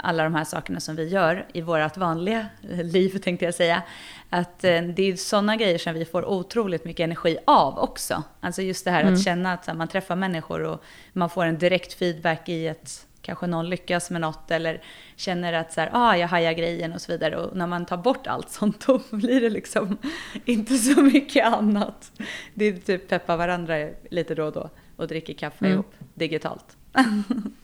alla 0.00 0.24
de 0.24 0.34
här 0.34 0.44
sakerna 0.44 0.80
som 0.80 0.96
vi 0.96 1.08
gör 1.08 1.46
i 1.52 1.60
vårt 1.60 1.96
vanliga 1.96 2.46
liv, 2.82 3.18
tänkte 3.18 3.44
jag 3.44 3.54
säga. 3.54 3.82
Att 4.30 4.64
eh, 4.64 4.82
det 4.82 5.02
är 5.02 5.16
sådana 5.16 5.56
grejer 5.56 5.78
som 5.78 5.94
vi 5.94 6.04
får 6.04 6.24
otroligt 6.24 6.84
mycket 6.84 7.04
energi 7.04 7.38
av 7.46 7.78
också. 7.78 8.22
Alltså 8.40 8.62
just 8.62 8.84
det 8.84 8.90
här 8.90 9.02
mm. 9.02 9.14
att 9.14 9.22
känna 9.22 9.52
att 9.52 9.76
man 9.76 9.88
träffar 9.88 10.16
människor 10.16 10.62
och 10.62 10.82
man 11.12 11.30
får 11.30 11.44
en 11.44 11.58
direkt 11.58 11.92
feedback 11.92 12.48
i 12.48 12.66
ett 12.66 13.06
kanske 13.22 13.46
någon 13.46 13.70
lyckas 13.70 14.10
med 14.10 14.20
något 14.20 14.50
eller 14.50 14.82
känner 15.16 15.52
att 15.52 15.72
så 15.72 15.80
här, 15.80 15.90
ah, 15.92 16.16
jag 16.16 16.28
hajar 16.28 16.52
grejen 16.52 16.92
och 16.92 17.00
så 17.00 17.12
vidare. 17.12 17.36
Och 17.36 17.56
när 17.56 17.66
man 17.66 17.86
tar 17.86 17.96
bort 17.96 18.26
allt 18.26 18.50
sånt 18.50 18.80
då 18.86 19.00
blir 19.10 19.40
det 19.40 19.50
liksom 19.50 19.96
inte 20.44 20.76
så 20.76 21.02
mycket 21.02 21.46
annat. 21.46 22.12
Det 22.54 22.64
är 22.64 22.72
typ 22.72 23.08
peppa 23.08 23.36
varandra 23.36 23.88
lite 24.10 24.34
då 24.34 24.44
och 24.44 24.52
då 24.52 24.70
och 24.96 25.08
dricker 25.08 25.34
kaffe 25.34 25.64
mm. 25.64 25.72
ihop 25.72 25.94
digitalt. 26.14 26.76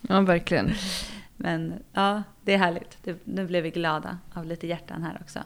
ja, 0.09 0.21
verkligen. 0.21 0.75
Men 1.41 1.75
ja, 1.93 2.23
det 2.45 2.55
är 2.55 2.59
härligt. 2.59 2.99
Det, 3.05 3.17
nu 3.25 3.47
blev 3.47 3.63
vi 3.63 3.71
glada 3.71 4.19
av 4.35 4.45
lite 4.45 4.67
hjärtan 4.67 5.03
här 5.03 5.19
också. 5.23 5.39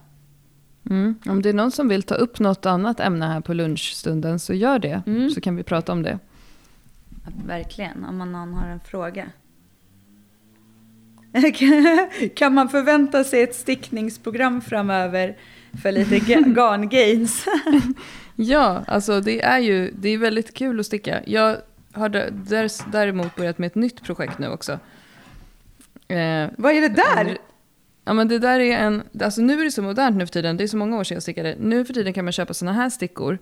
Mm. 0.90 1.14
Om 1.26 1.42
det 1.42 1.48
är 1.48 1.52
någon 1.52 1.70
som 1.70 1.88
vill 1.88 2.02
ta 2.02 2.14
upp 2.14 2.38
något 2.38 2.66
annat 2.66 3.00
ämne 3.00 3.26
här 3.26 3.40
på 3.40 3.54
lunchstunden 3.54 4.38
så 4.38 4.54
gör 4.54 4.78
det. 4.78 5.02
Mm. 5.06 5.30
Så 5.30 5.40
kan 5.40 5.56
vi 5.56 5.62
prata 5.62 5.92
om 5.92 6.02
det. 6.02 6.18
Ja, 7.24 7.30
verkligen, 7.46 8.04
om 8.04 8.18
någon 8.18 8.54
har 8.54 8.68
en 8.68 8.80
fråga. 8.80 9.26
kan 12.34 12.54
man 12.54 12.68
förvänta 12.68 13.24
sig 13.24 13.42
ett 13.42 13.54
stickningsprogram 13.54 14.60
framöver 14.60 15.36
för 15.82 15.92
lite 15.92 16.18
ga- 16.18 16.54
garngains? 16.56 17.44
Ja, 18.36 18.84
alltså 18.86 19.20
det 19.20 19.42
är 19.42 19.58
ju 19.58 19.90
det 19.98 20.08
är 20.08 20.18
väldigt 20.18 20.54
kul 20.54 20.80
att 20.80 20.86
sticka. 20.86 21.20
Jag 21.26 21.56
har 21.92 22.08
dä- 22.08 22.30
där- 22.30 22.90
däremot 22.92 23.36
börjat 23.36 23.58
med 23.58 23.66
ett 23.66 23.74
nytt 23.74 24.02
projekt 24.02 24.38
nu 24.38 24.48
också. 24.48 24.78
Eh, 26.08 26.50
Vad 26.58 26.72
är 26.72 26.80
det 26.80 26.88
där? 26.88 27.38
Ja 28.04 28.12
men 28.12 28.28
det 28.28 28.38
där 28.38 28.60
är 28.60 28.76
en, 28.78 29.02
alltså 29.22 29.40
nu 29.40 29.60
är 29.60 29.64
det 29.64 29.70
så 29.70 29.82
modernt 29.82 30.16
nu 30.16 30.26
för 30.26 30.32
tiden, 30.32 30.56
det 30.56 30.64
är 30.64 30.68
så 30.68 30.76
många 30.76 30.96
år 30.98 31.04
sedan 31.04 31.14
jag 31.16 31.22
stickade. 31.22 31.56
Nu 31.60 31.84
för 31.84 31.94
tiden 31.94 32.12
kan 32.12 32.24
man 32.24 32.32
köpa 32.32 32.54
såna 32.54 32.72
här 32.72 32.90
stickor, 32.90 33.38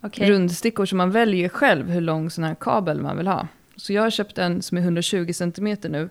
Okej. 0.00 0.30
rundstickor 0.30 0.86
som 0.86 0.98
man 0.98 1.10
väljer 1.10 1.48
själv 1.48 1.90
hur 1.90 2.00
lång 2.00 2.30
sån 2.30 2.44
här 2.44 2.54
kabel 2.60 3.00
man 3.00 3.16
vill 3.16 3.26
ha. 3.26 3.48
Så 3.76 3.92
jag 3.92 4.02
har 4.02 4.10
köpt 4.10 4.38
en 4.38 4.62
som 4.62 4.78
är 4.78 4.82
120 4.82 5.32
cm 5.32 5.76
nu 5.88 6.08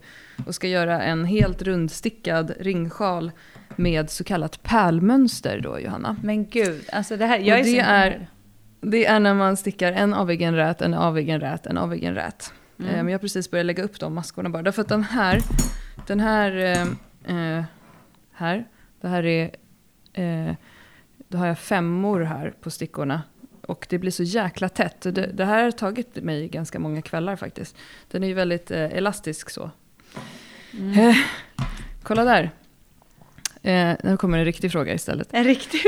och 0.48 0.56
ska 0.56 0.68
göra 0.68 1.02
en 1.02 1.26
helt 1.26 1.62
rundstickad 1.62 2.54
ringsjal 2.60 3.32
med 3.76 4.10
så 4.10 4.24
kallat 4.24 4.64
pärlmönster 4.64 5.60
då 5.64 5.80
Johanna. 5.80 6.16
Men 6.24 6.46
gud, 6.50 6.82
alltså 6.94 7.18
det 7.18 7.26
här, 7.26 7.40
jag 7.40 7.60
är 7.60 7.64
det 7.64 7.80
är- 7.80 8.28
Det 8.82 9.06
är 9.06 9.20
när 9.20 9.34
man 9.34 9.58
stickar 9.58 9.92
en 9.92 10.14
avegen 10.14 10.56
rät, 10.56 10.82
en 10.82 10.94
avegen 10.94 11.40
rät, 11.40 11.66
en 11.66 11.78
avegen 11.78 12.16
rät. 12.16 12.54
Mm. 12.80 12.92
Men 12.92 13.08
jag 13.08 13.14
har 13.14 13.20
precis 13.20 13.52
börjat 13.52 13.66
lägga 13.66 13.84
upp 13.84 14.00
de 14.00 14.14
maskorna 14.14 14.50
bara. 14.50 14.64
Därför 14.64 14.82
att 14.82 14.88
den 14.88 15.04
här, 15.04 15.40
den 16.08 16.20
här, 16.20 16.56
eh, 16.56 17.58
eh, 17.58 17.64
här, 18.32 18.68
det 19.02 19.08
här 19.08 19.26
är, 19.26 19.56
eh, 20.14 20.56
då 21.28 21.38
har 21.38 21.48
jag 21.48 21.60
femmor 21.60 22.22
här 22.22 22.54
på 22.62 22.72
stickorna. 22.72 23.22
Och 23.62 23.88
det 23.90 23.98
blir 23.98 24.12
så 24.12 24.24
jäkla 24.24 24.70
tätt. 24.70 25.02
Det, 25.02 25.12
det 25.12 25.46
här 25.46 25.64
har 25.64 25.72
tagit 25.72 26.16
mig 26.16 26.48
ganska 26.48 26.80
många 26.80 27.02
kvällar 27.02 27.36
faktiskt. 27.36 27.78
Den 28.12 28.24
är 28.24 28.28
ju 28.28 28.34
väldigt 28.34 28.72
eh, 28.72 28.84
elastisk 28.84 29.50
så. 29.50 29.72
Mm. 30.74 31.00
Eh, 31.00 31.16
kolla 32.04 32.24
där. 32.24 32.52
Nu 34.04 34.18
kommer 34.18 34.38
en 34.38 34.46
riktig 34.46 34.72
fråga 34.72 34.94
istället. 34.94 35.28
En 35.32 35.44
riktig... 35.44 35.82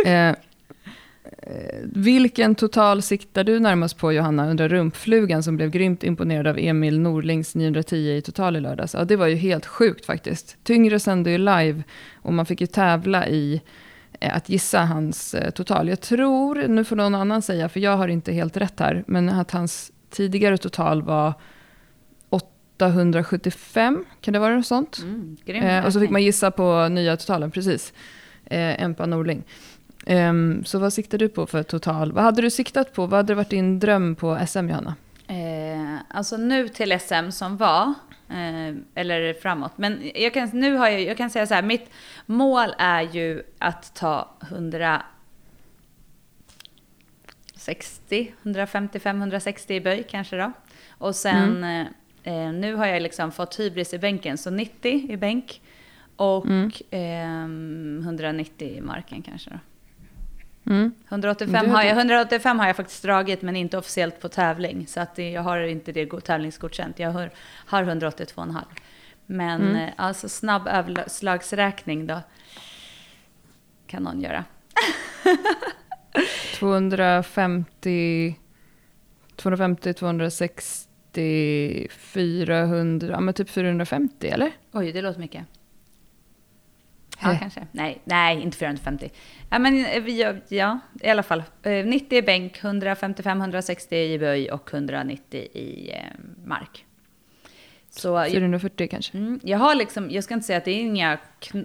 Eh, 1.23 1.79
vilken 1.83 2.55
total 2.55 3.01
siktar 3.01 3.43
du 3.43 3.59
närmast 3.59 3.97
på 3.97 4.13
Johanna 4.13 4.49
under 4.49 4.69
rumpflugan 4.69 5.43
som 5.43 5.57
blev 5.57 5.69
grymt 5.69 6.03
imponerad 6.03 6.47
av 6.47 6.57
Emil 6.59 6.99
Norlings 6.99 7.55
910 7.55 7.95
i 7.95 8.21
total 8.21 8.55
i 8.55 8.59
lördags? 8.59 8.93
Ja, 8.93 9.05
det 9.05 9.15
var 9.15 9.27
ju 9.27 9.35
helt 9.35 9.65
sjukt 9.65 10.05
faktiskt. 10.05 10.57
Tyngre 10.63 10.99
sände 10.99 11.31
ju 11.31 11.37
live 11.37 11.83
och 12.15 12.33
man 12.33 12.45
fick 12.45 12.61
ju 12.61 12.67
tävla 12.67 13.27
i 13.27 13.61
eh, 14.19 14.35
att 14.35 14.49
gissa 14.49 14.79
hans 14.79 15.33
eh, 15.33 15.51
total. 15.51 15.89
Jag 15.89 16.01
tror, 16.01 16.67
nu 16.67 16.83
får 16.83 16.95
någon 16.95 17.15
annan 17.15 17.41
säga 17.41 17.69
för 17.69 17.79
jag 17.79 17.97
har 17.97 18.07
inte 18.07 18.33
helt 18.33 18.57
rätt 18.57 18.79
här, 18.79 19.03
men 19.07 19.29
att 19.29 19.51
hans 19.51 19.91
tidigare 20.09 20.57
total 20.57 21.01
var 21.01 21.33
875, 22.29 24.05
kan 24.21 24.33
det 24.33 24.39
vara 24.39 24.55
något 24.55 24.67
sånt? 24.67 24.99
Mm, 25.03 25.37
grym 25.45 25.63
Eh, 25.63 25.85
och 25.85 25.93
så 25.93 25.99
fick 25.99 26.09
man 26.09 26.23
gissa 26.23 26.51
på 26.51 26.87
nya 26.87 27.17
totalen, 27.17 27.51
precis. 27.51 27.93
Eh, 28.45 28.83
Empa 28.83 29.05
Norling. 29.05 29.43
Ehm, 30.05 30.63
så 30.65 30.79
vad 30.79 30.93
siktar 30.93 31.17
du 31.17 31.29
på 31.29 31.45
för 31.47 31.63
total? 31.63 32.11
Vad 32.11 32.23
hade 32.23 32.41
du 32.41 32.49
siktat 32.49 32.93
på? 32.93 33.05
Vad 33.05 33.17
hade 33.19 33.35
varit 33.35 33.49
din 33.49 33.79
dröm 33.79 34.15
på 34.15 34.39
SM, 34.47 34.69
Johanna? 34.69 34.95
Eh, 35.27 35.95
alltså 36.09 36.37
nu 36.37 36.67
till 36.69 36.99
SM 36.99 37.29
som 37.31 37.57
var, 37.57 37.93
eh, 38.29 38.75
eller 38.95 39.33
framåt. 39.33 39.71
Men 39.75 40.11
jag 40.15 40.33
kan, 40.33 40.49
nu 40.53 40.75
har 40.75 40.89
jag, 40.89 41.01
jag 41.01 41.17
kan 41.17 41.29
säga 41.29 41.47
så 41.47 41.53
här, 41.53 41.61
mitt 41.61 41.89
mål 42.25 42.73
är 42.77 43.01
ju 43.01 43.43
att 43.59 43.95
ta 43.95 44.29
160, 47.53 48.33
155, 48.43 49.17
160 49.21 49.73
i 49.75 49.81
böj 49.81 50.03
kanske 50.09 50.37
då. 50.37 50.51
Och 50.89 51.15
sen, 51.15 51.63
Mm. 51.63 51.87
eh, 52.23 52.53
nu 52.53 52.75
har 52.75 52.85
jag 52.85 53.01
liksom 53.01 53.31
fått 53.31 53.59
hybris 53.59 53.93
i 53.93 53.99
bänken, 53.99 54.37
så 54.37 54.49
90 54.49 55.11
i 55.11 55.17
bänk. 55.17 55.61
Och 56.15 56.45
Mm. 56.45 56.71
ehm, 56.91 57.99
190 58.03 58.67
i 58.77 58.81
marken 58.81 59.21
kanske 59.21 59.49
då. 59.49 59.59
Mm. 60.65 60.91
185 61.09 61.51
Det 61.51 61.57
har, 61.71 61.77
hade- 61.77 61.87
jag, 61.89 61.97
185 61.97 62.59
har 62.59 62.67
jag 62.67 62.75
faktiskt 62.75 63.03
dragit 63.03 63.41
men 63.41 63.55
inte 63.55 63.77
officiellt 63.77 64.19
på 64.19 64.29
tävling. 64.29 64.87
Så 64.87 64.99
att 64.99 65.17
jag 65.17 65.41
har 65.41 65.59
inte 65.61 65.91
det 65.91 66.05
go- 66.05 66.19
tävlingsgodkänt. 66.19 66.99
Jag 66.99 67.11
har, 67.11 67.29
har 67.65 67.83
182,5. 67.83 68.57
Men 69.25 69.61
Mm. 69.61 69.75
eh, 69.75 69.89
alltså 69.95 70.29
snabb 70.29 70.67
överslagsräkning 70.67 72.07
då. 72.07 72.19
Kan 73.87 74.03
någon 74.03 74.21
göra. 74.21 74.43
250, 76.91 78.35
250, 79.35 79.93
260, 79.93 81.87
400, 81.91 83.07
ja 83.11 83.19
men 83.19 83.33
typ 83.33 83.49
450 83.49 84.27
eller? 84.27 84.51
Oj, 84.71 84.91
det 84.91 85.01
låter 85.01 85.19
mycket. 85.19 85.45
Ja, 87.21 87.31
Eh. 87.33 87.39
kanske. 87.39 87.67
Nej, 87.71 88.01
nej, 88.03 88.41
inte 88.41 88.57
450. 88.57 89.09
Ja, 89.49 89.59
men 89.59 89.85
eh, 89.85 90.01
vi 90.01 90.35
ja, 90.49 90.79
i 91.01 91.09
alla 91.09 91.23
fall. 91.23 91.43
Eh, 91.63 91.85
90 91.85 92.17
i 92.17 92.21
bänk, 92.21 92.59
155-160 92.61 93.93
i 93.95 94.19
böj 94.19 94.51
och 94.51 94.73
190 94.73 95.39
i 95.39 95.91
eh, 95.91 95.97
mark. 96.45 96.85
Så 97.89 98.23
440 98.25 98.87
kanske? 98.91 99.17
Mm, 99.17 99.39
jag 99.43 99.57
har 99.57 99.75
liksom, 99.75 100.11
jag 100.11 100.23
ska 100.23 100.33
inte 100.33 100.45
säga 100.47 100.57
att 100.57 100.65
det 100.65 100.71
är 100.71 100.81
inga 100.81 101.17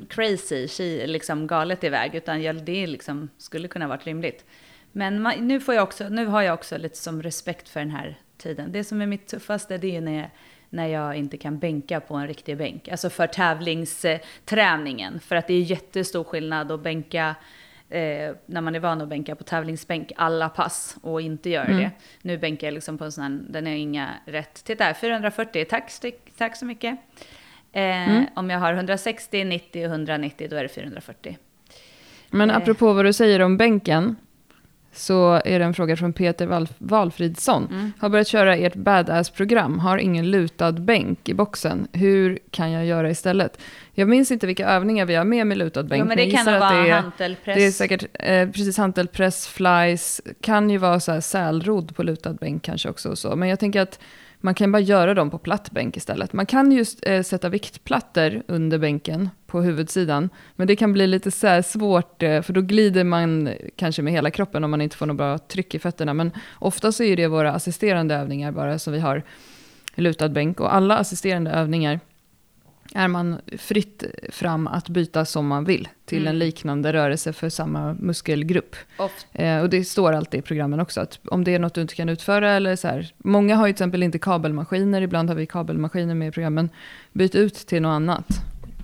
crazy, 0.08 1.06
liksom 1.06 1.46
galet 1.46 1.84
iväg, 1.84 2.14
utan 2.14 2.42
jag, 2.42 2.56
det 2.64 2.86
liksom, 2.86 3.28
skulle 3.38 3.68
kunna 3.68 3.88
varit 3.88 4.06
rimligt. 4.06 4.44
Men 4.92 5.26
ma- 5.26 5.40
nu, 5.40 5.60
får 5.60 5.74
jag 5.74 5.82
också, 5.84 6.08
nu 6.08 6.26
har 6.26 6.42
jag 6.42 6.54
också 6.54 6.78
lite 6.78 6.96
som 6.96 7.22
respekt 7.22 7.68
för 7.68 7.80
den 7.80 7.90
här 7.90 8.14
tiden. 8.38 8.72
Det 8.72 8.84
som 8.84 9.00
är 9.00 9.06
mitt 9.06 9.26
tuffaste, 9.26 9.78
det 9.78 9.96
är 9.96 10.00
när 10.00 10.12
jag, 10.18 10.30
när 10.70 10.86
jag 10.86 11.14
inte 11.16 11.36
kan 11.36 11.58
bänka 11.58 12.00
på 12.00 12.14
en 12.14 12.26
riktig 12.26 12.56
bänk. 12.56 12.88
Alltså 12.88 13.10
för 13.10 13.26
tävlingsträningen. 13.26 15.20
För 15.20 15.36
att 15.36 15.46
det 15.46 15.54
är 15.54 15.60
jättestor 15.60 16.24
skillnad 16.24 16.72
att 16.72 16.80
bänka 16.82 17.34
eh, 17.90 18.34
när 18.46 18.60
man 18.60 18.74
är 18.74 18.80
van 18.80 19.00
att 19.00 19.08
bänka 19.08 19.34
på 19.36 19.44
tävlingsbänk 19.44 20.12
alla 20.16 20.48
pass 20.48 20.96
och 21.02 21.20
inte 21.20 21.50
gör 21.50 21.64
Mm. 21.64 21.76
det. 21.78 21.90
Nu 22.22 22.38
bänkar 22.38 22.66
jag 22.66 22.74
liksom 22.74 22.98
på 22.98 23.04
en 23.04 23.12
sån 23.12 23.24
här, 23.24 23.40
den 23.48 23.66
är 23.66 23.76
inga 23.76 24.10
rätt. 24.26 24.64
Titta 24.64 24.84
här, 24.84 24.94
440, 24.94 25.64
tack, 25.64 25.92
tack 26.38 26.56
så 26.56 26.64
mycket. 26.64 26.98
Eh, 27.72 27.82
Mm. 28.10 28.24
Om 28.36 28.50
jag 28.50 28.58
har 28.58 28.72
160, 28.74 29.44
90 29.44 29.84
och 29.86 29.90
190 29.92 30.48
då 30.50 30.56
är 30.56 30.62
det 30.62 30.68
440. 30.68 31.38
Men 32.30 32.50
Eh. 32.50 32.56
apropå 32.56 32.92
vad 32.92 33.04
du 33.04 33.12
säger 33.12 33.40
om 33.40 33.56
bänken, 33.56 34.16
så 34.96 35.40
är 35.44 35.58
det 35.58 35.64
en 35.64 35.74
fråga 35.74 35.96
från 35.96 36.12
Peter 36.12 36.46
Val- 36.46 36.68
Valfridsson. 36.78 37.66
Mm. 37.70 37.92
Har 37.98 38.08
börjat 38.08 38.26
köra 38.28 38.56
ert 38.56 38.74
badass-program, 38.74 39.78
har 39.78 39.98
ingen 39.98 40.30
lutad 40.30 40.72
bänk 40.72 41.28
i 41.28 41.34
boxen. 41.34 41.88
Hur 41.92 42.38
kan 42.50 42.70
jag 42.72 42.86
göra 42.86 43.10
istället? 43.10 43.58
Jag 43.92 44.08
minns 44.08 44.30
inte 44.30 44.46
vilka 44.46 44.68
övningar 44.68 45.06
vi 45.06 45.14
har 45.14 45.24
med 45.24 45.46
med 45.46 45.58
lutad 45.58 45.82
bänk. 45.82 46.00
Jo, 46.00 46.06
men 46.08 46.16
det 46.16 46.30
kan 46.30 46.48
att 46.48 46.60
vara 46.60 46.70
det 46.82 46.88
är, 46.88 47.00
hantelpress. 47.00 47.56
det 47.56 47.64
är 47.64 47.70
säkert 47.70 48.04
eh, 48.14 48.48
precis 48.48 48.78
hantelpress, 48.78 49.46
flies, 49.48 50.20
kan 50.40 50.70
ju 50.70 50.78
vara 50.78 51.00
så 51.00 51.12
här 51.12 51.20
sälrodd 51.20 51.96
på 51.96 52.02
lutad 52.02 52.32
bänk 52.34 52.62
kanske 52.62 52.88
också. 52.88 53.08
Och 53.08 53.18
så. 53.18 53.36
Men 53.36 53.48
jag 53.48 53.60
tänker 53.60 53.80
att 53.80 53.98
man 54.40 54.54
kan 54.54 54.72
bara 54.72 54.80
göra 54.80 55.14
dem 55.14 55.30
på 55.30 55.38
platt 55.38 55.70
bänk 55.70 55.96
istället. 55.96 56.32
Man 56.32 56.46
kan 56.46 56.72
just 56.72 57.06
eh, 57.06 57.22
sätta 57.22 57.48
viktplattor 57.48 58.42
under 58.46 58.78
bänken 58.78 59.30
på 59.46 59.60
huvudsidan. 59.60 60.30
Men 60.56 60.66
det 60.66 60.76
kan 60.76 60.92
bli 60.92 61.06
lite 61.06 61.30
så 61.30 61.46
här 61.46 61.62
svårt, 61.62 62.22
eh, 62.22 62.42
för 62.42 62.52
då 62.52 62.60
glider 62.60 63.04
man 63.04 63.50
kanske 63.76 64.02
med 64.02 64.12
hela 64.12 64.30
kroppen 64.30 64.64
om 64.64 64.70
man 64.70 64.80
inte 64.80 64.96
får 64.96 65.06
något 65.06 65.16
bra 65.16 65.38
tryck 65.38 65.74
i 65.74 65.78
fötterna. 65.78 66.14
Men 66.14 66.30
ofta 66.58 66.92
så 66.92 67.02
är 67.02 67.16
det 67.16 67.26
våra 67.26 67.52
assisterande 67.52 68.14
övningar 68.14 68.52
bara 68.52 68.78
som 68.78 68.92
vi 68.92 68.98
har 68.98 69.22
lutad 69.94 70.28
bänk. 70.28 70.60
Och 70.60 70.74
alla 70.74 70.96
assisterande 70.96 71.50
övningar 71.50 72.00
är 72.94 73.08
man 73.08 73.40
fritt 73.58 74.04
fram 74.30 74.66
att 74.66 74.88
byta 74.88 75.24
som 75.24 75.46
man 75.46 75.64
vill 75.64 75.88
till 76.04 76.18
Mm. 76.22 76.28
en 76.28 76.38
liknande 76.38 76.92
rörelse 76.92 77.32
för 77.32 77.48
samma 77.48 77.94
muskelgrupp. 77.94 78.76
Eh, 79.32 79.58
och 79.60 79.70
det 79.70 79.84
står 79.84 80.12
alltid 80.12 80.38
i 80.40 80.42
programmen 80.42 80.80
också, 80.80 81.00
att 81.00 81.18
om 81.24 81.44
det 81.44 81.54
är 81.54 81.58
något 81.58 81.74
du 81.74 81.80
inte 81.80 81.94
kan 81.94 82.08
utföra 82.08 82.50
eller 82.52 82.76
så 82.76 82.88
här. 82.88 83.12
Många 83.18 83.56
har 83.56 83.66
ju 83.66 83.72
till 83.72 83.76
exempel 83.76 84.02
inte 84.02 84.18
kabelmaskiner, 84.18 85.02
ibland 85.02 85.28
har 85.28 85.36
vi 85.36 85.46
kabelmaskiner 85.46 86.14
med 86.14 86.28
i 86.28 86.32
programmen. 86.32 86.70
Byt 87.12 87.34
ut 87.34 87.54
till 87.54 87.82
något 87.82 87.90
annat. 87.90 88.26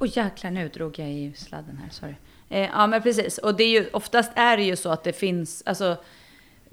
Åh 0.01 0.09
jäklar, 0.12 0.51
nu 0.51 0.68
drog 0.68 0.99
jag 0.99 1.11
i 1.12 1.33
sladden 1.37 1.79
här, 1.83 1.91
sorry. 1.91 2.14
Eh, 2.49 2.61
ja 2.74 2.87
men 2.87 3.03
precis, 3.03 3.39
och 3.39 3.57
det 3.57 3.64
är 3.64 3.81
ju, 3.81 3.89
oftast 3.93 4.33
är 4.35 4.57
det 4.57 4.62
ju 4.62 4.77
så 4.77 4.91
att 4.91 5.05
det 5.05 5.12
finns, 5.12 5.62
alltså 5.66 5.97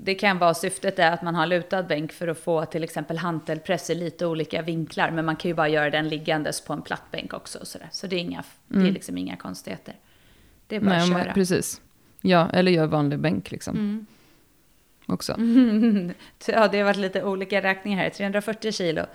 det 0.03 0.15
kan 0.15 0.37
vara 0.37 0.53
syftet 0.53 0.99
är 0.99 1.11
att 1.11 1.21
man 1.21 1.35
har 1.35 1.45
lutad 1.47 1.83
bänk 1.83 2.11
för 2.11 2.27
att 2.27 2.39
få 2.39 2.65
till 2.65 2.83
exempel 2.83 3.17
hantelpress 3.17 3.89
i 3.89 3.95
lite 3.95 4.25
olika 4.25 4.61
vinklar, 4.61 5.11
men 5.11 5.25
man 5.25 5.35
kan 5.35 5.49
ju 5.49 5.55
bara 5.55 5.67
göra 5.69 5.89
den 5.89 6.09
liggandes 6.09 6.61
på 6.61 6.73
en 6.73 6.81
platt 6.81 7.03
bänk 7.11 7.33
också. 7.33 7.65
Så 7.65 7.79
så 7.91 8.07
det 8.07 8.15
är, 8.15 8.19
inga, 8.19 8.43
det 8.67 8.75
är 8.75 8.81
Mm. 8.81 8.93
liksom 8.93 9.17
inga 9.17 9.35
konstigheter. 9.35 9.95
Det 10.67 10.75
är 10.75 10.79
bara 10.79 10.89
Nej, 10.89 10.99
att 11.01 11.23
köra. 11.23 11.33
precis. 11.33 11.81
Ja, 12.21 12.49
eller 12.53 12.71
gör 12.71 12.85
vanlig 12.87 13.19
bänk 13.19 13.51
liksom 13.51 13.75
Mm. 13.75 14.05
också. 15.05 15.31
ja, 16.47 16.67
det 16.67 16.77
har 16.77 16.83
varit 16.83 16.97
lite 16.97 17.23
olika 17.23 17.61
räkningar 17.61 17.99
här. 18.03 18.09
340 18.09 18.71
kilo 18.71 19.05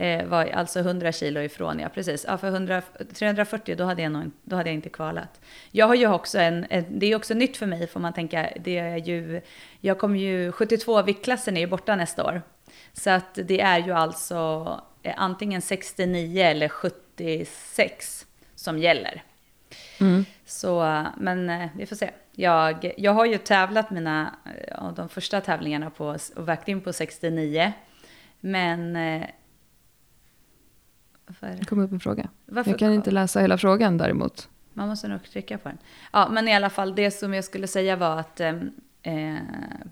Eh, 0.00 0.26
var 0.26 0.46
alltså 0.46 0.78
100 0.80 1.12
kilo 1.12 1.40
ifrån, 1.40 1.78
ja 1.78 1.88
precis. 1.88 2.24
Ja, 2.28 2.38
för 2.38 2.48
100, 2.48 2.82
340 3.14 3.76
då 3.76 3.84
hade, 3.84 4.02
jag 4.02 4.12
nog, 4.12 4.30
då 4.42 4.56
hade 4.56 4.68
jag 4.68 4.74
inte 4.74 4.88
kvalat. 4.88 5.40
Jag 5.70 5.86
har 5.86 5.94
ju 5.94 6.06
också 6.12 6.38
en, 6.38 6.66
en, 6.70 6.84
det 6.98 7.06
är 7.06 7.16
också 7.16 7.34
nytt 7.34 7.56
för 7.56 7.66
mig 7.66 7.86
får 7.86 8.00
man 8.00 8.12
tänka, 8.12 8.50
det 8.60 8.78
är 8.78 8.96
ju, 8.96 9.40
jag 9.80 9.98
kommer 9.98 10.18
ju, 10.18 10.52
72 10.52 11.02
viktklassen 11.02 11.56
är 11.56 11.60
ju 11.60 11.66
borta 11.66 11.96
nästa 11.96 12.24
år. 12.24 12.42
Så 12.92 13.10
att 13.10 13.34
det 13.34 13.60
är 13.60 13.78
ju 13.78 13.92
alltså 13.92 14.80
eh, 15.02 15.14
antingen 15.16 15.62
69 15.62 16.42
eller 16.42 16.68
76 16.68 18.26
som 18.54 18.78
gäller. 18.78 19.22
Mm. 20.00 20.24
Så, 20.46 21.04
men 21.16 21.50
eh, 21.50 21.68
vi 21.76 21.86
får 21.86 21.96
se. 21.96 22.10
Jag, 22.32 22.92
jag 22.96 23.12
har 23.12 23.26
ju 23.26 23.38
tävlat 23.38 23.90
mina, 23.90 24.34
eh, 24.68 24.92
de 24.92 25.08
första 25.08 25.40
tävlingarna 25.40 25.90
på, 25.90 26.16
och 26.36 26.48
vägt 26.48 26.68
in 26.68 26.80
på 26.80 26.92
69. 26.92 27.72
Men... 28.40 28.96
Varför? 31.28 31.56
Det 31.58 31.64
kom 31.64 31.78
upp 31.78 31.92
en 31.92 32.00
fråga. 32.00 32.28
Varför 32.46 32.70
Jag 32.70 32.78
kan 32.78 32.92
inte 32.92 33.10
läsa 33.10 33.40
hela 33.40 33.58
frågan 33.58 33.98
däremot. 33.98 34.48
Man 34.72 34.88
måste 34.88 35.08
nog 35.08 35.22
trycka 35.22 35.58
på 35.58 35.68
den. 35.68 35.78
Ja, 36.12 36.28
men 36.32 36.48
i 36.48 36.54
alla 36.54 36.70
fall 36.70 36.94
det 36.94 37.10
som 37.10 37.34
jag 37.34 37.44
skulle 37.44 37.66
säga 37.66 37.96
var 37.96 38.20
att... 38.20 38.40
ehm, 38.40 38.70
Eh, 39.02 39.34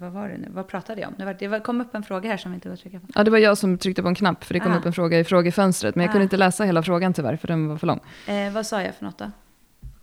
vad 0.01 0.13
var 0.13 0.29
det 0.29 0.39
nu? 0.39 0.49
Vad 0.51 0.69
pratade 0.69 1.01
jag 1.01 1.09
om? 1.09 1.15
Det, 1.19 1.25
var, 1.25 1.35
det 1.35 1.61
kom 1.61 1.81
upp 1.81 1.95
en 1.95 2.03
fråga 2.03 2.31
här 2.31 2.37
som 2.37 2.51
vi 2.51 2.55
inte 2.55 2.69
var 2.69 2.77
trycka 2.77 3.01
på. 3.01 3.07
Ja, 3.15 3.25
det 3.25 3.31
var 3.31 3.39
jag 3.39 3.59
som 3.59 3.79
tryckte 3.79 4.03
på 4.03 4.09
en 4.09 4.15
knapp, 4.15 4.45
för 4.45 4.55
det 4.55 4.61
kom 4.61 4.73
Ah. 4.73 4.77
upp 4.79 4.87
en 4.87 4.93
fråga 4.93 5.19
i 5.19 5.25
frågefönstret. 5.25 5.95
Men 5.95 6.03
jag 6.05 6.13
kunde 6.13 6.23
Ah. 6.23 6.25
inte 6.25 6.37
läsa 6.37 6.65
hela 6.65 6.83
frågan 6.83 7.13
tyvärr, 7.13 7.37
för 7.37 7.49
den 7.49 7.69
var 7.69 7.77
för 7.77 7.87
lång. 7.87 8.01
Eh, 8.27 8.53
vad 8.53 8.67
sa 8.67 8.83
jag 8.83 8.95
för 8.95 9.05
något 9.05 9.19
då? 9.19 9.31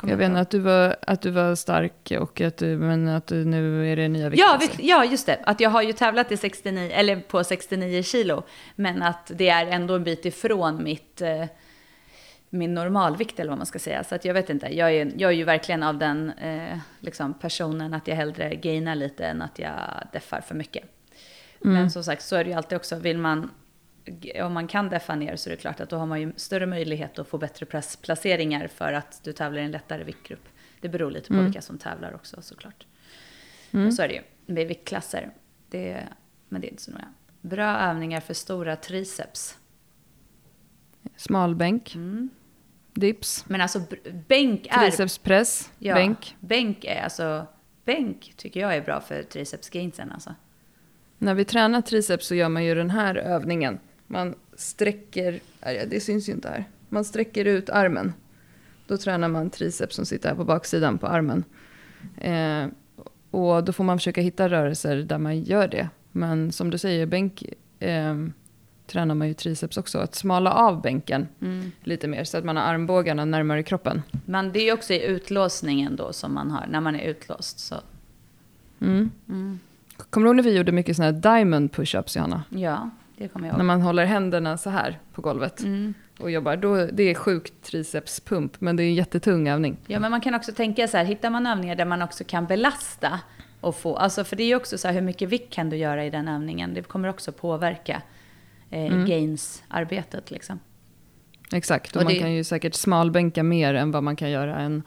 Jag 0.08 0.18
vet 0.18 0.32
att 0.36 0.50
du, 0.50 0.60
var, 0.60 0.96
att 1.02 1.22
du 1.22 1.32
var 1.32 1.56
stark, 1.56 2.12
och 2.20 2.42
att 2.42 2.58
du, 2.58 2.78
men 2.78 3.08
att 3.08 3.28
du 3.28 3.46
nu 3.46 3.92
är 3.92 3.96
det 3.96 4.08
nya 4.08 4.24
Ja, 4.24 4.30
viktklasser. 4.30 4.78
vi, 4.78 4.90
ja, 4.90 5.06
just 5.06 5.26
det. 5.26 5.40
Att 5.44 5.60
jag 5.60 5.70
har 5.70 5.82
ju 5.82 5.94
tävlat 5.94 6.32
i 6.32 6.38
69, 6.38 6.92
eller 6.94 7.16
på 7.20 7.44
69 7.44 8.04
kilo. 8.04 8.44
Men 8.76 9.02
att 9.02 9.32
det 9.36 9.50
är 9.50 9.68
ändå 9.68 9.96
en 9.96 10.04
bit 10.04 10.26
ifrån 10.26 10.84
mitt, 10.84 11.22
eh, 11.22 11.46
min 12.50 12.74
normalvikt 12.74 13.40
eller 13.40 13.50
vad 13.50 13.58
man 13.58 13.66
ska 13.66 13.80
säga. 13.80 14.04
Så 14.04 14.16
att 14.16 14.26
jag 14.26 14.34
vet 14.34 14.50
inte. 14.50 14.78
Jag 14.78 14.92
är, 14.94 15.12
jag 15.18 15.32
är 15.32 15.36
ju 15.36 15.44
verkligen 15.44 15.84
av 15.84 15.98
den 15.98 16.30
eh, 16.30 16.78
liksom 17.00 17.34
personen 17.34 17.94
att 17.94 18.08
jag 18.08 18.16
hellre 18.16 18.56
gainar 18.56 18.96
lite 18.96 19.26
än 19.26 19.42
att 19.42 19.60
jag 19.60 19.74
deffar 20.14 20.42
för 20.42 20.56
mycket. 20.56 20.84
Mm. 21.66 21.74
Men 21.74 21.92
som 21.92 22.04
sagt 22.04 22.22
så 22.24 22.36
är 22.36 22.44
det 22.44 22.50
ju 22.50 22.56
alltid 22.56 22.76
också, 22.76 22.96
vill 22.96 23.18
man, 23.18 23.50
om 24.44 24.54
man 24.54 24.68
kan 24.68 24.90
deffa 24.90 25.16
ner 25.16 25.36
så 25.36 25.50
är 25.50 25.52
det 25.52 25.58
klart 25.62 25.80
att 25.80 25.90
då 25.90 25.98
har 25.98 26.06
man 26.06 26.22
ju 26.22 26.34
större 26.36 26.66
möjlighet 26.66 27.20
att 27.20 27.28
få 27.28 27.38
bättre 27.38 27.66
placeringar 28.02 28.68
för 28.68 28.94
att 28.94 29.22
du 29.24 29.34
tävlar 29.34 29.62
i 29.62 29.66
en 29.66 29.72
lättare 29.72 30.04
viktgrupp. 30.04 30.48
Det 30.82 30.90
beror 30.90 31.12
lite 31.12 31.28
på 31.28 31.34
Mm. 31.34 31.46
vilka 31.46 31.62
som 31.62 31.78
tävlar 31.78 32.14
också 32.16 32.42
såklart. 32.42 32.86
Mm. 33.72 33.88
Och 33.88 33.94
så 33.94 34.02
är 34.02 34.08
det 34.08 34.14
ju 34.14 34.22
med 34.46 34.68
viktklasser. 34.68 35.32
Det, 35.70 36.04
men 36.50 36.62
det 36.62 36.68
är 36.68 36.70
inte 36.72 36.84
så 36.84 36.92
noga. 36.92 37.08
Bra 37.42 37.78
övningar 37.80 38.20
för 38.20 38.34
stora 38.34 38.76
triceps. 38.76 39.58
Smalbänk, 41.16 41.96
Mm. 41.96 42.30
dips, 42.94 43.46
Men 43.48 43.62
alltså 43.62 43.82
bänk 44.28 44.68
är... 44.70 44.80
tricepspress, 44.90 45.72
ja, 45.80 45.94
bänk. 45.96 46.36
Bänk 46.40 46.86
är 46.86 47.04
alltså... 47.04 47.46
Bänk 47.86 48.34
tycker 48.38 48.60
jag 48.60 48.76
är 48.76 48.82
bra 48.82 49.02
för 49.02 49.24
tricepsgainsen 49.24 50.12
alltså. 50.12 50.36
När 51.18 51.34
vi 51.34 51.46
tränar 51.46 51.82
triceps 51.82 52.28
så 52.28 52.36
gör 52.36 52.50
man 52.50 52.64
ju 52.66 52.76
den 52.76 52.90
här 52.90 53.16
övningen. 53.16 53.80
Man 54.14 54.36
sträcker, 54.56 55.40
det 55.88 56.04
syns 56.04 56.30
ju 56.30 56.34
inte 56.34 56.50
här. 56.50 56.66
Man 56.90 57.06
sträcker 57.06 57.46
ut 57.46 57.70
armen. 57.70 58.14
Då 58.88 58.98
tränar 58.98 59.28
man 59.28 59.50
triceps 59.50 59.96
som 59.96 60.06
sitter 60.06 60.30
här 60.30 60.36
på 60.36 60.44
baksidan 60.44 60.98
på 60.98 61.08
armen. 61.08 61.44
Eh, 62.18 62.68
och 63.32 63.64
då 63.64 63.74
får 63.74 63.84
man 63.84 63.98
försöka 63.98 64.22
hitta 64.22 64.50
rörelser 64.50 64.96
där 64.96 65.18
man 65.18 65.44
gör 65.44 65.68
det. 65.68 65.90
Men 66.12 66.52
som 66.52 66.70
du 66.70 66.78
säger, 66.78 67.06
bänk 67.06 67.44
eh, 67.80 68.16
tränar 68.88 69.16
man 69.16 69.28
ju 69.28 69.34
triceps 69.34 69.78
också. 69.78 69.98
Att 70.00 70.16
smala 70.16 70.54
av 70.54 70.82
bänken 70.82 71.28
Mm. 71.42 71.72
lite 71.84 72.08
mer 72.08 72.24
så 72.24 72.38
att 72.38 72.44
man 72.44 72.58
har 72.58 72.64
armbågarna 72.64 73.26
närmare 73.26 73.64
kroppen. 73.64 74.02
Men 74.26 74.52
det 74.52 74.70
är 74.70 74.74
också 74.74 74.94
i 74.94 75.06
utlåsningen 75.06 75.96
då 75.96 76.14
som 76.14 76.34
man 76.34 76.52
har, 76.52 76.68
när 76.70 76.82
man 76.82 76.96
är 76.96 77.10
utlåst. 77.10 77.60
Så. 77.60 77.76
Mm. 78.82 79.12
Mm. 79.30 79.60
Kommer 80.10 80.26
du 80.26 80.30
ihåg 80.30 80.36
när 80.36 80.44
vi 80.44 80.58
gjorde 80.58 80.72
mycket 80.72 80.96
sådana 80.96 81.14
här 81.14 81.38
diamond 81.38 81.72
push-ups, 81.72 82.18
Johanna? 82.18 82.44
Ja, 82.50 82.90
det 83.18 83.28
kommer 83.28 83.48
jag 83.48 83.54
När 83.54 83.60
ihåg. 83.60 83.66
man 83.68 83.82
håller 83.82 84.06
händerna 84.06 84.58
så 84.58 84.70
här 84.70 85.00
på 85.14 85.22
golvet. 85.22 85.60
Mm. 85.64 85.94
och 86.20 86.32
jobbar, 86.32 86.58
då, 86.58 86.86
det 86.86 87.04
är 87.04 87.14
sjukt 87.16 87.54
tricepspump, 87.64 88.62
men 88.62 88.76
det 88.76 88.84
är 88.84 88.86
en 88.88 88.96
jättetung 88.96 89.48
övning. 89.48 89.78
Ja, 89.88 90.00
men 90.00 90.12
man 90.12 90.22
kan 90.22 90.36
också 90.36 90.52
tänka 90.52 90.88
så 90.88 90.98
här, 90.98 91.06
hittar 91.06 91.30
man 91.30 91.48
övningar 91.48 91.76
där 91.76 91.86
man 91.86 92.02
också 92.02 92.24
kan 92.24 92.46
belasta 92.46 93.20
och 93.62 93.76
få, 93.76 93.96
alltså 93.96 94.24
för 94.24 94.36
det 94.36 94.44
är 94.44 94.48
ju 94.48 94.56
också 94.56 94.78
så 94.78 94.88
här, 94.88 94.96
hur 94.96 95.02
mycket 95.02 95.30
vikt 95.30 95.54
kan 95.54 95.70
du 95.70 95.78
göra 95.78 96.06
i 96.06 96.10
den 96.10 96.28
övningen? 96.28 96.74
Det 96.74 96.82
kommer 96.82 97.08
också 97.10 97.32
påverka 97.32 98.02
eh, 98.70 98.84
Mm. 98.94 99.06
gains-arbetet 99.06 100.32
liksom. 100.32 100.60
Exakt, 101.54 101.96
och, 101.96 101.98
Och 102.02 102.04
man 102.04 102.14
det- 102.14 102.20
kan 102.20 102.34
ju 102.34 102.44
säkert 102.44 102.74
smalbänka 102.74 103.44
mer 103.44 103.74
än 103.74 103.92
vad 103.92 104.04
man 104.04 104.16
kan 104.16 104.30
göra 104.32 104.56
en 104.60 104.84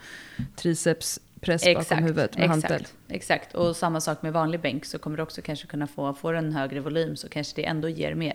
tricepspress 1.41 1.89
bakom 1.89 2.05
huvudet 2.05 2.39
med 2.39 2.49
hantel. 2.49 2.72
exakt, 2.80 2.95
exakt. 3.09 3.55
Och 3.55 3.76
samma 3.76 4.01
sak 4.01 4.22
med 4.22 4.32
vanlig 4.32 4.61
bänk 4.61 4.84
så 4.84 4.99
kommer 4.99 5.16
du 5.16 5.22
också 5.22 5.43
kanske 5.43 5.66
kunna 5.66 5.87
få, 5.87 6.14
får 6.14 6.34
en 6.34 6.53
högre 6.53 6.80
volym 6.80 7.16
så 7.16 7.28
kanske 7.28 7.53
det 7.57 7.64
ändå 7.66 7.89
ger 7.89 8.14
mer. 8.14 8.34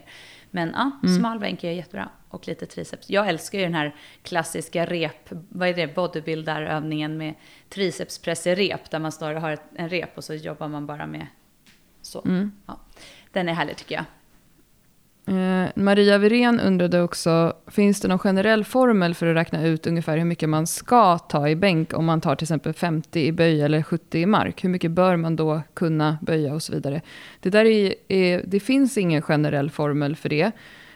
Men 0.51 0.69
ja, 0.75 0.91
Mm. 1.03 1.19
smal 1.19 1.39
bänk 1.39 1.63
är 1.63 1.71
jättebra. 1.71 2.09
Och 2.29 2.47
lite 2.47 2.65
triceps. 2.65 3.09
Jag 3.09 3.29
älskar 3.29 3.57
ju 3.59 3.63
den 3.63 3.73
här 3.73 3.95
klassiska 4.23 4.85
rep, 4.85 5.29
vad 5.49 5.69
är 5.69 5.73
det, 5.73 5.87
bodybuilder-övningen 5.95 7.17
med 7.17 7.33
tricepspress 7.69 8.47
i 8.47 8.55
rep. 8.55 8.89
Där 8.91 8.99
man 8.99 9.11
står 9.11 9.35
och 9.35 9.41
har 9.41 9.57
en 9.75 9.89
rep 9.89 10.17
och 10.17 10.23
så 10.23 10.33
jobbar 10.33 10.67
man 10.67 10.85
bara 10.85 11.07
med 11.07 11.27
så. 12.01 12.21
Mm. 12.25 12.51
Ja. 12.65 12.79
Den 13.31 13.49
är 13.49 13.53
härlig 13.53 13.77
tycker 13.77 13.95
jag. 13.95 14.05
Eh, 15.31 15.69
Maria 15.75 16.17
Wirén 16.17 16.59
undrade 16.59 17.01
också, 17.01 17.53
finns 17.67 18.01
det 18.01 18.07
någon 18.07 18.19
generell 18.19 18.63
formel 18.63 19.15
för 19.15 19.27
att 19.27 19.35
räkna 19.35 19.65
ut 19.65 19.87
ungefär 19.87 20.17
hur 20.17 20.25
mycket 20.25 20.49
man 20.49 20.67
ska 20.67 21.17
ta 21.17 21.49
i 21.49 21.55
bänk 21.55 21.93
om 21.93 22.05
man 22.05 22.21
tar 22.21 22.35
till 22.35 22.45
exempel 22.45 22.73
50 22.73 23.19
i 23.19 23.31
böj 23.31 23.61
eller 23.61 23.83
70 23.83 24.19
i 24.19 24.25
mark? 24.25 24.63
Hur 24.63 24.69
mycket 24.69 24.91
bör 24.91 25.15
man 25.15 25.35
då 25.35 25.61
kunna 25.73 26.17
böja 26.21 26.53
och 26.53 26.63
så 26.63 26.73
vidare? 26.73 27.01
Det, 27.39 27.49
där 27.49 27.65
är, 27.65 27.93
är, 28.07 28.43
det 28.47 28.59
finns 28.59 28.97
ingen 28.97 29.21
generell 29.21 29.69
formel 29.69 30.15
för 30.15 30.29
det. 30.29 30.51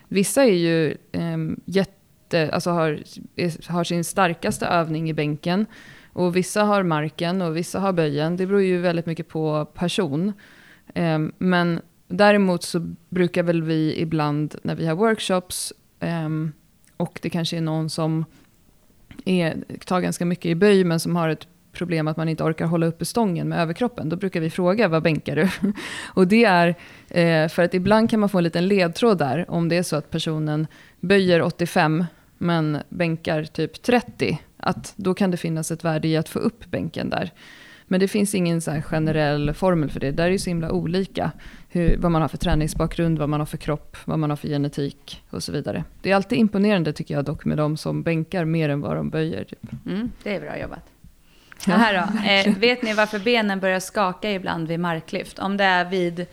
Vissa 0.08 0.44
är 0.44 0.56
ju 0.56 0.98
eh, 1.12 1.38
jätte, 1.66 2.50
alltså 2.54 2.70
har, 2.70 3.04
är, 3.36 3.72
har 3.72 3.84
sin 3.84 4.04
starkaste 4.04 4.66
övning 4.66 5.10
i 5.10 5.14
bänken. 5.14 5.66
Och 6.14 6.36
vissa 6.36 6.64
har 6.64 6.84
marken 6.84 7.42
och 7.42 7.58
vissa 7.58 7.80
har 7.80 7.94
böjen. 7.94 8.38
Det 8.38 8.46
beror 8.46 8.62
ju 8.62 8.78
väldigt 8.78 9.06
mycket 9.06 9.28
på 9.28 9.66
person. 9.66 10.34
Eh, 10.94 11.20
men 11.38 11.82
däremot 12.08 12.64
så 12.64 12.80
brukar 13.10 13.44
väl 13.44 13.64
vi 13.64 14.02
ibland 14.02 14.56
när 14.64 14.76
vi 14.76 14.88
har 14.88 14.96
workshops 14.96 15.74
um, 16.00 16.54
och 16.98 17.20
det 17.22 17.30
kanske 17.30 17.58
är 17.58 17.62
någon 17.62 17.90
som 17.90 18.26
är, 19.26 19.64
tar 19.86 20.02
ganska 20.02 20.26
mycket 20.26 20.46
i 20.46 20.56
böj 20.56 20.84
men 20.84 21.00
som 21.00 21.16
har 21.16 21.30
ett 21.30 21.48
problem 21.72 22.08
att 22.08 22.18
man 22.18 22.30
inte 22.30 22.44
orkar 22.44 22.66
hålla 22.66 22.86
uppe 22.86 23.06
stången 23.06 23.50
med 23.50 23.60
överkroppen. 23.60 24.10
Då 24.10 24.16
brukar 24.16 24.40
vi 24.40 24.50
fråga 24.50 24.88
vad 24.88 25.04
bänkar 25.04 25.36
du? 25.36 25.50
och 26.06 26.28
det 26.28 26.44
är 26.44 26.76
eh, 27.10 27.50
för 27.50 27.64
att 27.64 27.74
ibland 27.74 28.10
kan 28.10 28.20
man 28.20 28.30
få 28.30 28.38
en 28.38 28.44
liten 28.44 28.68
ledtråd 28.68 29.18
där 29.18 29.52
om 29.52 29.70
det 29.70 29.78
är 29.78 29.84
så 29.84 29.96
att 29.96 30.12
personen 30.12 30.68
böjer 31.00 31.42
85 31.42 32.06
men 32.38 32.78
bänkar 32.90 33.44
typ 33.44 33.82
30. 33.82 34.40
Att 34.58 34.94
då 34.96 35.14
kan 35.14 35.32
det 35.32 35.38
finnas 35.38 35.72
ett 35.72 35.84
värde 35.84 36.08
i 36.08 36.18
att 36.18 36.30
få 36.30 36.40
upp 36.40 36.66
bänken 36.66 37.10
där. 37.10 37.32
Men 37.88 38.00
det 38.00 38.08
finns 38.08 38.36
ingen 38.36 38.62
så 38.62 38.82
generell 38.82 39.54
formel 39.54 39.90
för 39.90 40.00
det. 40.00 40.12
Där 40.12 40.24
är 40.24 40.30
ju 40.30 40.40
så 40.40 40.50
himla 40.50 40.72
olika. 40.72 41.32
Hur, 41.70 41.98
vad 41.98 42.12
man 42.12 42.22
har 42.22 42.30
för 42.30 42.38
träningsbakgrund, 42.38 43.20
vad 43.20 43.30
man 43.30 43.40
har 43.40 43.46
för 43.46 43.58
kropp, 43.58 43.98
vad 44.06 44.20
man 44.20 44.30
har 44.30 44.38
för 44.38 44.48
genetik 44.48 45.24
och 45.30 45.44
så 45.44 45.52
vidare. 45.52 45.84
Det 46.02 46.12
är 46.12 46.16
alltid 46.16 46.38
imponerande 46.38 46.94
tycker 46.94 47.14
jag 47.16 47.26
dock 47.26 47.46
med 47.46 47.58
de 47.58 47.78
som 47.78 48.04
bänkar 48.04 48.46
mer 48.46 48.70
än 48.70 48.82
vad 48.82 48.96
de 48.96 49.10
böjer. 49.10 49.44
Typ. 49.44 49.86
Mm, 49.86 50.12
det 50.24 50.36
är 50.36 50.42
bra 50.42 50.60
jobbat. 50.60 50.86
Ja, 51.68 51.74
här 51.74 51.94
då. 51.94 52.30
Eh, 52.30 52.58
vet 52.58 52.84
ni 52.84 52.94
varför 52.94 53.20
benen 53.20 53.60
börjar 53.60 53.80
skaka 53.80 54.32
ibland 54.32 54.68
vid 54.68 54.80
marklyft? 54.80 55.40
Om 55.40 55.58
det 55.58 55.64
är 55.64 55.90
vid, 55.90 56.26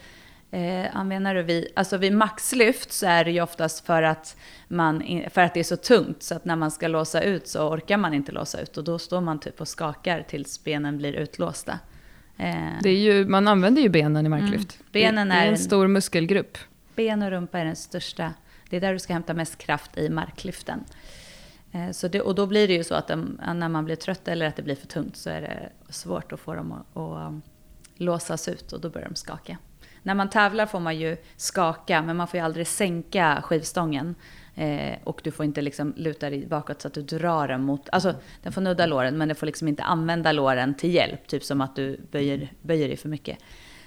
eh, 0.53 1.05
menar 1.05 1.35
du 1.35 1.43
vid, 1.43 1.67
alltså 1.77 1.97
vid 1.97 2.13
maxlyft 2.13 2.93
så 2.93 3.07
är 3.07 3.25
det 3.25 3.31
ju 3.31 3.41
oftast 3.43 3.87
för 3.87 4.03
att, 4.03 4.37
man, 4.69 5.23
för 5.31 5.41
att 5.41 5.55
det 5.55 5.61
är 5.61 5.65
så 5.65 5.77
tungt 5.77 6.23
så 6.23 6.35
att 6.35 6.45
när 6.45 6.57
man 6.57 6.71
ska 6.71 6.89
låsa 6.89 7.23
ut 7.23 7.49
så 7.49 7.69
orkar 7.69 7.97
man 7.97 8.15
inte 8.15 8.33
låsa 8.33 8.61
ut 8.61 8.77
och 8.77 8.85
då 8.85 8.99
står 8.99 9.21
man 9.21 9.39
typ 9.41 9.61
och 9.61 9.69
skakar 9.69 10.23
tills 10.23 10.65
benen 10.65 10.99
blir 10.99 11.13
utlåsta. 11.13 11.79
Eh, 12.37 12.55
Det 12.83 12.89
är 12.91 12.99
ju, 12.99 13.27
man 13.27 13.49
använder 13.49 13.83
ju 13.83 13.89
benen 13.89 14.27
i 14.27 14.29
marklyft. 14.29 14.75
Mm. 14.81 14.87
Benen 14.93 15.29
det, 15.29 15.35
det 15.35 15.39
är 15.39 15.43
är 15.43 15.47
en 15.47 15.53
en- 15.53 15.59
stor 15.59 15.87
muskelgrupp. 15.87 16.59
Ben 16.95 17.23
och 17.23 17.31
rumpa 17.31 17.59
är 17.59 17.65
den 17.65 17.77
största. 17.77 18.35
Det 18.71 18.77
är 18.77 18.81
där 18.81 18.93
du 18.93 18.99
ska 18.99 19.13
hämta 19.13 19.35
mest 19.35 19.59
kraft 19.59 19.99
i 19.99 20.09
marklyften. 20.09 20.85
Eh, 21.73 21.91
Så 21.91 22.09
det, 22.09 22.21
och 22.21 22.35
då 22.35 22.47
blir 22.47 22.69
det 22.69 22.75
ju 22.75 22.85
så 22.85 22.95
att 22.95 23.09
de, 23.09 23.41
när 23.55 23.69
man 23.69 23.85
blir 23.85 23.97
trött 23.97 24.29
eller 24.29 24.47
att 24.47 24.57
det 24.57 24.63
blir 24.63 24.75
för 24.75 24.87
tungt 24.87 25.17
så 25.17 25.31
är 25.31 25.41
det 25.41 25.69
svårt 25.93 26.33
att 26.33 26.41
få 26.41 26.55
dem 26.55 26.73
att, 26.73 26.97
att 26.97 27.29
um, 27.29 27.43
låsas 27.97 28.49
ut 28.49 28.73
och 28.73 28.81
då 28.81 28.91
börjar 28.91 29.09
de 29.09 29.15
skaka. 29.15 29.57
När 30.03 30.15
man 30.15 30.31
tävlar 30.31 30.67
får 30.67 30.81
man 30.81 30.99
ju 30.99 31.17
skaka 31.37 32.03
men 32.03 32.17
man 32.17 32.29
får 32.29 32.39
ju 32.39 32.45
aldrig 32.45 32.67
sänka 32.67 33.43
skivstången. 33.43 34.15
Eh, 34.55 34.99
och 35.05 35.21
du 35.25 35.31
får 35.31 35.45
inte 35.45 35.63
liksom 35.63 35.95
luta 35.97 36.31
dig 36.31 36.47
bakåt 36.47 36.83
så 36.83 36.89
att 36.89 36.95
du 36.95 37.03
drar 37.03 37.49
den 37.49 37.63
mot, 37.63 37.89
alltså 37.93 38.15
den 38.43 38.53
får 38.53 38.61
nudda 38.61 38.87
låren 38.87 39.19
men 39.19 39.29
den 39.29 39.35
får 39.35 39.47
liksom 39.47 39.69
inte 39.69 39.83
använda 39.83 40.33
låren 40.33 40.75
till 40.75 40.95
hjälp. 40.95 41.27
Typ 41.27 41.45
som 41.45 41.61
att 41.61 41.77
du 41.77 42.01
böjer, 42.11 42.53
böjer 42.63 42.89
dig 42.89 42.97
för 42.97 43.09
mycket. 43.09 43.39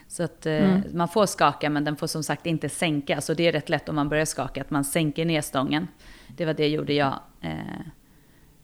Så 0.07 0.23
att 0.23 0.45
eh, 0.45 0.77
man 0.93 1.07
får 1.07 1.25
skaka 1.25 1.69
men 1.69 1.83
den 1.83 1.95
får 1.95 2.07
som 2.07 2.23
sagt 2.23 2.45
inte 2.45 2.69
sänka. 2.69 3.21
Så 3.21 3.33
det 3.33 3.47
är 3.47 3.51
rätt 3.51 3.69
lätt 3.69 3.89
om 3.89 3.95
man 3.95 4.09
börjar 4.09 4.25
skaka 4.25 4.61
att 4.61 4.69
man 4.69 4.85
sänker 4.85 5.25
ner 5.25 5.41
stången. 5.41 5.87
Det 6.27 6.45
var 6.45 6.53
det 6.53 6.67
gjorde 6.67 6.93
jag. 6.93 7.19
Eh, 7.41 7.51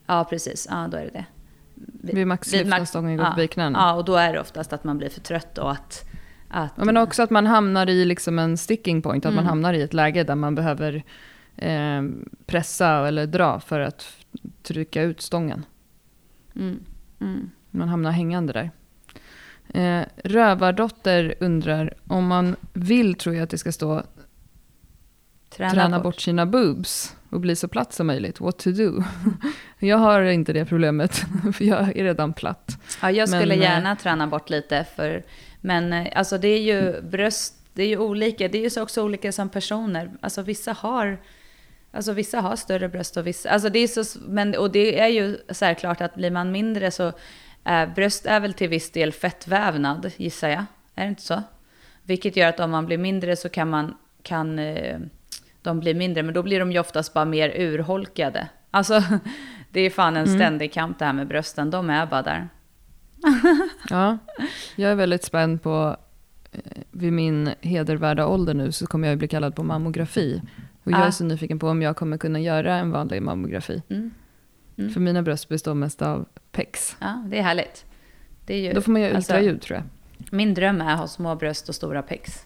ja 0.06 0.28
precis, 0.30 0.68
ja 0.70 0.88
då 0.91 0.97
är 0.97 1.04
det 1.04 1.12
det. 1.12 1.26
Vid 2.14 2.28
maxlyft 2.28 2.70
när 2.70 2.86
stången 2.86 3.18
går 3.18 3.26
ja, 3.26 3.32
förbi 3.32 3.47
knäna. 3.47 3.80
Ja, 3.80 3.93
och 3.93 4.06
då 4.06 4.16
är 4.16 4.34
det 4.34 4.39
oftast 4.39 4.74
att 4.74 4.84
man 4.84 4.97
blir 4.97 5.10
för 5.10 5.22
trött 5.22 5.58
och 5.58 5.72
att... 5.72 6.11
att 6.52 6.74
Ja, 6.78 6.86
men 6.86 6.97
också 6.97 7.24
att 7.24 7.30
man 7.30 7.45
hamnar 7.45 7.89
i 7.89 8.06
liksom 8.06 8.39
en 8.39 8.58
sticking 8.58 9.02
point, 9.02 9.26
att 9.26 9.34
man 9.34 9.43
Mm. 9.43 9.49
hamnar 9.49 9.74
i 9.74 9.82
ett 9.82 9.93
läge 9.93 10.24
där 10.24 10.36
man 10.36 10.56
behöver 10.56 11.04
eh, 11.56 12.02
pressa 12.45 13.08
eller 13.08 13.26
dra 13.28 13.60
för 13.60 13.80
att 13.80 14.06
trycka 14.64 15.02
ut 15.02 15.22
stången. 15.22 15.66
mm, 16.56 16.80
mm. 17.22 17.49
Man 17.72 17.89
hamnar 17.89 18.12
hängande 18.12 18.54
där. 18.54 18.72
Eh, 19.74 20.06
Rövardotter 20.24 21.36
undrar, 21.39 21.93
om 22.08 22.28
man 22.28 22.56
vill 22.74 23.16
tror 23.16 23.36
jag 23.36 23.43
att 23.43 23.49
det 23.49 23.58
ska 23.58 23.72
stå 23.72 24.04
träna, 25.49 25.99
bort. 25.99 26.22
sina 26.22 26.45
boobs 26.45 27.16
och 27.30 27.39
bli 27.39 27.56
så 27.56 27.68
platt 27.68 27.93
som 27.93 28.08
möjligt. 28.08 28.39
What 28.39 28.60
to 28.60 28.72
do? 28.72 29.04
jag 29.80 29.97
har 29.97 30.22
inte 30.22 30.54
det 30.54 30.66
problemet, 30.66 31.16
för 31.54 31.66
jag 31.66 31.82
är 31.97 32.04
redan 32.04 32.34
platt. 32.34 32.78
Ja, 33.02 33.12
jag 33.12 33.30
skulle 33.30 33.45
Men, 33.45 33.52
eh, 33.58 33.64
gärna 33.64 33.95
träna 33.95 34.28
bort 34.28 34.49
lite. 34.49 34.86
För, 34.95 35.24
men 35.62 35.93
eh, 35.93 36.07
alltså 36.16 36.38
det 36.38 36.47
är 36.47 36.62
ju 36.62 37.01
bröst, 37.01 37.55
det 37.74 37.84
är 37.84 37.88
ju 37.88 37.97
olika. 37.97 38.47
Det 38.47 38.57
är 38.57 38.62
ju 38.62 38.70
så 38.70 38.84
också 38.84 39.03
olika 39.03 39.32
som 39.32 39.49
personer. 39.49 40.12
Alltså 40.22 40.41
vissa 40.41 40.74
har, 40.74 41.22
alltså 41.91 42.14
vissa 42.14 42.41
har 42.41 42.55
större 42.55 42.89
bröst 42.89 43.18
och 43.18 43.28
vissa, 43.28 43.49
alltså 43.49 43.70
det 43.70 43.80
är 43.80 43.88
så, 43.88 44.20
men, 44.20 44.55
och 44.55 44.72
det 44.72 44.99
är 44.99 45.07
ju 45.07 45.38
så 45.49 45.66
här 45.66 45.74
klart 45.74 46.01
att 46.01 46.16
blir 46.16 46.32
man 46.32 46.51
mindre 46.51 46.91
så, 46.91 47.12
eh, 47.66 47.93
bröst 47.95 48.26
är 48.26 48.39
väl 48.39 48.53
till 48.53 48.70
viss 48.70 48.91
del 48.91 49.12
fettvävnad, 49.12 50.12
gissar 50.18 50.49
jag. 50.49 50.66
Är 50.95 51.03
det 51.03 51.09
inte 51.09 51.22
så? 51.22 51.43
Vilket 52.03 52.36
gör 52.36 52.49
att 52.49 52.59
om 52.59 52.72
man 52.72 52.86
blir 52.86 52.97
mindre 52.97 53.36
så 53.36 53.49
kan 53.49 53.70
man, 53.70 53.97
kan 54.24 54.59
eh, 54.59 54.99
de 55.62 55.80
bli 55.80 55.93
mindre, 55.93 56.24
men 56.24 56.34
då 56.34 56.43
blir 56.43 56.59
de 56.59 56.72
ju 56.72 56.80
oftast 56.80 57.14
bara 57.14 57.26
mer 57.26 57.49
urholkade. 57.62 58.47
Alltså, 58.72 59.03
det 59.72 59.82
är 59.82 59.89
fan 59.89 60.18
en 60.18 60.28
ständig 60.28 60.74
kamp 60.74 60.99
det 60.99 61.05
här 61.05 61.14
med 61.14 61.28
brösten, 61.28 61.72
de 61.72 61.89
är 61.89 62.05
bara 62.05 62.22
där. 62.22 62.47
Ja, 63.90 64.18
jag 64.76 64.92
är 64.92 64.96
väldigt 64.96 65.24
spänd 65.24 65.62
på, 65.64 65.98
eh, 66.52 66.60
vid 66.92 67.14
min 67.14 67.50
hedervärda 67.62 68.28
ålder 68.28 68.54
nu 68.54 68.72
så 68.72 68.88
kommer 68.88 69.08
jag 69.08 69.18
bli 69.18 69.28
kallad 69.28 69.56
på 69.56 69.64
mammografi. 69.64 70.42
Och 70.84 70.92
jag 70.92 71.00
Ah. 71.02 71.06
är 71.06 71.12
så 71.12 71.24
nyfiken 71.24 71.60
på 71.60 71.70
om 71.70 71.82
jag 71.82 71.96
kommer 71.96 72.18
kunna 72.18 72.40
göra 72.40 72.76
en 72.76 72.92
vanlig 72.92 73.22
mammografi. 73.22 73.82
Mm. 73.90 74.12
Mm. 74.78 74.92
För 74.94 75.00
mina 75.00 75.22
bröst 75.22 75.50
består 75.50 75.74
mest 75.74 76.02
av 76.02 76.26
pex. 76.52 76.96
Ja, 77.00 77.24
det 77.28 77.38
är 77.38 77.44
härligt. 77.44 77.86
Det 78.46 78.54
är 78.54 78.60
ju, 78.60 78.74
Då 78.74 78.82
får 78.82 78.92
man 78.92 79.02
göra 79.02 79.16
alltså, 79.16 79.34
ultraljud 79.34 79.62
tror 79.62 79.78
jag. 79.78 79.86
Min 80.32 80.54
dröm 80.54 80.82
är 80.82 80.94
att 80.94 81.00
ha 81.00 81.08
små 81.08 81.36
bröst 81.36 81.70
och 81.70 81.76
stora 81.76 82.02
pex. 82.02 82.46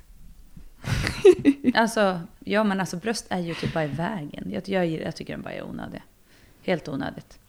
alltså, 1.76 2.20
ja 2.40 2.64
men 2.64 2.80
alltså 2.80 2.98
bröst 2.98 3.26
är 3.30 3.40
ju 3.40 3.54
typ 3.54 3.74
bara 3.74 3.84
i 3.86 3.88
vägen. 3.88 4.48
Jag, 4.52 4.70
jag, 4.70 4.88
jag 4.88 5.16
tycker 5.16 5.38
de 5.38 5.44
bara 5.44 5.54
är 5.54 5.64
onödiga. 5.64 6.02
Helt 6.64 6.88
onödigt. 6.88 7.40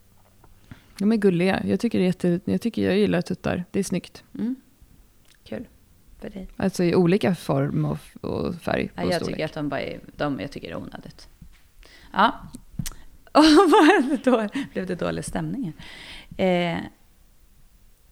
De 0.99 1.13
är 1.13 1.17
gulliga. 1.17 1.63
Jag 1.65 1.81
tycker, 1.81 1.99
det 1.99 2.05
är 2.05 2.07
jätte, 2.07 2.41
jag 2.45 2.61
tycker 2.61 2.83
jag 2.83 2.99
gillar 2.99 3.23
tuttar. 3.23 3.65
Det 3.71 3.79
är 3.79 3.83
snyggt. 3.85 4.25
Mm. 4.39 4.57
Kul 5.45 5.67
för 6.21 6.31
dig. 6.31 6.49
Alltså 6.57 6.85
i 6.85 6.95
olika 6.95 7.35
form 7.35 7.85
och, 7.85 7.99
och 8.21 8.55
färg 8.55 8.91
Ja, 8.95 9.05
och 9.05 9.13
jag 9.13 9.17
storlek. 9.17 9.35
tycker 9.35 9.45
att 9.45 9.53
de 9.53 9.69
bara 9.69 9.81
är, 9.81 10.01
de, 10.17 10.41
jag 10.41 10.51
tycker 10.51 10.69
det 10.69 10.75
är 10.75 10.79
onödigt. 10.79 11.29
Ja. 12.13 12.35
Och 13.33 13.45
vad 13.71 14.19
då? 14.25 14.49
blev 14.73 14.87
det 14.87 14.95
dålig 14.95 15.25
stämning 15.25 15.73
eh, 16.37 16.79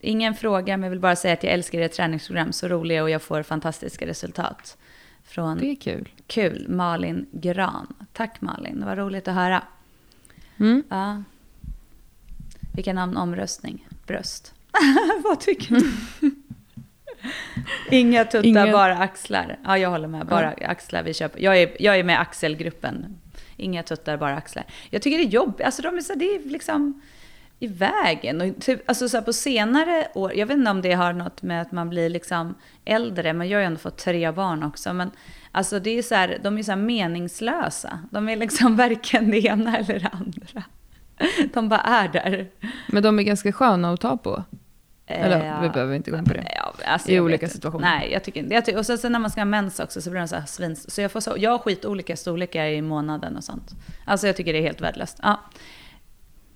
Ingen 0.00 0.34
fråga, 0.34 0.76
men 0.76 0.82
jag 0.84 0.90
vill 0.90 1.00
bara 1.00 1.16
säga 1.16 1.34
att 1.34 1.42
jag 1.42 1.52
älskar 1.52 1.80
ert 1.80 1.92
träningsprogram. 1.92 2.52
Så 2.52 2.68
roliga 2.68 3.02
och 3.02 3.10
jag 3.10 3.22
får 3.22 3.42
fantastiska 3.42 4.06
resultat. 4.06 4.76
Från 5.24 5.58
Det 5.58 5.66
är 5.66 5.76
kul. 5.76 6.08
Kul, 6.26 6.66
Malin 6.68 7.26
Gran. 7.32 7.94
Tack 8.12 8.40
Malin, 8.40 8.80
det 8.80 8.86
var 8.86 8.96
roligt 8.96 9.28
att 9.28 9.34
höra. 9.34 9.62
Mm. 10.56 10.82
Ja. 10.88 11.22
Vilken 12.74 12.96
namn 12.96 13.16
omröstning? 13.16 13.88
Bröst. 14.06 14.54
Vad 15.24 15.40
tycker 15.40 15.74
du? 15.74 15.90
Inga 17.90 18.24
tuttar, 18.24 18.44
Inga- 18.44 18.72
bara 18.72 18.98
axlar. 18.98 19.58
Ja, 19.64 19.78
jag 19.78 19.90
håller 19.90 20.08
med. 20.08 20.26
Bara 20.26 20.50
axlar 20.50 21.02
vi 21.02 21.14
köper. 21.14 21.40
Jag 21.40 21.62
är, 21.62 21.82
jag 21.82 21.98
är 21.98 22.04
med 22.04 22.20
axelgruppen. 22.20 23.16
Inga 23.56 23.82
tuttar, 23.82 24.16
bara 24.16 24.36
axlar. 24.36 24.64
Jag 24.90 25.02
tycker 25.02 25.18
det 25.18 25.24
är 25.24 25.28
jobbigt. 25.28 25.66
Alltså 25.66 25.82
de 25.82 25.96
är 25.96 26.00
så, 26.00 26.14
det 26.14 26.24
är 26.24 26.48
liksom 26.48 27.02
i 27.58 27.66
vägen. 27.66 28.40
Och 28.40 28.62
typ, 28.62 28.88
alltså 28.88 29.08
så 29.08 29.22
på 29.22 29.32
senare 29.32 30.08
år, 30.14 30.34
jag 30.34 30.46
vet 30.46 30.56
inte 30.56 30.70
om 30.70 30.82
det 30.82 30.92
har 30.92 31.12
något 31.12 31.42
med 31.42 31.62
att 31.62 31.72
man 31.72 31.90
blir 31.90 32.08
liksom 32.08 32.54
äldre, 32.84 33.32
men 33.32 33.48
jag 33.48 33.58
har 33.58 33.60
ju 33.62 33.66
ändå 33.66 33.78
fått 33.78 33.98
tre 33.98 34.30
barn 34.30 34.62
också. 34.62 34.92
Men 34.92 35.10
alltså 35.52 35.78
det 35.78 35.98
är 35.98 36.02
så 36.02 36.14
här, 36.14 36.38
de 36.42 36.58
är 36.58 36.62
så 36.62 36.76
meningslösa. 36.76 37.98
De 38.10 38.28
är 38.28 38.36
liksom 38.36 38.76
varken 38.84 39.30
det 39.30 39.38
ena 39.38 39.78
eller 39.78 40.00
det 40.00 40.08
andra. 40.12 40.62
De 41.54 41.68
bara 41.68 41.80
är 41.80 42.08
där. 42.08 42.50
Men 42.88 43.02
de 43.02 43.18
är 43.18 43.22
ganska 43.22 43.52
sköna 43.52 43.92
att 43.92 44.00
ta 44.00 44.16
på. 44.16 44.44
Eller, 45.06 45.46
Eh, 45.46 45.62
vi 45.62 45.68
behöver 45.68 45.94
inte 45.94 46.10
gå 46.10 46.16
in 46.16 46.24
på 46.24 46.34
det. 46.34 46.52
Ja, 46.56 46.74
alltså, 46.86 47.10
I 47.10 47.20
olika 47.20 47.48
situationer. 47.48 47.84
Nej, 47.98 48.12
jag 48.12 48.24
tycker 48.24 48.40
inte. 48.40 48.54
Jag 48.54 48.78
och 48.78 48.86
sen, 48.86 48.98
sen 48.98 49.12
när 49.12 49.18
man 49.18 49.30
ska 49.30 49.40
ha 49.40 49.44
mens 49.44 49.80
också 49.80 50.02
så 50.02 50.10
blir 50.10 50.20
de 50.20 50.28
så 50.28 50.36
här 50.36 50.46
svins. 50.46 50.90
Så 50.94 51.00
jag 51.00 51.12
får 51.12 51.20
så, 51.20 51.34
jag 51.38 51.50
har 51.50 51.58
skitolika 51.58 52.16
storlekar 52.16 52.66
i 52.66 52.82
månaden 52.82 53.36
och 53.36 53.44
sånt. 53.44 53.70
Alltså 54.04 54.26
jag 54.26 54.36
tycker 54.36 54.52
det 54.52 54.58
är 54.58 54.62
helt 54.62 54.80
värdelöst. 54.80 55.18
Ja. 55.22 55.40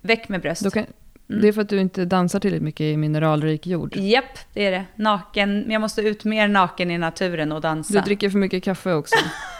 Väck 0.01 0.29
med 0.29 0.41
bröst. 0.41 0.73
Kan, 0.73 0.85
Mm. 1.29 1.41
Det 1.41 1.47
är 1.47 1.51
för 1.51 1.61
att 1.61 1.69
du 1.69 1.79
inte 1.79 2.05
dansar 2.05 2.39
tillräckligt 2.39 2.63
mycket 2.63 2.81
i 2.81 2.97
mineralrik 2.97 3.67
jord. 3.67 3.95
Japp, 3.95 4.39
det 4.53 4.65
är 4.65 4.71
det. 4.71 4.85
Naken. 4.95 5.71
Jag 5.71 5.81
måste 5.81 6.01
ut 6.01 6.23
mer 6.25 6.47
naken 6.47 6.91
i 6.91 6.97
naturen 6.97 7.51
och 7.51 7.61
dansa. 7.61 7.93
Du 7.93 7.99
dricker 7.99 8.29
för 8.29 8.37
mycket 8.37 8.63
kaffe 8.63 8.93
också. 8.93 9.15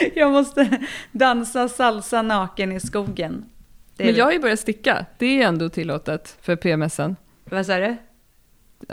Jag 0.14 0.32
måste 0.32 0.78
dansa 1.12 1.68
salsa 1.68 2.22
naken 2.22 2.72
i 2.72 2.80
skogen. 2.80 3.44
Men 3.96 4.14
jag 4.14 4.24
har 4.24 4.32
ju 4.32 4.38
börjat 4.38 4.60
sticka. 4.60 5.06
Det 5.18 5.42
är 5.42 5.48
ändå 5.48 5.68
tillåtet 5.68 6.38
för 6.40 6.56
PMSen. 6.56 7.16
Vad 7.44 7.66
sa 7.66 7.78
du? 7.78 7.96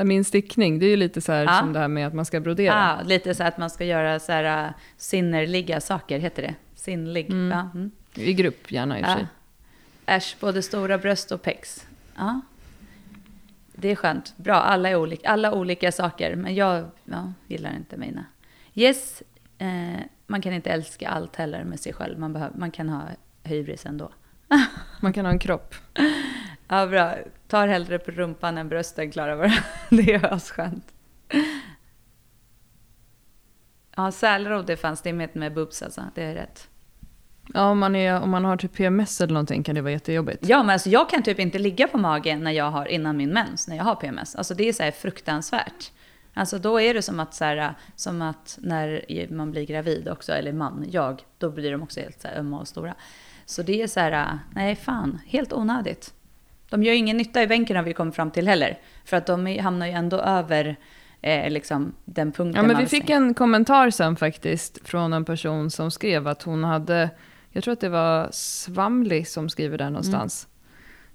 Min 0.04 0.26
stickning, 0.26 0.80
det 0.80 0.86
är 0.86 0.90
ju 0.90 0.96
lite 0.96 1.22
så 1.22 1.32
här 1.32 1.44
Ja. 1.44 1.60
som 1.60 1.74
det 1.74 1.80
här 1.80 1.88
med 1.88 2.08
att 2.08 2.14
man 2.14 2.26
ska 2.26 2.40
brodera. 2.40 2.74
Ah, 2.76 3.02
lite 3.02 3.36
så 3.36 3.44
att 3.44 3.58
man 3.58 3.70
ska 3.70 3.86
göra 3.86 4.20
så 4.20 4.32
här 4.32 4.66
uh, 4.66 4.72
sinnerliga 4.98 5.82
saker, 5.82 6.20
heter 6.20 6.42
det? 6.42 6.56
Sinnlig. 6.76 7.26
Mm. 7.32 7.52
Ja, 7.58 7.70
mm. 7.74 7.92
I 8.16 8.34
grupp 8.34 8.72
gärna 8.72 9.00
i 9.00 9.02
och 9.02 9.06
för 9.06 9.12
Ja. 9.12 9.18
sig. 9.18 9.28
Äsch, 10.06 10.36
både 10.40 10.62
stora 10.62 10.98
bröst 10.98 11.32
och 11.32 11.42
pex. 11.42 11.88
Ja. 12.16 12.42
Det 13.74 13.92
är 13.92 13.96
skönt. 13.96 14.34
Bra, 14.38 14.56
alla 14.56 14.90
är 14.90 14.96
olika, 14.96 15.30
alla 15.30 15.54
olika 15.54 15.92
saker. 15.92 16.36
Men 16.36 16.56
jag 16.56 16.86
ja, 17.04 17.34
gillar 17.48 17.76
inte 17.76 17.98
mina. 17.98 18.26
Yes, 18.74 19.24
eh, 19.58 20.00
man 20.30 20.42
kan 20.42 20.54
inte 20.54 20.70
älska 20.70 21.10
allt 21.10 21.36
heller 21.36 21.64
med 21.64 21.80
sig 21.80 21.94
själv. 21.94 22.20
Man, 22.20 22.34
behöver, 22.34 22.58
man 22.58 22.72
kan 22.72 22.90
ha 22.90 23.02
hybris 23.44 23.86
ändå. 23.86 24.12
Man 25.02 25.14
kan 25.14 25.26
ha 25.26 25.32
en 25.32 25.40
kropp. 25.40 25.76
Ja, 26.68 26.88
bra. 26.88 27.16
Tar 27.48 27.68
hellre 27.68 28.00
på 28.00 28.12
rumpan 28.12 28.58
än 28.58 28.70
brösten, 28.70 29.12
Klara. 29.12 29.38
bara. 29.38 29.54
Det 29.90 30.14
är 30.14 30.34
asskönt. 30.34 30.94
Ja, 33.96 34.12
sälrod 34.12 34.66
det 34.66 34.78
fanns. 34.78 35.02
Det 35.02 35.10
är 35.10 35.14
med, 35.14 35.36
med 35.36 35.54
boobs 35.54 35.82
alltså. 35.82 36.04
Det 36.16 36.24
är 36.24 36.34
rätt. 36.34 36.70
Ja, 37.54 37.70
om 37.70 37.80
man, 37.80 37.96
är, 37.96 38.22
om 38.22 38.30
man 38.30 38.46
har 38.46 38.58
typ 38.58 38.74
PMS 38.74 39.22
eller 39.22 39.34
någonting 39.34 39.64
kan 39.64 39.76
det 39.76 39.82
vara 39.82 39.92
jättejobbigt. 39.92 40.48
Ja, 40.48 40.64
men 40.64 40.70
alltså 40.70 40.90
jag 40.90 41.10
kan 41.10 41.24
typ 41.24 41.40
inte 41.40 41.60
ligga 41.60 41.88
på 41.88 41.98
magen 41.98 42.44
när 42.44 42.52
jag 42.52 42.72
har, 42.72 42.86
innan 42.86 43.18
min 43.18 43.30
mens, 43.30 43.68
när 43.68 43.78
jag 43.78 43.84
har 43.84 43.96
PMS. 43.96 44.36
Alltså 44.36 44.54
det 44.54 44.70
är 44.70 44.74
så 44.74 44.84
här 44.84 44.92
fruktansvärt. 44.92 45.92
Alltså 46.40 46.60
då 46.60 46.82
är 46.82 46.94
det 46.94 47.02
som 47.02 47.20
att, 47.20 47.34
så 47.34 47.44
här, 47.44 47.74
som 47.96 48.22
att 48.22 48.60
när 48.62 49.28
man 49.34 49.52
blir 49.52 49.66
gravid 49.66 50.10
också, 50.10 50.32
eller 50.32 50.54
man, 50.54 50.86
jag, 50.92 51.22
då 51.38 51.50
blir 51.50 51.72
de 51.72 51.84
också 51.84 52.00
helt 52.00 52.22
så 52.22 52.28
här 52.28 52.38
ömma 52.38 52.60
och 52.60 52.68
stora. 52.68 52.96
Så 53.46 53.64
det 53.64 53.82
är 53.82 53.88
så 53.88 54.00
här, 54.00 54.40
nej 54.56 54.76
fan, 54.76 55.20
helt 55.26 55.54
onödigt. 55.54 56.14
De 56.70 56.84
gör 56.84 56.94
ju 56.94 57.00
ingen 57.00 57.18
nytta 57.18 57.44
i 57.44 57.48
bänken 57.48 57.76
har 57.76 57.84
vi 57.84 57.94
kommit 57.94 58.16
fram 58.16 58.32
till 58.32 58.48
heller. 58.48 58.80
För 59.06 59.18
att 59.18 59.26
de 59.26 59.58
hamnar 59.58 59.86
ju 59.86 59.92
ändå 59.92 60.18
över 60.18 60.76
eh, 61.22 61.50
liksom, 61.50 61.94
den 62.06 62.32
punkten 62.32 62.64
Ja, 62.64 62.68
men 62.68 62.78
vi 62.78 62.88
fick 62.88 63.06
säger. 63.08 63.18
en 63.18 63.34
kommentar 63.34 63.90
sen 63.90 64.16
faktiskt 64.16 64.88
från 64.88 65.14
en 65.14 65.26
person 65.26 65.72
som 65.72 65.92
skrev 65.92 66.28
att 66.28 66.44
hon 66.44 66.64
hade, 66.64 67.10
jag 67.52 67.64
tror 67.64 67.72
att 67.72 67.82
det 67.82 67.90
var 67.90 68.30
Svamli 68.32 69.26
som 69.26 69.50
skriver 69.50 69.78
där 69.78 69.90
någonstans. 69.90 70.48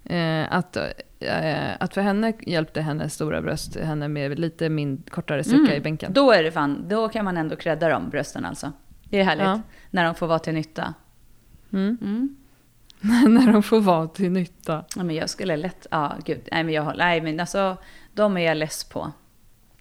Eh, 0.05 0.53
att, 0.53 0.77
eh, 0.77 1.73
att 1.81 1.95
för 1.95 2.01
henne 2.01 2.33
hjälpte 2.41 2.81
hennes 2.81 3.15
stora 3.15 3.43
bröst 3.43 3.77
henne 3.77 4.09
med 4.09 4.39
lite 4.39 4.69
min 4.69 5.03
kortare 5.11 5.45
sträcka 5.45 5.63
Mm. 5.63 5.77
i 5.77 5.81
bänken. 5.81 6.13
Då 6.13 6.33
är 6.33 6.43
det 6.43 6.53
fan, 6.53 6.85
då 6.89 7.09
kan 7.09 7.25
man 7.25 7.37
ändå 7.37 7.57
credda 7.57 7.89
dem, 7.89 8.11
brösten 8.11 8.45
alltså. 8.45 8.73
Det 9.11 9.21
är 9.21 9.25
härligt. 9.25 9.45
Ja. 9.45 9.61
När 9.91 10.05
de 10.05 10.15
får 10.15 10.27
vara 10.27 10.39
till 10.39 10.55
nytta. 10.55 10.95
Mm. 11.73 11.99
Mm. 12.03 12.37
När 13.35 13.53
de 13.53 13.63
får 13.63 13.81
vara 13.81 14.09
till 14.09 14.31
nytta. 14.31 14.85
Ja, 14.97 15.03
men 15.05 15.17
jag 15.17 15.31
skulle 15.31 15.57
lätt... 15.57 15.87
Ja, 15.91 16.13
gud. 16.25 16.49
Nej, 16.53 16.65
men 16.65 16.75
jag 16.75 16.83
håller... 16.83 16.99
Nej, 17.05 17.21
men 17.21 17.41
alltså... 17.41 17.77
De 18.15 18.37
är 18.37 18.41
jag 18.41 18.57
less 18.57 18.85
på. 18.85 19.13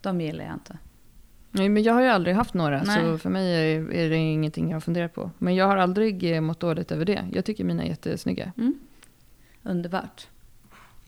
De 0.01 0.21
gillar 0.21 0.45
jag 0.45 0.53
inte. 0.53 0.77
Nej, 1.51 1.69
men 1.69 1.83
jag 1.83 1.93
har 1.93 2.01
ju 2.01 2.07
aldrig 2.07 2.35
haft 2.35 2.53
några, 2.53 2.83
Nej. 2.83 3.01
så 3.01 3.17
för 3.17 3.29
mig 3.29 3.75
är, 3.75 3.91
är 3.93 4.09
det 4.09 4.15
ingenting 4.15 4.71
jag 4.71 4.83
funderar 4.83 5.07
på. 5.07 5.31
Men 5.37 5.55
jag 5.55 5.67
har 5.67 5.77
aldrig 5.77 6.35
eh, 6.35 6.41
mått 6.41 6.59
dåligt 6.59 6.91
över 6.91 7.05
det. 7.05 7.25
Jag 7.31 7.45
tycker 7.45 7.63
mina 7.63 7.83
är 7.83 7.87
jättesnygga. 7.87 8.51
Underbart. 9.63 10.27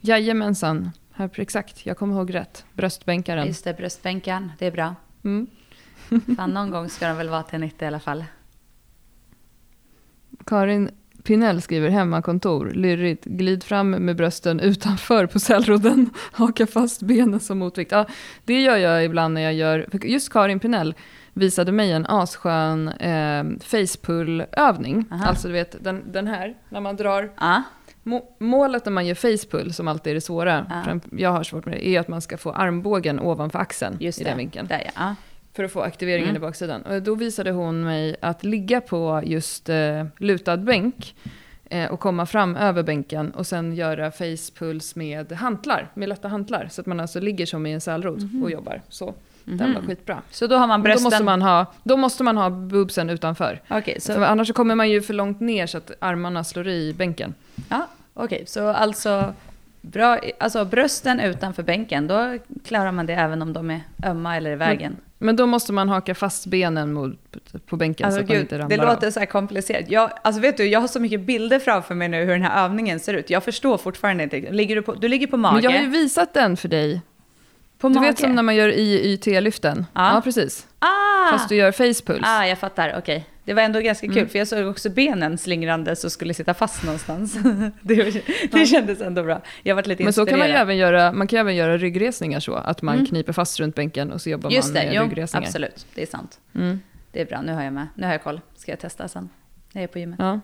Jajamensan. 0.01 0.91
här, 1.11 1.29
exakt, 1.35 1.85
jag 1.85 1.97
kommer 1.97 2.15
ihåg 2.15 2.33
rätt. 2.35 2.65
Bröstbänkaren. 2.73 3.47
Just 3.47 3.63
det, 3.63 3.73
bröstbänken. 3.73 4.51
Det 4.59 4.65
är 4.65 4.71
bra. 4.71 4.95
Mm. 5.23 5.47
Fan, 6.37 6.51
någon 6.53 6.71
gång 6.71 6.89
ska 6.89 7.07
de 7.07 7.17
väl 7.17 7.29
vara 7.29 7.43
till 7.43 7.59
nytta 7.59 7.85
i 7.85 7.87
alla 7.87 7.99
fall. 7.99 8.25
Karin 10.45 10.89
Pinell 11.23 11.61
skriver 11.61 11.89
hemmakontor, 11.89 12.71
lyrigt, 12.75 13.25
glid 13.25 13.63
fram 13.63 13.89
med 13.89 14.15
brösten 14.15 14.59
utanför 14.59 15.25
på 15.25 15.39
cellrodden, 15.39 16.09
haka 16.31 16.67
fast 16.67 17.01
benen 17.01 17.39
som 17.39 17.59
motvikt. 17.59 17.91
Ja, 17.91 18.05
det 18.45 18.61
gör 18.61 18.77
jag 18.77 19.05
ibland 19.05 19.33
när 19.33 19.41
jag 19.41 19.53
gör, 19.53 19.87
just 20.03 20.33
Karin 20.33 20.59
Pinell 20.59 20.95
visade 21.33 21.71
mig 21.71 21.91
en 21.91 22.05
asskön 22.05 22.87
eh, 22.87 23.43
facepull-övning. 23.61 25.05
Alltså 25.09 25.47
du 25.47 25.53
vet 25.53 25.83
den, 25.83 26.11
den 26.11 26.27
här, 26.27 26.55
när 26.69 26.81
man 26.81 26.95
drar 26.95 27.23
Må- 27.23 27.63
Målet 28.39 28.85
när 28.85 28.91
man 28.91 29.05
gör 29.05 29.15
facepull, 29.15 29.73
som 29.73 29.87
alltid 29.87 30.11
är 30.11 30.15
det 30.15 30.21
svåra, 30.21 30.65
Ja. 30.85 30.99
jag 31.17 31.29
har 31.31 31.43
svårt 31.43 31.65
med 31.65 31.73
det, 31.77 31.87
är 31.87 31.99
att 31.99 32.07
man 32.07 32.21
ska 32.21 32.37
få 32.37 32.51
armbågen 32.51 33.19
ovanför 33.19 33.59
axeln 33.59 33.97
just 33.99 34.21
i 34.21 34.23
den 34.23 34.37
vinkeln. 34.37 34.67
Där 34.67 34.91
ja. 34.95 35.15
För 35.53 35.63
att 35.63 35.71
få 35.71 35.81
aktiveringen 35.81 36.29
Mm. 36.29 36.41
i 36.43 36.45
baksidan. 36.45 36.81
Och 36.81 37.01
då 37.01 37.15
visade 37.15 37.51
hon 37.51 37.83
mig 37.83 38.15
att 38.21 38.43
ligga 38.43 38.81
på 38.81 39.21
just 39.25 39.69
eh, 39.69 40.05
lutad 40.17 40.57
bänk 40.57 41.15
eh, 41.69 41.91
och 41.91 41.99
komma 41.99 42.25
fram 42.25 42.55
över 42.55 42.83
bänken 42.83 43.31
och 43.31 43.47
sen 43.47 43.75
göra 43.75 44.11
facepulls 44.11 44.95
med 44.95 45.31
hantlar, 45.31 45.91
med 45.93 46.09
lätta 46.09 46.27
hantlar. 46.27 46.67
Så 46.71 46.81
att 46.81 46.87
man 46.87 46.99
alltså 46.99 47.19
ligger 47.19 47.45
som 47.45 47.65
i 47.65 47.71
en 47.73 47.81
sälrot 47.81 48.19
och 48.43 48.51
jobbar. 48.51 48.81
Så 48.89 49.13
den 49.45 49.73
var 49.73 49.79
Mhm. 49.81 49.87
skitbra. 49.87 50.21
Så 50.31 50.47
då 50.47 50.55
har 50.55 50.67
man 50.67 50.81
Men 50.81 50.83
Då 50.83 50.93
brösten... 50.93 51.03
måste, 51.03 51.23
man 51.23 51.41
ha, 51.41 51.65
då 51.83 51.97
måste 51.97 52.23
man 52.23 52.37
ha 52.37 52.49
boobsen 52.49 53.09
utanför. 53.09 53.61
Okej, 53.69 54.01
så, 54.01 54.13
För 54.13 54.21
annars 54.21 54.47
så 54.47 54.53
kommer 54.53 54.75
man 54.75 54.89
ju 54.89 55.01
för 55.01 55.13
långt 55.13 55.39
ner 55.39 55.67
så 55.67 55.77
att 55.77 55.91
armarna 55.99 56.43
slår 56.43 56.67
i 56.67 56.93
bänken. 56.93 57.33
ja, 57.69 57.87
okej, 58.13 58.43
så 58.47 58.67
alltså, 58.67 59.33
bra, 59.81 60.19
alltså 60.39 60.65
brösten 60.65 61.19
utanför 61.19 61.63
bänken, 61.63 62.07
då 62.07 62.37
klarar 62.65 62.91
man 62.91 63.05
det 63.05 63.13
även 63.13 63.41
om 63.41 63.53
de 63.53 63.71
är 63.71 63.81
ömma 64.05 64.37
eller 64.37 64.51
i 64.51 64.55
vägen. 64.55 64.95
Men 65.17 65.35
då 65.35 65.45
måste 65.45 65.73
man 65.73 65.89
haka 65.89 66.15
fast 66.15 66.45
benen 66.45 66.93
mot, 66.93 67.13
på 67.65 67.75
bänken 67.75 68.05
Alltså 68.05 68.17
så 68.19 68.23
att 68.23 68.29
man 68.29 68.35
gud, 68.35 68.41
inte 68.43 68.59
ramlar 68.59 68.77
det 68.77 68.83
av. 68.83 68.89
låter 68.95 69.11
så 69.11 69.19
här 69.19 69.25
komplicerat. 69.25 69.89
Jag, 69.89 70.09
alltså 70.21 70.41
vet 70.41 70.57
du, 70.57 70.65
jag 70.65 70.81
har 70.81 70.87
så 70.87 70.99
mycket 70.99 71.21
bilder 71.21 71.59
framför 71.59 71.95
mig 71.95 72.07
nu 72.07 72.17
hur 72.23 72.31
den 72.31 72.41
här 72.41 72.65
övningen 72.65 72.99
ser 72.99 73.13
ut. 73.13 73.29
Jag 73.29 73.43
förstår 73.43 73.77
fortfarande 73.77 74.23
inte. 74.23 74.39
Ligger 74.51 74.75
du, 74.75 74.81
på, 74.81 74.93
du 74.93 75.07
ligger 75.07 75.27
på 75.27 75.37
mage. 75.37 75.53
Men 75.55 75.63
jag 75.63 75.71
har 75.71 75.79
ju 75.79 75.89
visat 75.89 76.33
den 76.33 76.57
för 76.57 76.67
dig. 76.67 77.01
På 77.93 77.93
Du 77.93 77.95
mage. 77.99 78.07
vet 78.11 78.19
som 78.19 78.35
när 78.35 78.43
man 78.43 78.55
gör 78.55 78.69
IYT-lyften? 78.69 79.85
Ja. 79.93 80.13
Ja. 80.15 80.21
precis. 80.21 80.67
Ah! 80.79 81.31
Fast 81.31 81.49
du 81.49 81.55
gör 81.55 81.71
facepuls. 81.71 82.21
ah, 82.25 82.45
jag 82.45 82.57
fattar. 82.59 82.95
Okej. 82.97 83.25
Det 83.45 83.53
var 83.53 83.61
ändå 83.61 83.79
ganska 83.79 84.07
kul, 84.07 84.17
Mm. 84.17 84.29
för 84.29 84.39
jag 84.39 84.47
såg 84.47 84.67
också 84.67 84.89
benen 84.89 85.37
slingrandes 85.37 86.03
och 86.03 86.11
skulle 86.11 86.33
sitta 86.33 86.53
fast 86.53 86.83
någonstans. 86.83 87.37
det, 87.81 88.23
det 88.51 88.65
kändes 88.65 89.01
ändå 89.01 89.23
bra. 89.23 89.41
Jag 89.63 89.75
varit 89.75 89.87
lite 89.87 90.03
Men 90.03 90.13
så 90.13 90.21
inspirerad. 90.21 90.29
kan 90.29 90.39
man 90.39 90.47
ju 90.57 90.61
även 90.61 90.77
göra, 90.77 91.11
man 91.11 91.27
kan 91.27 91.39
även 91.39 91.55
göra 91.55 91.77
ryggresningar 91.77 92.39
så, 92.39 92.53
att 92.55 92.81
man 92.81 92.95
Mm. 92.95 93.05
kniper 93.05 93.33
fast 93.33 93.59
runt 93.59 93.75
bänken 93.75 94.11
och 94.11 94.21
så 94.21 94.29
jobbar 94.29 94.49
Just 94.49 94.67
man 94.67 94.73
det, 94.81 94.85
med 94.87 94.95
jo, 94.95 95.03
ryggresningar. 95.03 95.47
absolut. 95.47 95.85
Det 95.95 96.01
är 96.01 96.05
sant. 96.05 96.39
Mm. 96.55 96.79
Det 97.11 97.21
är 97.21 97.25
bra, 97.25 97.41
nu 97.41 97.53
har 97.53 97.63
jag 97.63 97.73
med. 97.73 97.87
Nu 97.95 98.05
har 98.05 98.11
jag 98.11 98.23
koll. 98.23 98.41
Ska 98.55 98.71
jag 98.71 98.79
testa 98.79 99.07
sen. 99.07 99.29
Jag 99.73 99.83
är 99.83 99.87
på 99.87 99.99
gymmet. 99.99 100.19
Ja. 100.19 100.39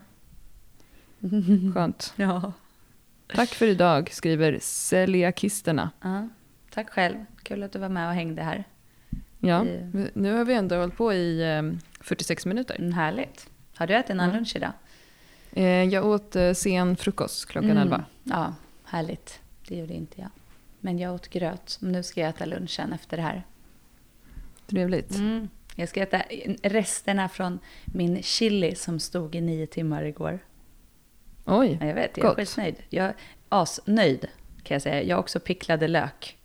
Skönt. 1.73 2.13
Ja. 2.15 2.53
Tack 3.35 3.49
för 3.49 3.65
idag, 3.67 4.09
skriver 4.13 4.57
celiakisterna. 4.61 5.89
ja. 6.01 6.27
Tack 6.73 6.89
själv. 6.89 7.15
Kul 7.43 7.63
att 7.63 7.71
du 7.71 7.79
var 7.79 7.89
med 7.89 8.07
och 8.07 8.13
hängde 8.13 8.41
här. 8.43 8.63
Ja, 9.39 9.63
Det- 9.63 10.09
nu 10.13 10.33
har 10.33 10.45
vi 10.45 10.53
ändå 10.53 10.75
hållit 10.75 10.97
på 10.97 11.13
i 11.13 11.41
eh, 11.57 11.61
46 12.01 12.45
minuter. 12.45 12.75
Mm, 12.79 12.93
härligt. 12.93 13.49
Har 13.75 13.87
du 13.87 13.95
ätit 13.95 14.15
någon 14.15 14.19
Mm. 14.25 14.35
lunch 14.35 14.55
idag? 14.55 14.71
Eh, 15.53 15.83
jag 15.83 16.05
åt 16.05 16.35
eh, 16.35 16.53
sen 16.53 16.95
frukost 16.95 17.45
klockan 17.45 17.69
Mm. 17.71 17.83
11. 17.83 18.05
Ja, 18.23 18.53
härligt. 18.85 19.39
Det 19.67 19.75
gjorde 19.77 19.93
inte 19.93 20.21
jag. 20.21 20.29
Men 20.79 20.99
jag 20.99 21.13
åt 21.15 21.27
gröt. 21.27 21.77
Nu 21.81 22.03
ska 22.03 22.21
jag 22.21 22.29
äta 22.29 22.45
lunchen 22.45 22.93
efter 22.93 23.17
det 23.17 23.23
här. 23.23 23.43
Trevligt. 24.67 25.15
Mm. 25.15 25.49
Jag 25.75 25.89
ska 25.89 26.01
äta 26.01 26.21
resterna 26.63 27.29
från 27.29 27.59
min 27.85 28.23
chili 28.23 28.75
som 28.75 28.99
stod 28.99 29.35
i 29.35 29.41
nio 29.41 29.67
timmar 29.67 30.03
igår. 30.03 30.39
Oj, 31.45 31.77
Ja, 31.81 31.87
jag 31.87 31.95
vet, 31.95 32.17
jag 32.17 32.25
är 32.25 32.29
Gott. 32.29 32.37
skitnöjd. 32.37 32.75
Jag 32.89 33.05
är 33.05 33.13
asnöjd 33.49 34.25
kan 34.63 34.75
jag 34.75 34.81
säga. 34.81 35.03
Jag 35.03 35.15
har 35.15 35.21
också 35.21 35.39
picklade 35.39 35.87
lök. 35.87 36.37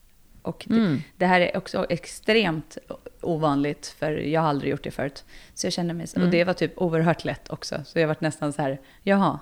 Och 0.46 0.64
det, 0.68 0.74
Mm. 0.76 0.98
det 1.16 1.26
här 1.26 1.40
är 1.40 1.56
också 1.56 1.86
extremt 1.88 2.78
ovanligt, 3.20 3.86
för 3.98 4.12
jag 4.12 4.40
har 4.40 4.48
aldrig 4.48 4.70
gjort 4.70 4.84
det 4.84 4.90
förut. 4.90 5.24
Så 5.54 5.66
jag 5.66 5.72
känner 5.72 5.94
mig, 5.94 6.06
Mm. 6.16 6.26
och 6.26 6.32
det 6.32 6.44
var 6.44 6.52
typ 6.54 6.72
oerhört 6.78 7.24
lätt 7.24 7.50
också. 7.50 7.80
Så 7.84 7.98
jag 7.98 8.08
varit 8.08 8.20
nästan 8.20 8.52
så 8.52 8.62
här, 8.62 8.80
jaha. 9.02 9.38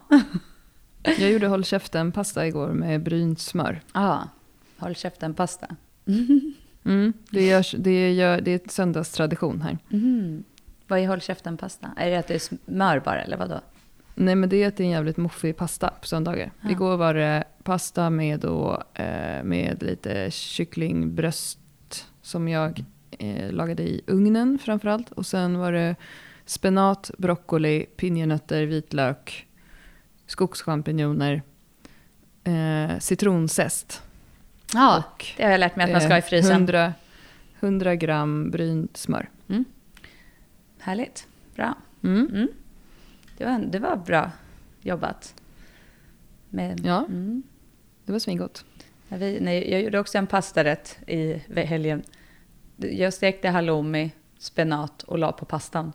jag 1.02 1.30
gjorde 1.32 1.46
håll 1.46 1.64
käften-pasta 1.64 2.46
igår 2.46 2.68
med 2.68 3.02
brynt 3.02 3.40
smör. 3.40 3.80
Ja, 3.94 4.28
håll 4.78 4.94
käften 4.94 5.34
pasta. 5.34 5.66
Mm. 6.86 7.12
Det, 7.30 7.46
görs, 7.46 7.74
det, 7.78 8.12
gör, 8.12 8.40
det 8.40 8.50
är 8.50 8.56
ett 8.56 8.70
söndagstradition 8.70 9.60
här. 9.62 9.78
Mm. 9.92 10.44
Vad 10.86 10.98
är 10.98 11.06
håll 11.08 11.20
käften 11.20 11.56
pasta? 11.56 11.90
Är 11.96 12.10
det 12.10 12.16
att 12.16 12.26
det 12.26 12.34
är 12.34 12.38
smör 12.38 13.00
bara, 13.00 13.22
eller 13.22 13.36
vadå? 13.36 13.60
Nej 14.14 14.34
men 14.34 14.48
det 14.48 14.56
är 14.62 14.68
att 14.68 14.76
det 14.76 14.82
är 14.82 14.84
en 14.84 14.90
jävligt 14.90 15.16
moffig 15.16 15.56
pasta 15.56 15.90
på 16.00 16.06
söndagar. 16.06 16.50
Ja. 16.60 16.70
Igår 16.70 16.96
var 16.96 17.14
det 17.14 17.44
pasta 17.64 18.10
med, 18.10 18.40
då, 18.40 18.82
eh, 18.94 19.42
med 19.44 19.82
lite 19.82 20.30
kycklingbröst 20.30 21.58
som 22.22 22.48
jag 22.48 22.84
eh, 23.18 23.52
lagade 23.52 23.82
i 23.82 24.02
ugnen 24.06 24.58
framförallt. 24.58 25.12
Och 25.12 25.26
sen 25.26 25.58
var 25.58 25.72
det 25.72 25.96
spenat, 26.44 27.10
broccoli, 27.18 27.86
pinjenötter, 27.96 28.62
vitlök, 28.62 29.46
skogschampinjoner, 30.26 31.42
eh, 32.44 32.98
citronzest. 32.98 34.02
Ja, 34.74 34.98
och, 34.98 35.26
det 35.36 35.44
har 35.44 35.50
jag 35.50 35.60
lärt 35.60 35.76
mig 35.76 35.84
att 35.84 35.92
man 35.92 36.00
ska 36.00 36.10
ha 36.10 36.16
i 36.16 36.18
eh, 36.18 36.24
frysen. 36.24 36.52
100, 36.52 36.94
100 37.60 37.96
gram 37.96 38.50
brynt 38.50 38.96
smör. 38.96 39.28
Härligt, 40.78 41.26
bra. 41.54 41.74
Mm. 42.02 42.28
Mm. 42.32 42.48
Det, 43.38 43.44
var, 43.44 43.58
det 43.58 43.78
var 43.78 43.96
bra 43.96 44.30
jobbat. 44.82 45.34
Med, 46.50 46.80
Ja. 46.84 47.06
Mm. 47.08 47.42
Det 48.04 48.12
var 48.12 48.18
svingott. 48.18 48.64
Vi, 49.08 49.40
nej, 49.40 49.70
jag 49.70 49.82
gjorde 49.82 49.98
också 49.98 50.18
en 50.18 50.26
pastarätt 50.26 50.98
i 51.06 51.42
helgen. 51.56 52.02
Jag 52.76 53.14
stekte 53.14 53.48
halloumi, 53.48 54.10
spenat 54.38 55.02
och 55.02 55.18
la 55.18 55.32
på 55.32 55.44
pastan. 55.44 55.92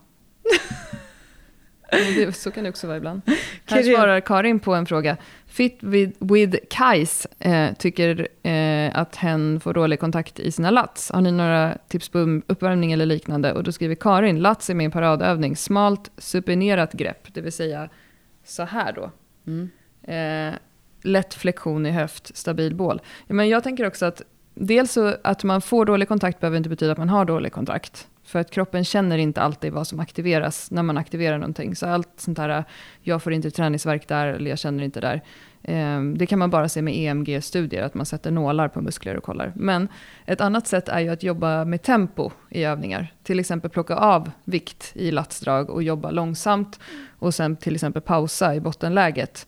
Det, 1.91 2.35
så 2.35 2.51
kan 2.51 2.63
det 2.63 2.69
också 2.69 2.87
vara 2.87 2.97
ibland. 2.97 3.21
Här 3.65 3.83
svarar 3.83 4.19
Karin 4.19 4.59
på 4.59 4.75
en 4.75 4.85
fråga. 4.85 5.17
Fit 5.45 5.77
with, 5.81 6.17
with 6.19 6.57
Kajs 6.69 7.25
eh, 7.39 7.73
tycker 7.73 8.27
eh, 8.43 8.99
att 8.99 9.15
hen 9.15 9.59
får 9.59 9.73
dålig 9.73 9.99
kontakt 9.99 10.39
i 10.39 10.51
sina 10.51 10.71
lats. 10.71 11.11
Har 11.11 11.21
ni 11.21 11.31
några 11.31 11.77
tips 11.87 12.09
på 12.09 12.41
uppvärmning 12.47 12.91
eller 12.91 13.05
liknande? 13.05 13.53
Och 13.53 13.63
då 13.63 13.71
skriver 13.71 13.95
Karin, 13.95 14.39
lats 14.39 14.69
är 14.69 14.73
min 14.73 14.91
paradövning. 14.91 15.55
Smalt 15.55 16.11
supinerat 16.17 16.93
grepp, 16.93 17.33
det 17.33 17.41
vill 17.41 17.51
säga 17.51 17.89
så 18.43 18.63
här 18.63 18.93
då. 18.93 19.11
Mm. 19.47 19.69
Eh, 20.03 20.59
lätt 21.01 21.33
flexion 21.33 21.85
i 21.85 21.91
höft, 21.91 22.37
stabil 22.37 22.75
bål. 22.75 23.01
Men 23.27 23.49
jag 23.49 23.63
tänker 23.63 23.87
också 23.87 24.05
att 24.05 24.21
dels 24.55 24.91
så 24.91 25.15
att 25.23 25.43
man 25.43 25.61
får 25.61 25.85
dålig 25.85 26.07
kontakt 26.07 26.39
behöver 26.39 26.57
inte 26.57 26.69
betyda 26.69 26.91
att 26.91 26.97
man 26.97 27.09
har 27.09 27.25
dålig 27.25 27.51
kontakt. 27.51 28.07
För 28.23 28.39
att 28.39 28.51
kroppen 28.51 28.85
känner 28.85 29.17
inte 29.17 29.41
alltid 29.41 29.73
vad 29.73 29.87
som 29.87 29.99
aktiveras 29.99 30.71
när 30.71 30.83
man 30.83 30.97
aktiverar 30.97 31.37
någonting. 31.37 31.75
Så 31.75 31.87
allt 31.87 32.09
sånt 32.17 32.37
här, 32.37 32.63
jag 33.01 33.23
får 33.23 33.33
inte 33.33 33.51
träningsverk 33.51 34.07
där 34.07 34.27
eller 34.27 34.49
jag 34.49 34.59
känner 34.59 34.83
inte 34.83 35.01
där. 35.01 35.21
Ehm, 35.63 36.17
det 36.17 36.25
kan 36.25 36.39
man 36.39 36.49
bara 36.49 36.69
se 36.69 36.81
med 36.81 36.97
EMG-studier, 36.97 37.83
att 37.83 37.93
man 37.93 38.05
sätter 38.05 38.31
nålar 38.31 38.67
på 38.67 38.81
muskler 38.81 39.17
och 39.17 39.23
kollar. 39.23 39.53
Men 39.55 39.87
ett 40.25 40.41
annat 40.41 40.67
sätt 40.67 40.89
är 40.89 40.99
ju 40.99 41.09
att 41.09 41.23
jobba 41.23 41.65
med 41.65 41.81
tempo 41.81 42.31
i 42.49 42.63
övningar. 42.63 43.13
Till 43.23 43.39
exempel 43.39 43.71
plocka 43.71 43.95
av 43.95 44.31
vikt 44.43 44.91
i 44.95 45.11
latsdrag 45.11 45.69
och 45.69 45.83
jobba 45.83 46.11
långsamt. 46.11 46.79
Och 47.19 47.33
sen 47.33 47.55
till 47.55 47.75
exempel 47.75 48.01
pausa 48.01 48.55
i 48.55 48.59
bottenläget 48.59 49.47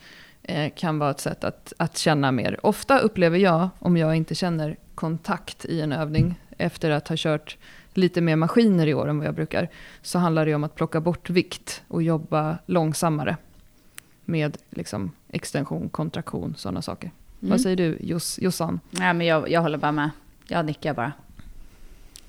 kan 0.75 0.99
vara 0.99 1.11
ett 1.11 1.19
sätt 1.19 1.43
att, 1.43 1.73
att 1.77 1.97
känna 1.97 2.31
mer. 2.31 2.65
Ofta 2.65 2.99
upplever 2.99 3.37
jag, 3.37 3.69
om 3.79 3.97
jag 3.97 4.15
inte 4.15 4.35
känner 4.35 4.75
kontakt 4.95 5.65
i 5.65 5.81
en 5.81 5.91
övning, 5.91 6.39
efter 6.57 6.91
att 6.91 7.07
ha 7.07 7.15
kört 7.19 7.57
lite 7.93 8.21
mer 8.21 8.35
maskiner 8.35 8.87
i 8.87 8.93
år 8.93 9.07
än 9.07 9.17
vad 9.17 9.27
jag 9.27 9.35
brukar, 9.35 9.69
så 10.01 10.19
handlar 10.19 10.45
det 10.45 10.55
om 10.55 10.63
att 10.63 10.75
plocka 10.75 11.01
bort 11.01 11.29
vikt 11.29 11.83
och 11.87 12.03
jobba 12.03 12.57
långsammare. 12.65 13.37
Med 14.25 14.57
liksom 14.69 15.11
extension, 15.29 15.89
kontraktion, 15.89 16.55
sådana 16.57 16.81
saker. 16.81 17.11
Mm. 17.41 17.51
Vad 17.51 17.61
säger 17.61 17.75
du, 17.75 17.97
Jos, 18.01 18.39
Jossan? 18.39 18.79
Ja, 18.91 19.13
men 19.13 19.27
jag, 19.27 19.49
jag 19.49 19.61
håller 19.61 19.77
bara 19.77 19.91
med. 19.91 20.09
Jag 20.47 20.65
nickar 20.65 20.93
bara. 20.93 21.11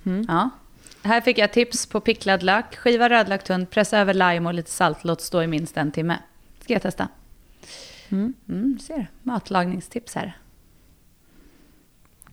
Mm. 0.05 0.25
Ja. 0.29 0.51
Här 1.03 1.21
fick 1.21 1.39
jag 1.39 1.53
tips 1.53 1.87
på 1.87 2.01
picklad 2.01 2.43
lök. 2.43 2.77
Skiva 2.77 3.09
rödlök 3.09 3.45
tunt, 3.45 3.71
pressa 3.71 3.99
över 3.99 4.15
lime 4.15 4.49
och 4.49 4.55
lite 4.55 4.71
salt. 4.71 5.05
Låt 5.05 5.21
stå 5.21 5.43
i 5.43 5.47
minst 5.47 5.77
en 5.77 5.93
timme. 5.93 6.19
Ska 6.61 6.73
jag 6.73 6.83
testa. 6.83 7.09
Mm. 8.13 8.35
Mm, 8.49 8.79
ser. 8.79 9.11
Matlagningstips 9.23 10.15
här. 10.15 10.37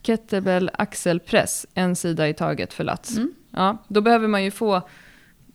Kettlebell 0.02 0.72
axelpress, 0.74 1.68
en 1.74 1.96
sida 1.96 2.30
i 2.30 2.34
taget 2.34 2.74
för 2.74 2.84
lats. 2.84 3.18
Mm. 3.18 3.34
Ja, 3.52 3.78
då 3.88 4.02
behöver 4.02 4.28
man 4.28 4.44
ju 4.44 4.52
få 4.52 4.82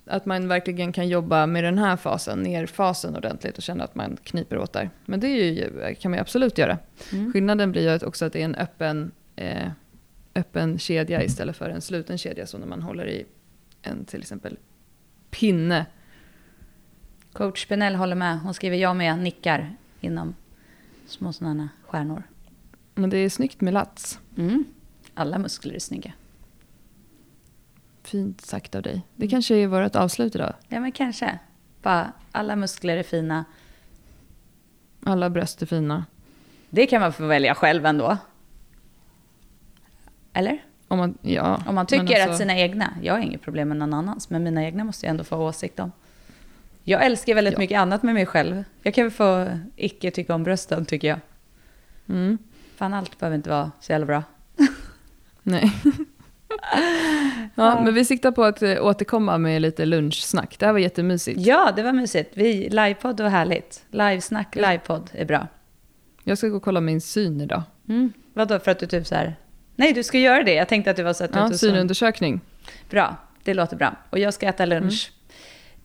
att 0.07 0.27
man 0.27 0.49
verkligen 0.49 0.93
kan 0.93 1.09
jobba 1.09 1.47
med 1.47 1.65
den 1.65 1.79
här 1.79 1.97
fasen, 1.97 2.43
nerfasen 2.43 3.17
ordentligt 3.17 3.57
och 3.57 3.63
känna 3.63 3.85
att 3.85 3.95
man 3.95 4.17
kniper 4.23 4.59
åt 4.59 4.73
där. 4.73 4.91
Men 5.05 5.21
det 5.21 5.29
ju, 5.29 5.95
kan 5.95 6.11
man 6.11 6.19
ju 6.19 6.21
absolut 6.21 6.59
göra. 6.59 6.79
Mm. 7.13 7.33
Skillnaden 7.33 7.73
blir 7.73 7.93
ju 8.01 8.07
också 8.07 8.25
att 8.25 8.33
det 8.33 8.41
är 8.41 8.45
en 8.45 8.55
öppen, 8.55 9.13
eh, 9.37 9.71
öppen 10.35 10.79
kedja 10.79 11.23
istället 11.23 11.57
för 11.57 11.71
en 11.71 11.81
sluten 11.81 12.19
kedja. 12.19 12.47
Så 12.47 12.59
när 12.59 12.67
man 12.67 12.83
håller 12.83 13.07
i 13.07 13.27
en 13.83 14.05
till 14.05 14.21
exempel 14.21 14.59
pinne. 15.31 15.87
Coach 17.33 17.69
Benell 17.69 17.95
håller 17.95 18.17
med. 18.17 18.41
Hon 18.41 18.55
skriver 18.55 18.77
jag 18.77 18.97
med, 18.97 19.19
nickar 19.19 19.77
inom 20.05 20.35
små 21.07 21.33
sådana 21.33 21.69
stjärnor. 21.87 22.23
Men 22.95 23.11
det 23.11 23.17
är 23.19 23.31
snyggt 23.31 23.61
med 23.61 23.75
lats. 23.75 24.19
Mm. 24.37 24.65
Alla 25.15 25.39
muskler 25.39 25.75
är 25.75 25.79
snygga. 25.79 26.13
Fint 28.03 28.41
sagt 28.41 28.75
av 28.75 28.83
dig. 28.83 29.03
Det 29.17 29.29
kanske 29.29 29.55
är 29.55 29.67
vårt 29.67 29.97
avslut 29.97 30.35
idag. 30.35 30.55
Ja, 30.69 30.81
men 30.81 30.93
kanske. 30.93 31.39
Bara, 31.83 32.13
alla 32.33 32.57
muskler 32.57 32.97
är 32.97 33.03
fina. 33.03 33.45
Alla 35.05 35.31
bröst 35.31 35.63
är 35.63 35.67
fina. 35.67 36.05
Det 36.71 36.87
kan 36.87 37.01
man 37.01 37.13
få 37.13 37.27
välja 37.27 37.55
själv 37.55 37.87
ändå. 37.87 38.17
Eller? 40.33 40.65
Om 40.89 40.99
man, 40.99 41.19
ja, 41.23 41.63
Om 41.67 41.75
man 41.75 41.87
tycker 41.87 42.03
alltså- 42.03 42.31
att 42.31 42.39
sina 42.39 42.57
egna, 42.59 42.95
jag 43.03 43.15
har 43.15 43.21
inget 43.21 43.43
problem 43.43 43.69
med 43.69 43.77
någon 43.77 43.95
annans, 43.95 44.31
men 44.31 44.43
mina 44.43 44.65
egna 44.65 44.85
måste 44.85 45.07
jag 45.07 45.11
ändå 45.11 45.25
få 45.25 45.37
åsikt 45.37 45.81
om. 45.81 45.93
Jag 46.87 47.05
älskar 47.05 47.35
väldigt 47.35 47.53
Ja. 47.53 47.59
mycket 47.59 47.79
annat 47.79 48.03
med 48.03 48.15
mig 48.15 48.27
själv. 48.27 48.65
Jag 48.83 48.95
kan 48.95 49.05
väl 49.05 49.11
få 49.11 49.59
icke 49.77 50.11
tycka 50.11 50.35
om 50.35 50.43
brösten, 50.45 50.87
tycker 50.87 51.09
jag. 51.09 51.19
Mm, 52.09 52.39
Fan, 52.77 52.95
allt 52.95 53.19
behöver 53.19 53.37
inte 53.37 53.51
vara 53.51 53.71
så 53.81 53.93
jävla 53.93 54.07
bra. 54.07 54.23
nej. 55.43 55.73
ja, 57.55 57.81
men 57.85 57.95
vi 57.95 58.05
siktar 58.05 58.31
på 58.33 58.45
att 58.45 58.63
eh, 58.63 58.85
återkomma 58.87 59.39
med 59.39 59.63
lite 59.63 59.85
lunchsnack. 59.87 60.57
Det 60.59 60.67
här 60.67 60.73
var 60.73 60.79
jättemysigt. 60.81 61.41
Ja, 61.41 61.73
det 61.77 61.83
var 61.83 61.93
mysigt. 61.93 62.31
Vi, 62.35 62.69
livepodd 62.69 63.21
var 63.21 63.29
härligt. 63.29 63.85
Livesnack, 63.91 64.55
livepodd 64.55 65.11
är 65.13 65.25
bra. 65.25 65.47
Jag 66.25 66.39
ska 66.39 66.49
gå 66.49 66.57
och 66.57 66.63
kolla 66.63 66.81
min 66.81 67.01
syn 67.01 67.41
idag. 67.41 67.63
Mm. 67.89 68.13
Vadå, 68.33 68.59
för 68.59 68.71
att 68.71 68.79
du 68.79 68.87
typ 68.87 69.07
så 69.07 69.15
här... 69.15 69.37
Nej, 69.77 69.93
du 69.93 70.03
ska 70.03 70.19
göra 70.19 70.43
det. 70.43 70.55
Jag 70.55 70.69
tänkte 70.69 70.91
att 70.91 70.97
du 70.97 71.03
var 71.03 71.13
så 71.13 71.25
att 71.25 71.33
du 71.33 71.39
Ja, 71.39 71.45
inte 71.47 71.59
så... 71.59 71.67
synundersökning. 71.67 72.41
Bra, 72.91 73.17
det 73.45 73.55
låter 73.55 73.77
bra. 73.77 73.97
Och 74.11 74.19
jag 74.19 74.35
ska 74.35 74.47
äta 74.47 74.67
lunch. 74.67 75.13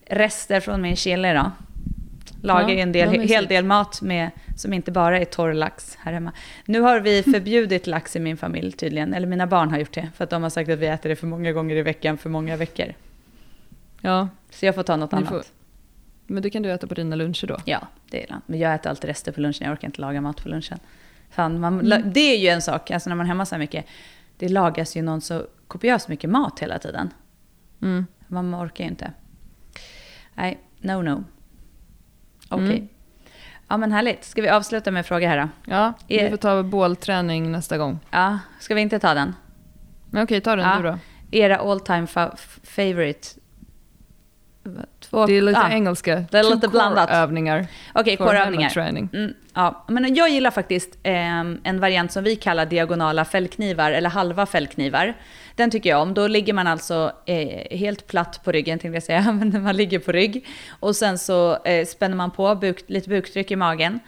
Rester 0.09 0.59
från 0.59 0.81
min 0.81 0.95
chili 0.95 1.33
då. 1.33 1.51
Lagar 2.41 2.69
Ja, 2.69 2.75
en 2.75 2.91
del, 2.91 3.09
hel 3.09 3.47
del 3.47 3.65
mat 3.65 4.01
med, 4.01 4.29
som 4.55 4.73
inte 4.73 4.91
bara 4.91 5.19
är 5.19 5.25
torr 5.25 5.53
lax 5.53 5.95
här 5.99 6.13
hemma. 6.13 6.31
Nu 6.65 6.81
har 6.81 6.99
vi 6.99 7.23
förbjudit 7.33 7.87
lax 7.87 8.15
i 8.15 8.19
min 8.19 8.37
familj 8.37 8.71
tydligen. 8.71 9.13
Eller 9.13 9.27
mina 9.27 9.47
barn 9.47 9.69
har 9.71 9.77
gjort 9.79 9.93
det. 9.93 10.09
För 10.15 10.23
att 10.23 10.29
de 10.29 10.43
har 10.43 10.49
sagt 10.49 10.69
att 10.69 10.79
vi 10.79 10.87
äter 10.87 11.09
det 11.09 11.15
för 11.15 11.27
många 11.27 11.51
gånger 11.51 11.75
i 11.75 11.81
veckan 11.81 12.17
för 12.17 12.29
många 12.29 12.55
veckor. 12.57 12.93
Ja, 14.01 14.29
Så 14.51 14.65
jag 14.65 14.75
får 14.75 14.83
ta 14.83 14.95
något 14.95 15.13
annat. 15.13 15.29
får- 15.29 15.43
men 16.27 16.43
det 16.43 16.49
kan 16.49 16.63
du 16.63 16.71
äta 16.71 16.87
på 16.87 16.93
dina 16.93 17.15
luncher 17.15 17.47
då. 17.47 17.57
Ja, 17.65 17.87
det 18.09 18.23
är. 18.29 18.35
Men 18.45 18.59
jag 18.59 18.73
äter 18.75 18.89
alltid 18.89 19.07
rester 19.07 19.31
på 19.31 19.41
lunchen. 19.41 19.67
Jag 19.67 19.71
orkar 19.73 19.87
inte 19.87 20.01
laga 20.01 20.21
mat 20.21 20.43
på 20.43 20.49
lunchen. 20.49 20.79
Fan, 21.29 21.59
man, 21.59 21.79
Mm. 21.91 22.13
Det 22.13 22.19
är 22.19 22.37
ju 22.37 22.47
en 22.47 22.61
sak, 22.61 22.91
alltså 22.91 23.09
när 23.09 23.15
man 23.15 23.25
är 23.25 23.27
hemma 23.27 23.45
så 23.45 23.55
här 23.55 23.59
mycket. 23.59 23.85
Det 24.37 24.49
lagas 24.49 24.97
ju 24.97 25.01
någon 25.01 25.21
så 25.21 25.45
kopiöst 25.67 26.07
mycket 26.07 26.29
mat 26.29 26.59
hela 26.59 26.79
tiden. 26.79 27.09
Mm. 27.81 28.05
Man 28.27 28.55
orkar 28.55 28.83
ju 28.83 28.89
inte. 28.89 29.11
Nej, 30.39 30.59
no 30.81 31.01
no. 31.01 31.23
Okej. 32.49 32.65
Mm. 32.77 32.87
Ja 33.67 33.77
men 33.77 33.91
härligt. 33.91 34.23
Ska 34.23 34.41
vi 34.41 34.49
avsluta 34.49 34.91
med 34.91 34.97
en 34.99 35.03
fråga 35.03 35.29
här 35.29 35.37
då? 35.37 35.49
Ja, 35.73 35.93
vi 36.07 36.19
Är- 36.19 36.29
får 36.29 36.37
ta 36.37 36.63
bålträning 36.63 37.51
nästa 37.51 37.77
gång. 37.77 37.99
Ja, 38.11 38.39
ska 38.59 38.75
vi 38.75 38.81
inte 38.81 38.99
ta 38.99 39.13
den? 39.13 39.35
Men 40.09 40.23
okej, 40.23 40.41
ta 40.41 40.55
den 40.55 40.65
Ja. 40.69 40.77
du 40.77 40.83
då. 40.83 40.97
Era 41.31 41.57
all 41.57 41.79
time 41.79 42.05
fa- 42.05 42.35
favorite? 42.63 43.27
Två, 44.99 45.25
Det 45.25 45.33
är 45.33 45.41
lite 45.41 45.59
ja. 45.59 45.69
engelska. 45.71 46.25
Det 46.31 46.37
är 46.39 46.55
lite 46.55 46.67
blandat. 46.67 47.09
core-övningar. 47.09 47.67
Okej, 47.93 48.17
kårövningar. 48.17 48.69
hemmaträning. 48.69 49.09
Mm, 49.13 49.33
ja, 49.53 49.85
men 49.87 50.15
jag 50.15 50.29
gillar 50.29 50.51
faktiskt 50.51 50.97
eh, 51.03 51.39
en 51.63 51.79
variant 51.79 52.11
som 52.11 52.23
vi 52.23 52.35
kallar 52.35 52.65
diagonala 52.65 53.25
fällknivar 53.25 53.91
eller 53.91 54.09
halva 54.09 54.45
fällknivar. 54.45 55.13
Den 55.59 55.71
tycker 55.71 55.89
jag 55.89 56.01
om. 56.01 56.13
Då 56.13 56.27
ligger 56.27 56.53
man 56.53 56.67
alltså 56.67 57.11
eh, 57.25 57.77
helt 57.77 58.07
platt 58.07 58.41
på 58.43 58.51
ryggen, 58.51 58.79
tänkte 58.79 58.95
jag 58.95 59.03
säga, 59.03 59.31
men 59.39 59.63
man 59.63 59.77
ligger 59.77 59.99
på 59.99 60.11
rygg. 60.11 60.45
Och 60.79 60.95
sen 60.95 61.17
så 61.17 61.63
eh, 61.63 61.85
spänner 61.85 62.15
man 62.15 62.31
på 62.31 62.55
buk, 62.55 62.83
lite 62.87 63.09
buktryck 63.09 63.51
i 63.51 63.55
magen, 63.55 63.99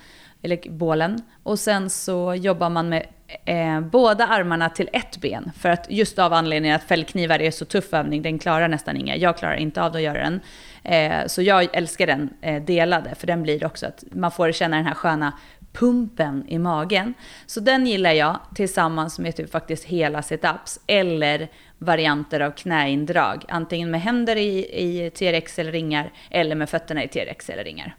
eller 0.41 0.69
bålen. 0.69 1.21
Och 1.43 1.59
sen 1.59 1.89
så 1.89 2.35
jobbar 2.35 2.69
man 2.69 2.89
med 2.89 3.05
eh, 3.45 3.81
båda 3.81 4.27
armarna 4.27 4.69
till 4.69 4.89
ett 4.93 5.17
ben. 5.17 5.51
För 5.59 5.69
att 5.69 5.85
just 5.89 6.19
av 6.19 6.33
anledningen 6.33 6.75
att 6.75 6.83
fällknivar 6.83 7.41
är 7.41 7.51
så 7.51 7.65
tuff 7.65 7.93
övning, 7.93 8.21
den 8.21 8.39
klarar 8.39 8.67
nästan 8.67 8.97
inga. 8.97 9.15
Jag 9.15 9.37
klarar 9.37 9.55
inte 9.55 9.83
av 9.83 9.95
att 9.95 10.01
göra 10.01 10.23
den. 10.23 10.39
Eh, 10.83 11.27
så 11.27 11.41
jag 11.41 11.75
älskar 11.75 12.07
den 12.07 12.29
eh, 12.41 12.63
delade, 12.63 13.15
för 13.15 13.27
den 13.27 13.43
blir 13.43 13.65
också 13.65 13.85
att 13.85 14.03
man 14.11 14.31
får 14.31 14.51
känna 14.51 14.77
den 14.77 14.85
här 14.85 14.93
sköna 14.93 15.33
pumpen 15.73 16.45
i 16.47 16.59
magen. 16.59 17.13
Så 17.45 17.59
den 17.59 17.87
gillar 17.87 18.11
jag 18.11 18.39
tillsammans 18.55 19.19
med 19.19 19.35
typ 19.35 19.51
faktiskt 19.51 19.83
hela 19.83 20.21
situps 20.21 20.79
eller 20.87 21.47
varianter 21.77 22.39
av 22.39 22.51
knäindrag. 22.51 23.45
Antingen 23.49 23.91
med 23.91 24.01
händer 24.01 24.35
i, 24.35 24.59
i 24.59 25.09
TRX 25.09 25.59
eller 25.59 25.71
ringar 25.71 26.11
eller 26.29 26.55
med 26.55 26.69
fötterna 26.69 27.03
i 27.03 27.07
TRX 27.07 27.49
eller 27.49 27.63
ringar. 27.63 27.95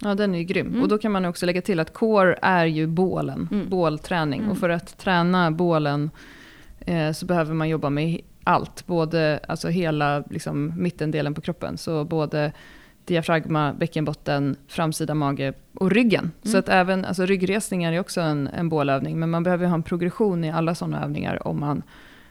Ja, 0.00 0.14
den 0.14 0.34
är 0.34 0.38
ju 0.38 0.44
grym. 0.44 0.66
Mm. 0.66 0.82
Och 0.82 0.88
då 0.88 0.98
kan 0.98 1.12
man 1.12 1.24
också 1.24 1.46
lägga 1.46 1.62
till 1.62 1.80
att 1.80 1.92
core 1.92 2.38
är 2.42 2.66
ju 2.66 2.86
bålen, 2.86 3.66
bålträning. 3.70 4.40
Mm. 4.40 4.50
Och 4.50 4.58
för 4.58 4.68
att 4.68 4.98
träna 4.98 5.50
bålen 5.50 6.10
eh, 6.80 7.12
så 7.12 7.26
behöver 7.26 7.54
man 7.54 7.68
jobba 7.68 7.90
med 7.90 8.20
allt. 8.44 8.86
Både, 8.86 9.40
alltså 9.48 9.68
hela 9.68 10.24
liksom, 10.30 10.72
mittendelen 10.76 11.34
på 11.34 11.40
kroppen. 11.40 11.78
Så 11.78 12.04
både 12.04 12.52
diafragma, 13.06 13.72
bäckenbotten, 13.72 14.56
framsida 14.68 15.14
mage 15.14 15.52
och 15.74 15.90
ryggen. 15.90 16.20
Mm. 16.24 16.52
Så 16.52 16.58
att 16.58 16.68
även, 16.68 17.04
alltså 17.04 17.26
ryggresningar 17.26 17.92
är 17.92 18.00
också 18.00 18.20
en, 18.20 18.46
en 18.48 18.68
bålövning. 18.68 19.18
Men 19.18 19.30
man 19.30 19.42
behöver 19.42 19.66
ha 19.66 19.74
en 19.74 19.82
progression 19.82 20.44
i 20.44 20.50
alla 20.50 20.74
sådana 20.74 21.04
övningar 21.04 21.46
om 21.48 21.60
man 21.60 21.82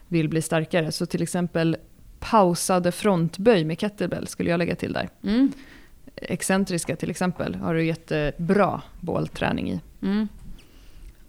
vill 0.08 0.28
bli 0.28 0.42
starkare. 0.42 0.92
Så 0.92 1.06
till 1.06 1.22
exempel 1.22 1.76
pausade 2.18 2.92
frontböj 2.92 3.64
med 3.64 3.80
kettlebell 3.80 4.26
skulle 4.26 4.50
jag 4.50 4.58
lägga 4.58 4.74
till 4.74 4.92
där 4.92 5.08
Mm. 5.22 5.52
excentriska 6.16 6.96
till 6.96 7.10
exempel 7.10 7.54
har 7.54 7.74
du 7.74 7.84
jättebra 7.84 8.82
bålträning 9.00 9.70
i. 9.70 9.80
Mm. 10.02 10.28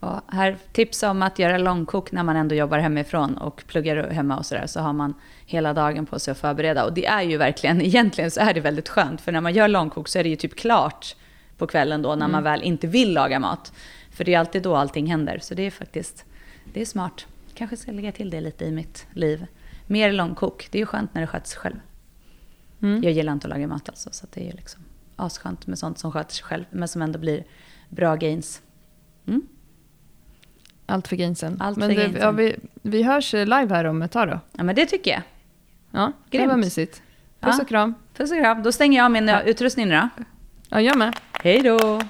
Och 0.08 0.34
här 0.34 0.58
tipsa 0.72 1.12
om 1.12 1.22
att 1.22 1.40
göra 1.40 1.58
långkok 1.58 2.12
när 2.12 2.24
man 2.24 2.36
ändå 2.36 2.56
jobbar 2.56 2.80
hemifrån 2.80 3.38
och 3.38 3.64
pluggar 3.68 4.10
hemma 4.10 4.38
och 4.38 4.46
sådär. 4.46 4.68
Så 4.68 4.80
har 4.80 4.94
man 4.94 5.14
hela 5.46 5.74
dagen 5.74 6.06
på 6.06 6.20
sig 6.20 6.32
att 6.32 6.38
förbereda. 6.38 6.86
Och 6.86 6.94
det 6.94 7.06
är 7.06 7.22
ju 7.22 7.38
verkligen, 7.38 7.82
egentligen 7.86 8.32
så 8.32 8.40
är 8.40 8.54
det 8.54 8.60
väldigt 8.60 8.90
skönt. 8.90 9.22
För 9.22 9.32
när 9.32 9.42
man 9.42 9.54
gör 9.54 9.68
långkok 9.68 10.08
så 10.08 10.20
är 10.20 10.24
det 10.24 10.30
ju 10.30 10.36
typ 10.36 10.56
klart 10.56 11.16
på 11.58 11.68
kvällen 11.68 12.02
då 12.02 12.16
när 12.16 12.28
man 12.28 12.44
väl 12.44 12.64
inte 12.64 12.88
vill 12.88 13.14
laga 13.14 13.40
mat. 13.40 13.74
För 14.12 14.24
det 14.24 14.34
är 14.34 14.40
alltid 14.40 14.64
då 14.64 14.76
allting 14.76 15.08
händer. 15.08 15.40
Så 15.42 15.54
det 15.54 15.64
är 15.64 15.72
faktiskt, 15.72 16.26
det 16.74 16.82
är 16.82 16.86
smart. 16.86 17.26
Kanske 17.54 17.78
ska 17.78 17.92
lägga 17.92 18.12
till 18.12 18.30
det 18.30 18.42
lite 18.42 18.66
i 18.66 18.72
mitt 18.72 19.08
liv. 19.14 19.46
Mer 19.88 20.12
långkok, 20.12 20.68
det 20.72 20.78
är 20.78 20.80
ju 20.80 20.86
skönt 20.86 21.14
när 21.14 21.22
det 21.22 21.28
sköter 21.28 21.48
sig 21.48 21.60
själv. 21.60 21.76
Mm. 22.82 23.04
Jag 23.04 23.14
gillar 23.14 23.34
inte 23.34 23.48
att 23.48 23.54
laga 23.54 23.68
mat 23.68 23.90
alltså, 23.90 24.10
så 24.12 24.28
det 24.34 24.42
är 24.42 24.46
ju 24.46 24.52
liksom 24.52 24.82
asskönt 25.16 25.68
med 25.68 25.80
sånt 25.80 26.00
som 26.00 26.12
sköter 26.12 26.34
sig 26.34 26.44
själv. 26.44 26.66
Men 26.72 26.88
som 26.88 27.02
ändå 27.02 27.20
blir 27.20 27.44
bra 27.90 28.16
gains. 28.16 28.62
Mm. 29.28 29.48
Allt 30.90 31.08
för 31.08 31.16
gainsen. 31.16 31.58
Allt 31.62 31.78
Men 31.78 31.90
för 31.90 31.96
det, 31.96 32.02
gainsen. 32.02 32.22
Ja, 32.22 32.32
vi, 32.32 32.56
vi 32.82 33.04
hörs 33.04 33.34
live 33.34 33.68
här 33.70 33.86
om 33.86 34.02
ett 34.02 34.12
tag 34.12 34.28
då. 34.28 34.40
Ja, 34.52 34.64
men 34.64 34.76
det 34.76 34.86
tycker 34.86 35.12
jag. 35.12 35.22
Ja, 35.92 36.12
det 36.30 36.38
Grymt. 36.38 36.50
var 36.52 36.58
mysigt. 36.58 37.02
Puss 37.40 37.56
Ja. 37.58 37.62
och 37.62 37.68
kram. 37.68 37.94
Puss 38.18 38.32
och 38.32 38.38
kram. 38.38 38.64
Då 38.64 38.72
stänger 38.72 38.98
jag 38.98 39.06
av 39.06 39.12
min 39.12 39.28
Ja. 39.28 39.42
utrustning 39.42 39.88
nu 39.88 39.96
då. 39.96 40.10
Ja, 40.70 40.82
jag 40.82 40.98
med. 40.98 41.16
Hej 41.44 41.62
då! 41.62 42.02